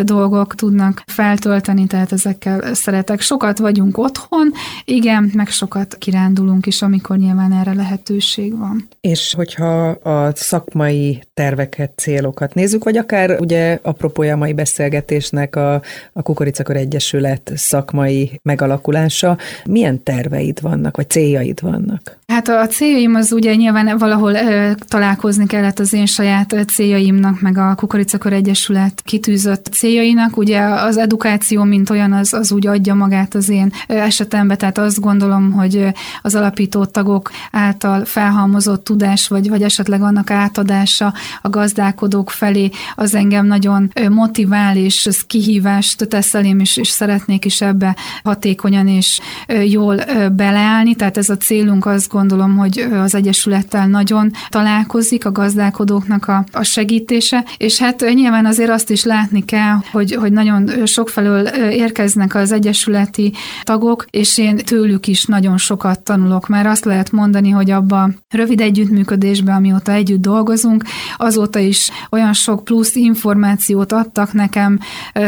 dolgok 0.03 0.55
tudnak 0.55 1.03
feltölteni, 1.05 1.87
tehát 1.87 2.11
ezekkel 2.11 2.73
szeretek. 2.73 3.21
Sokat 3.21 3.57
vagyunk 3.57 3.97
otthon, 3.97 4.51
igen, 4.85 5.31
meg 5.33 5.47
sokat 5.47 5.95
kirándulunk 5.99 6.65
is, 6.65 6.81
amikor 6.81 7.17
nyilván 7.17 7.51
erre 7.51 7.73
lehetőség 7.73 8.57
van. 8.57 8.87
És 9.01 9.33
hogyha 9.33 9.89
a 9.89 10.31
szakmai 10.35 11.23
terveket 11.33 11.90
célokat 11.95 12.53
nézzük, 12.53 12.83
vagy 12.83 12.97
akár 12.97 13.37
ugye 13.39 13.79
apropója 13.81 14.35
mai 14.35 14.53
beszélgetésnek 14.53 15.55
a, 15.55 15.81
a 16.13 16.21
Kukoricakör 16.21 16.75
Egyesület 16.75 17.51
szakmai 17.55 18.39
megalakulása, 18.43 19.37
milyen 19.65 20.03
terveid 20.03 20.61
vannak, 20.61 20.95
vagy 20.95 21.09
céljaid 21.09 21.61
vannak? 21.61 22.19
Hát 22.27 22.47
a 22.47 22.67
céljaim 22.67 23.15
az 23.15 23.31
ugye 23.31 23.55
nyilván 23.55 23.97
valahol 23.97 24.33
ö, 24.33 24.71
találkozni 24.87 25.45
kellett 25.47 25.79
az 25.79 25.93
én 25.93 26.05
saját 26.05 26.55
céljaimnak, 26.67 27.41
meg 27.41 27.57
a 27.57 27.75
Kukoricakör 27.75 28.33
Egyesület 28.33 29.01
kitűzött 29.01 29.67
céljainak. 29.71 30.37
Ugye 30.37 30.59
az 30.61 30.97
edukáció, 30.97 31.63
mint 31.63 31.89
olyan, 31.89 32.13
az, 32.13 32.33
az 32.33 32.51
úgy 32.51 32.67
adja 32.67 32.93
magát 32.93 33.35
az 33.35 33.49
én 33.49 33.71
esetembe, 33.87 34.55
tehát 34.55 34.77
azt 34.77 34.99
gondolom, 34.99 35.51
hogy 35.51 35.87
az 36.21 36.35
alapító 36.35 36.85
tagok 36.85 37.31
által 37.51 38.05
felhalmozott 38.05 38.83
tudás, 38.83 39.27
vagy, 39.27 39.49
vagy 39.49 39.63
esetleg 39.63 40.01
annak 40.01 40.31
átadása 40.31 41.13
a 41.41 41.49
gazdák 41.49 41.80
gazdálkodók 41.81 42.29
felé, 42.29 42.69
az 42.95 43.15
engem 43.15 43.45
nagyon 43.45 43.91
motivál, 44.09 44.77
és 44.77 45.05
ez 45.05 45.21
kihívást 45.21 46.07
tesz 46.07 46.33
elém, 46.33 46.59
és, 46.59 46.77
és 46.77 46.87
szeretnék 46.87 47.45
is 47.45 47.61
ebbe 47.61 47.95
hatékonyan 48.23 48.87
és 48.87 49.19
jól 49.65 49.95
beleállni. 50.31 50.95
Tehát 50.95 51.17
ez 51.17 51.29
a 51.29 51.37
célunk, 51.37 51.85
azt 51.85 52.09
gondolom, 52.09 52.57
hogy 52.57 52.87
az 52.91 53.15
Egyesülettel 53.15 53.87
nagyon 53.87 54.31
találkozik 54.49 55.25
a 55.25 55.31
gazdálkodóknak 55.31 56.27
a, 56.27 56.45
a 56.51 56.63
segítése, 56.63 57.45
és 57.57 57.79
hát 57.79 58.05
nyilván 58.13 58.45
azért 58.45 58.69
azt 58.69 58.89
is 58.89 59.03
látni 59.03 59.45
kell, 59.45 59.77
hogy, 59.91 60.13
hogy 60.13 60.31
nagyon 60.31 60.85
sokfelől 60.85 61.47
érkeznek 61.71 62.35
az 62.35 62.51
egyesületi 62.51 63.33
tagok, 63.63 64.05
és 64.09 64.37
én 64.37 64.57
tőlük 64.57 65.07
is 65.07 65.25
nagyon 65.25 65.57
sokat 65.57 65.99
tanulok, 65.99 66.47
mert 66.47 66.67
azt 66.67 66.85
lehet 66.85 67.11
mondani, 67.11 67.49
hogy 67.49 67.71
abba 67.71 68.09
rövid 68.29 68.61
együttműködésben, 68.61 69.55
amióta 69.55 69.91
együtt 69.91 70.21
dolgozunk, 70.21 70.83
azóta 71.17 71.59
is 71.59 71.70
olyan 72.09 72.33
sok 72.33 72.63
plusz 72.63 72.95
információt 72.95 73.91
adtak 73.91 74.33
nekem 74.33 74.79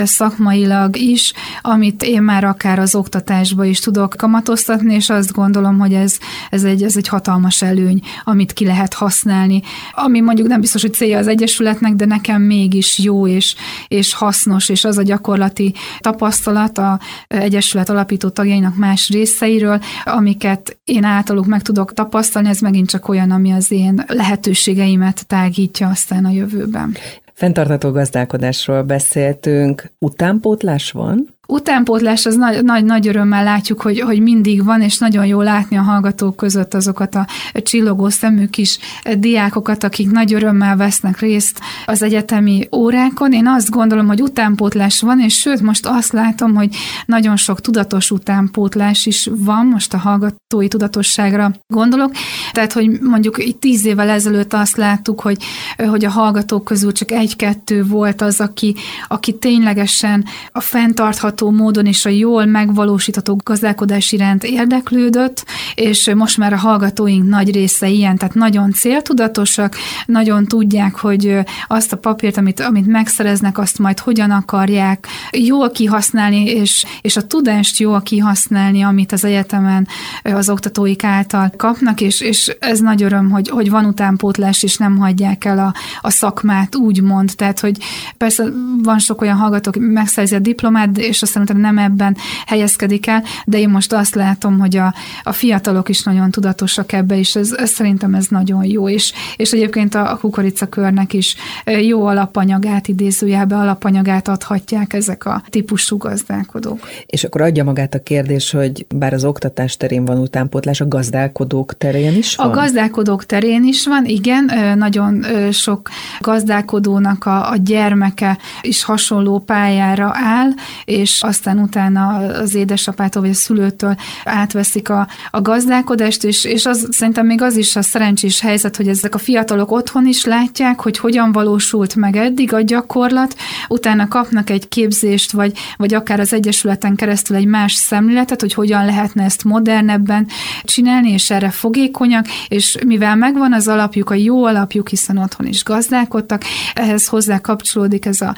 szakmailag 0.04 0.98
is, 0.98 1.34
amit 1.62 2.04
én 2.04 2.22
már 2.22 2.44
akár 2.44 2.80
az 2.80 2.96
oktatásba 2.96 3.66
is 3.66 3.80
tudok 3.80 4.14
kamatoztatni, 4.18 4.94
és 4.94 5.10
azt 5.10 5.32
gondolom, 5.32 5.80
hogy 5.80 5.94
ez, 5.94 6.18
ez, 6.50 6.64
egy, 6.64 6.84
ez 6.84 6.98
egy 6.98 7.08
hatalmas 7.08 7.62
előny, 7.62 8.02
amit 8.24 8.54
ki 8.54 8.66
lehet 8.66 8.94
használni. 8.94 9.62
Ami 9.94 10.20
mondjuk 10.20 10.48
nem 10.48 10.60
biztos, 10.60 10.82
hogy 10.82 10.94
célja 10.94 11.18
az 11.18 11.28
Egyesületnek, 11.28 11.94
de 11.94 12.06
nekem 12.06 12.42
mégis 12.42 13.00
jó 13.00 13.28
és, 13.28 13.56
és 13.88 14.14
hasznos, 14.14 14.70
és 14.70 14.84
az 14.84 14.98
a 14.98 15.04
gyakorlati 15.04 15.74
tapasztalat 16.00 16.78
a 16.78 17.00
Egyesület 17.28 17.90
alapító 17.90 18.30
tagjainak 18.30 18.76
más 18.76 19.10
részeiről, 19.10 19.82
amiket 20.04 20.78
én 20.84 21.04
általuk 21.04 21.46
meg 21.46 21.62
tudok 21.62 21.94
tapasztalni, 21.94 22.50
ez 22.50 22.60
megint 22.60 22.90
csak 22.90 23.08
olyan, 23.08 23.32
ami 23.32 23.52
az 23.52 23.72
én 23.72 24.04
lehetőségeimet 24.08 25.28
tágítja 25.28 25.88
aztán 25.88 26.26
a 26.26 26.32
jövőben. 26.34 26.94
Fentartató 27.34 27.92
gazdálkodásról 27.92 28.84
beszéltünk. 28.84 29.92
Utánpótlás 30.00 30.92
van? 30.92 31.36
Utánpótlás 31.48 32.26
az 32.26 32.36
nagy, 32.36 32.64
nagy, 32.64 32.84
nagy 32.84 33.08
örömmel 33.08 33.44
látjuk, 33.44 33.82
hogy, 33.82 34.00
hogy 34.00 34.22
mindig 34.22 34.64
van, 34.64 34.82
és 34.82 34.98
nagyon 34.98 35.26
jó 35.26 35.42
látni 35.42 35.78
a 35.78 35.82
hallgatók 35.82 36.36
között 36.36 36.74
azokat 36.74 37.16
a 37.16 37.28
csillogó 37.54 38.10
szemű 38.10 38.48
kis 38.48 38.80
diákokat, 39.18 39.84
akik 39.84 40.12
nagy 40.12 40.34
örömmel 40.34 40.76
vesznek 40.76 41.20
részt 41.20 41.60
az 41.86 42.02
egyetemi 42.02 42.68
órákon. 42.76 43.34
Én 43.34 43.48
azt 43.48 43.70
gondolom, 43.70 44.08
hogy 44.08 44.22
utánpótlás 44.22 45.02
van, 45.02 45.20
és 45.20 45.40
sőt, 45.40 45.62
most 45.62 45.86
azt 45.86 46.12
látom, 46.12 46.56
hogy 46.56 46.76
nagyon 47.06 47.36
sok 47.36 47.62
tudatos 47.62 48.12
utánpótlás 48.12 49.06
is 49.06 49.30
van, 49.32 49.66
most 49.66 49.94
a 49.94 49.98
hallgatói 49.98 50.68
tudatosságra 50.68 51.52
gondolok. 51.68 52.12
Tehát, 52.52 52.74
hogy 52.74 53.00
mondjuk 53.02 53.46
itt 53.46 53.60
tíz 53.60 53.86
évvel 53.86 54.10
ezelőtt 54.10 54.54
azt 54.54 54.78
láttuk, 54.78 55.22
hogy, 55.22 55.44
hogy 55.88 56.06
a 56.06 56.10
hallgatók 56.10 56.64
közül 56.64 56.92
csak 56.92 57.12
egy-kettő 57.12 57.86
volt 57.86 58.22
az, 58.22 58.40
aki, 58.40 58.76
aki 59.08 59.38
ténylegesen 59.38 60.26
a 60.52 60.60
fenntartható 60.60 61.32
fenntartható 61.34 61.52
módon 61.64 61.86
és 61.86 62.06
a 62.06 62.10
jól 62.10 62.46
megvalósítható 62.46 63.40
gazdálkodás 63.44 64.12
iránt 64.12 64.44
érdeklődött, 64.44 65.46
és 65.76 66.12
most 66.16 66.38
már 66.38 66.54
a 66.54 66.58
hallgatóink 66.58 67.30
nagy 67.30 67.52
része 67.52 67.88
ilyen, 67.88 68.18
tehát 68.18 68.34
nagyon 68.34 68.72
céltudatosak, 68.72 69.76
nagyon 70.06 70.46
tudják, 70.46 70.96
hogy 70.96 71.40
azt 71.68 71.94
a 71.94 71.98
papírt, 71.98 72.38
amit, 72.38 72.60
amit 72.60 72.88
megszereznek, 72.88 73.58
azt 73.58 73.80
majd 73.80 74.00
hogyan 74.00 74.32
akarják 74.32 75.08
jól 75.32 75.72
kihasználni, 75.72 76.46
és, 76.46 76.86
és 77.02 77.16
a 77.16 77.28
tudást 77.28 77.80
jól 77.80 78.02
kihasználni, 78.02 78.82
amit 78.82 79.12
az 79.12 79.24
egyetemen 79.24 79.88
az 80.24 80.50
oktatóik 80.50 81.04
által 81.04 81.52
kapnak, 81.58 82.02
és, 82.02 82.22
és 82.22 82.56
ez 82.60 82.80
nagy 82.80 83.04
öröm, 83.04 83.30
hogy, 83.30 83.50
hogy 83.50 83.70
van 83.70 83.86
utánpótlás, 83.86 84.64
és 84.64 84.78
nem 84.78 84.98
hagyják 84.98 85.46
el 85.46 85.60
a, 85.60 85.74
a 86.02 86.10
szakmát, 86.10 86.76
úgymond. 86.76 87.32
Tehát, 87.36 87.60
hogy 87.60 87.78
persze 88.18 88.44
van 88.84 89.00
sok 89.00 89.22
olyan 89.22 89.38
hallgató, 89.38 89.70
aki 89.70 89.80
megszerzi 89.80 90.36
a 90.36 90.40
diplomát, 90.40 90.98
és 90.98 91.22
aztán 91.24 91.44
utána 91.44 91.60
nem 91.60 91.78
ebben 91.78 92.18
helyezkedik 92.46 93.08
el, 93.08 93.24
de 93.46 93.60
én 93.60 93.70
most 93.70 93.94
azt 93.94 94.16
látom, 94.16 94.60
hogy 94.60 94.78
a, 94.78 94.94
a 95.24 95.32
fiatalok 95.32 95.90
is 95.90 96.04
nagyon 96.04 96.32
tudatosak 96.32 96.92
ebbe, 96.92 97.18
és 97.18 97.36
ez, 97.36 97.52
ez 97.52 97.70
szerintem 97.70 98.14
ez 98.14 98.28
nagyon 98.28 98.66
jó, 98.66 98.90
és, 98.90 99.14
és 99.38 99.52
egyébként 99.52 99.96
a, 99.96 100.12
a 100.12 100.18
kukoricakörnek 100.18 101.14
is 101.14 101.36
jó 101.82 102.06
alapanyagát, 102.06 102.88
idézőjelbe 102.88 103.56
alapanyagát 103.56 104.28
adhatják 104.28 104.94
ezek 104.94 105.26
a 105.26 105.44
típusú 105.50 105.98
gazdálkodók. 105.98 106.88
És 107.06 107.24
akkor 107.24 107.42
adja 107.42 107.64
magát 107.64 107.94
a 107.94 108.04
kérdés, 108.04 108.52
hogy 108.52 108.86
bár 108.96 109.14
az 109.14 109.26
oktatás 109.26 109.78
terén 109.78 110.06
van 110.06 110.18
utánpótlás, 110.18 110.82
a 110.82 110.88
gazdálkodók 110.88 111.78
terén 111.78 112.16
is 112.16 112.36
van? 112.36 112.50
A 112.50 112.54
gazdálkodók 112.54 113.26
terén 113.26 113.64
is 113.64 113.88
van, 113.88 114.06
igen, 114.06 114.52
nagyon 114.78 115.26
sok 115.52 115.90
gazdálkodónak 116.20 117.26
a, 117.26 117.50
a 117.50 117.56
gyermeke 117.56 118.38
is 118.62 118.84
hasonló 118.84 119.40
pályára 119.40 120.12
áll, 120.14 120.50
és 120.86 121.13
aztán 121.22 121.60
utána 121.60 122.16
az 122.16 122.56
édesapától 122.56 123.22
vagy 123.22 123.32
a 123.32 123.34
szülőtől 123.34 123.96
átveszik 124.24 124.90
a, 124.90 125.08
a 125.32 125.42
gazdálkodást, 125.42 126.24
és, 126.24 126.44
és 126.44 126.66
az, 126.66 126.88
szerintem 126.92 127.26
még 127.26 127.42
az 127.42 127.58
is 127.58 127.76
a 127.76 127.82
szerencsés 127.82 128.40
helyzet, 128.40 128.76
hogy 128.76 128.88
ezek 128.88 129.16
a 129.16 129.18
fiatalok 129.18 129.72
otthon 129.72 130.08
is 130.08 130.26
látják, 130.26 130.80
hogy 130.80 130.98
hogyan 130.98 131.32
valósult 131.32 131.96
meg 131.96 132.16
eddig 132.16 132.54
a 132.54 132.62
gyakorlat, 132.62 133.36
utána 133.68 134.08
kapnak 134.08 134.50
egy 134.50 134.68
képzést, 134.68 135.32
vagy, 135.32 135.58
vagy 135.78 135.94
akár 135.94 136.20
az 136.20 136.34
Egyesületen 136.34 136.96
keresztül 136.96 137.36
egy 137.36 137.46
más 137.46 137.74
szemléletet, 137.74 138.42
hogy 138.42 138.54
hogyan 138.54 138.86
lehetne 138.86 139.24
ezt 139.24 139.44
modernebben 139.44 140.28
csinálni, 140.64 141.12
és 141.12 141.30
erre 141.30 141.50
fogékonyak, 141.50 142.26
és 142.48 142.78
mivel 142.86 143.16
megvan 143.16 143.54
az 143.54 143.68
alapjuk, 143.68 144.10
a 144.10 144.14
jó 144.14 144.46
alapjuk, 144.46 144.90
hiszen 144.90 145.18
otthon 145.18 145.48
is 145.48 145.64
gazdálkodtak, 145.64 146.44
ehhez 146.74 147.08
hozzá 147.08 147.40
kapcsolódik 147.40 148.06
ez 148.06 148.22
a 148.22 148.36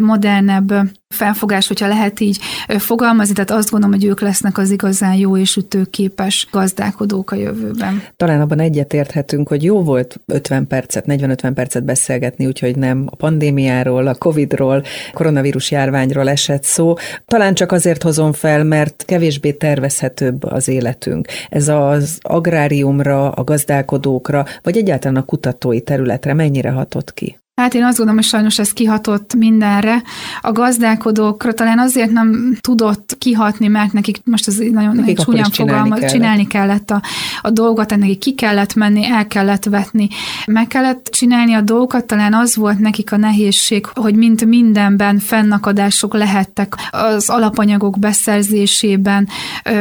modernebb 0.00 0.72
felfogás, 1.14 1.66
hogyha 1.66 1.88
lehet 1.88 2.20
így 2.20 2.38
fogalmazni, 2.78 3.34
tehát 3.34 3.50
azt 3.50 3.70
gondolom, 3.70 3.94
hogy 3.94 4.08
ők 4.08 4.20
lesznek 4.20 4.58
az 4.58 4.70
igazán 4.70 5.14
jó 5.14 5.36
és 5.36 5.56
ütőképes 5.56 6.48
gazdálkodók 6.50 7.30
a 7.30 7.36
jövőben. 7.36 8.02
Talán 8.16 8.40
abban 8.40 8.60
egyetérthetünk, 8.60 9.48
hogy 9.48 9.62
jó 9.62 9.82
volt 9.82 10.20
50 10.26 10.66
percet, 10.66 11.04
40-50 11.08 11.50
percet 11.54 11.84
beszélgetni, 11.84 12.46
úgyhogy 12.46 12.76
nem 12.76 13.06
a 13.10 13.16
pandémiáról, 13.16 14.06
a 14.06 14.14
Covidról, 14.14 14.82
koronavírus 15.12 15.70
járványról 15.70 16.28
esett 16.28 16.64
szó. 16.64 16.94
Talán 17.26 17.54
csak 17.54 17.72
azért 17.72 18.02
hozom 18.02 18.32
fel, 18.32 18.64
mert 18.64 19.04
kevésbé 19.06 19.52
tervezhetőbb 19.52 20.44
az 20.44 20.68
életünk. 20.68 21.28
Ez 21.48 21.68
az 21.68 22.18
agráriumra, 22.20 23.30
a 23.30 23.44
gazdálkodókra, 23.44 24.44
vagy 24.62 24.76
egyáltalán 24.76 25.16
a 25.16 25.24
kutatói 25.24 25.80
területre 25.80 26.34
mennyire 26.34 26.70
hatott 26.70 27.14
ki? 27.14 27.38
Hát 27.60 27.74
én 27.74 27.84
azt 27.84 27.96
gondolom, 27.96 28.20
hogy 28.20 28.30
sajnos 28.30 28.58
ez 28.58 28.72
kihatott 28.72 29.34
mindenre. 29.34 30.02
A 30.40 30.52
gazdálkodókra 30.52 31.52
talán 31.52 31.78
azért 31.78 32.10
nem 32.10 32.56
tudott 32.60 33.16
kihatni, 33.18 33.66
mert 33.66 33.92
nekik 33.92 34.16
most 34.24 34.48
ez 34.48 34.56
nagyon, 34.56 34.96
nagyon 34.96 35.14
csúnyán 35.14 35.50
fogalmaz, 35.50 35.98
kellett. 35.98 36.14
csinálni 36.14 36.46
kellett 36.46 36.90
a, 36.90 37.02
a 37.40 37.50
dolgot, 37.50 37.96
nekik 37.96 38.18
ki 38.18 38.34
kellett 38.34 38.74
menni, 38.74 39.06
el 39.06 39.26
kellett 39.26 39.64
vetni, 39.64 40.08
meg 40.46 40.66
kellett 40.66 41.08
csinálni 41.10 41.54
a 41.54 41.60
dolgokat, 41.60 42.04
talán 42.04 42.34
az 42.34 42.56
volt 42.56 42.78
nekik 42.78 43.12
a 43.12 43.16
nehézség, 43.16 43.86
hogy 43.86 44.14
mint 44.14 44.44
mindenben 44.44 45.18
fennakadások 45.18 46.14
lehettek 46.14 46.74
az 46.90 47.28
alapanyagok 47.28 47.98
beszerzésében, 47.98 49.28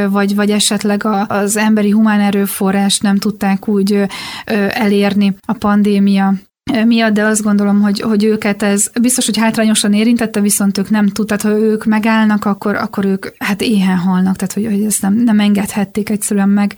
vagy, 0.09 0.35
vagy 0.35 0.51
esetleg 0.51 1.07
az 1.27 1.57
emberi 1.57 1.89
humán 1.89 2.19
erőforrás 2.19 2.99
nem 2.99 3.17
tudták 3.17 3.67
úgy 3.67 4.01
elérni 4.69 5.35
a 5.45 5.53
pandémia 5.53 6.33
miatt, 6.73 7.13
de 7.13 7.23
azt 7.23 7.41
gondolom, 7.41 7.81
hogy, 7.81 7.99
hogy 7.99 8.23
őket 8.23 8.63
ez 8.63 8.89
biztos, 9.01 9.25
hogy 9.25 9.37
hátrányosan 9.37 9.93
érintette, 9.93 10.41
viszont 10.41 10.77
ők 10.77 10.89
nem 10.89 11.07
tudták, 11.07 11.41
ha 11.41 11.49
ők 11.49 11.85
megállnak, 11.85 12.45
akkor, 12.45 12.75
akkor 12.75 13.05
ők 13.05 13.25
hát 13.37 13.61
éhen 13.61 13.97
halnak, 13.97 14.35
tehát 14.35 14.53
hogy, 14.53 14.65
hogy 14.65 14.83
ezt 14.83 15.01
nem, 15.01 15.13
nem 15.13 15.39
engedhették 15.39 16.09
egyszerűen 16.09 16.49
meg 16.49 16.75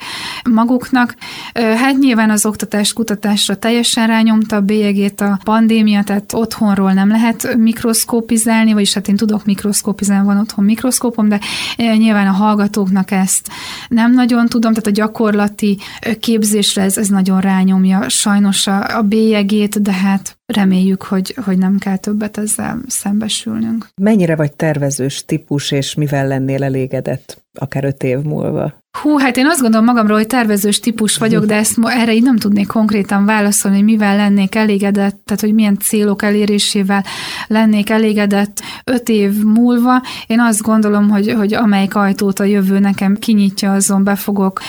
maguknak. 0.50 1.16
Hát 1.54 1.98
nyilván 1.98 2.30
az 2.30 2.46
oktatás 2.46 2.94
kutatásra 2.94 3.56
teljesen 3.56 4.08
rányomta 4.08 4.56
a 4.56 4.62
bélyegét 4.62 5.22
a 5.22 5.40
pandémia, 5.44 6.04
tehát 6.04 6.34
otthonról 6.34 6.94
nem 6.94 7.10
lehet 7.10 7.56
mikroszkópizálni, 7.58 8.74
vagyis 8.74 8.94
hát 8.94 9.08
én 9.08 9.16
tudok 9.16 9.46
mikroszkópizálni, 9.46 10.26
van 10.26 10.38
otthon 10.38 10.66
mikroszkópom, 10.66 11.30
de 11.30 11.40
nyilván 11.78 12.28
a 12.28 12.32
hallgatóknak 12.32 13.12
ezt 13.12 13.50
nem 13.90 14.14
nagyon 14.14 14.48
tudom, 14.48 14.74
tehát 14.74 14.88
a 14.88 15.02
gyakorlati 15.02 15.78
képzésre 16.20 16.82
ez, 16.82 16.98
ez 16.98 17.08
nagyon 17.08 17.42
rányomja 17.42 18.10
sajnos 18.10 18.68
a, 18.68 18.98
a 18.98 19.02
bélyegét, 19.02 19.77
de 19.82 19.94
hát 19.94 20.38
reméljük, 20.46 21.04
hogy, 21.04 21.36
hogy 21.46 21.58
nem 21.58 21.78
kell 21.78 21.98
többet 21.98 22.38
ezzel 22.38 22.82
szembesülnünk. 22.88 23.88
Mennyire 24.02 24.36
vagy 24.36 24.54
tervezős 24.54 25.26
típus, 25.26 25.72
és 25.72 25.94
mivel 25.94 26.28
lennél 26.28 26.64
elégedett 26.64 27.44
akár 27.60 27.84
öt 27.84 28.04
év 28.04 28.20
múlva? 28.20 28.74
Hú, 29.02 29.18
hát 29.18 29.38
én 29.38 29.46
azt 29.48 29.62
gondolom 29.62 29.86
magamról, 29.86 30.18
hogy 30.18 30.28
tervezős 30.28 30.80
típus 30.80 31.18
vagyok, 31.18 31.46
de 31.46 31.56
ezt 31.56 31.78
erre 31.84 32.14
így 32.14 32.24
nem 32.24 32.38
tudnék 32.38 32.68
konkrétan 32.68 33.26
válaszolni, 33.26 33.78
hogy 33.78 33.86
mivel 33.86 34.16
lennék 34.16 34.56
elégedett, 34.56 35.20
tehát 35.26 35.42
hogy 35.42 35.54
milyen 35.54 35.78
célok 35.78 36.24
elérésével 36.24 37.04
lennék 37.48 37.90
elégedett 37.90 38.62
öt 38.84 39.10
év 39.10 39.44
múlva. 39.44 40.02
Én 40.28 40.40
azt 40.40 40.62
gondolom, 40.62 41.10
hogy, 41.10 41.32
hogy 41.32 41.54
amelyik 41.54 41.96
ajtót 41.96 42.40
a 42.40 42.44
jövő 42.44 42.80
nekem 42.80 43.16
kinyitja, 43.16 43.74
azon 43.74 44.04
be 44.04 44.16
fogok 44.16 44.60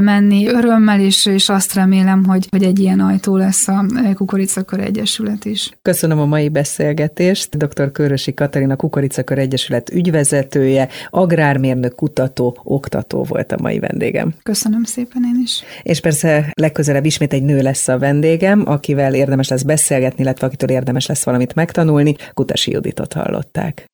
menni 0.00 0.48
örömmel, 0.48 1.00
és, 1.00 1.26
és 1.26 1.48
azt 1.48 1.74
remélem, 1.74 2.24
hogy, 2.24 2.46
hogy 2.50 2.62
egy 2.62 2.78
ilyen 2.78 3.00
ajtó 3.00 3.36
lesz 3.36 3.68
a 3.68 3.84
Kukoricakör 4.14 4.80
Egyesület 4.80 5.44
is. 5.44 5.70
Köszönöm 5.82 6.18
a 6.18 6.26
mai 6.26 6.48
beszélgetést. 6.48 7.56
Dr. 7.56 7.92
Körösi 7.92 8.34
Katarina 8.34 8.76
Kukoricakör 8.76 9.38
Egyesület 9.38 9.90
ügyvezetője, 9.90 10.88
agrármérnök, 11.10 11.94
kutató, 11.94 12.60
oktató 12.62 13.24
volt 13.24 13.52
a 13.52 13.56
mai 13.78 13.88
vendégem. 13.88 14.34
Köszönöm 14.42 14.84
szépen 14.84 15.22
én 15.34 15.40
is. 15.42 15.62
És 15.82 16.00
persze 16.00 16.52
legközelebb 16.52 17.04
ismét 17.04 17.32
egy 17.32 17.42
nő 17.42 17.60
lesz 17.60 17.88
a 17.88 17.98
vendégem, 17.98 18.62
akivel 18.66 19.14
érdemes 19.14 19.48
lesz 19.48 19.62
beszélgetni, 19.62 20.22
illetve 20.22 20.46
akitől 20.46 20.70
érdemes 20.70 21.06
lesz 21.06 21.24
valamit 21.24 21.54
megtanulni. 21.54 22.16
Kutasi 22.34 22.70
Juditot 22.70 23.12
hallották. 23.12 23.86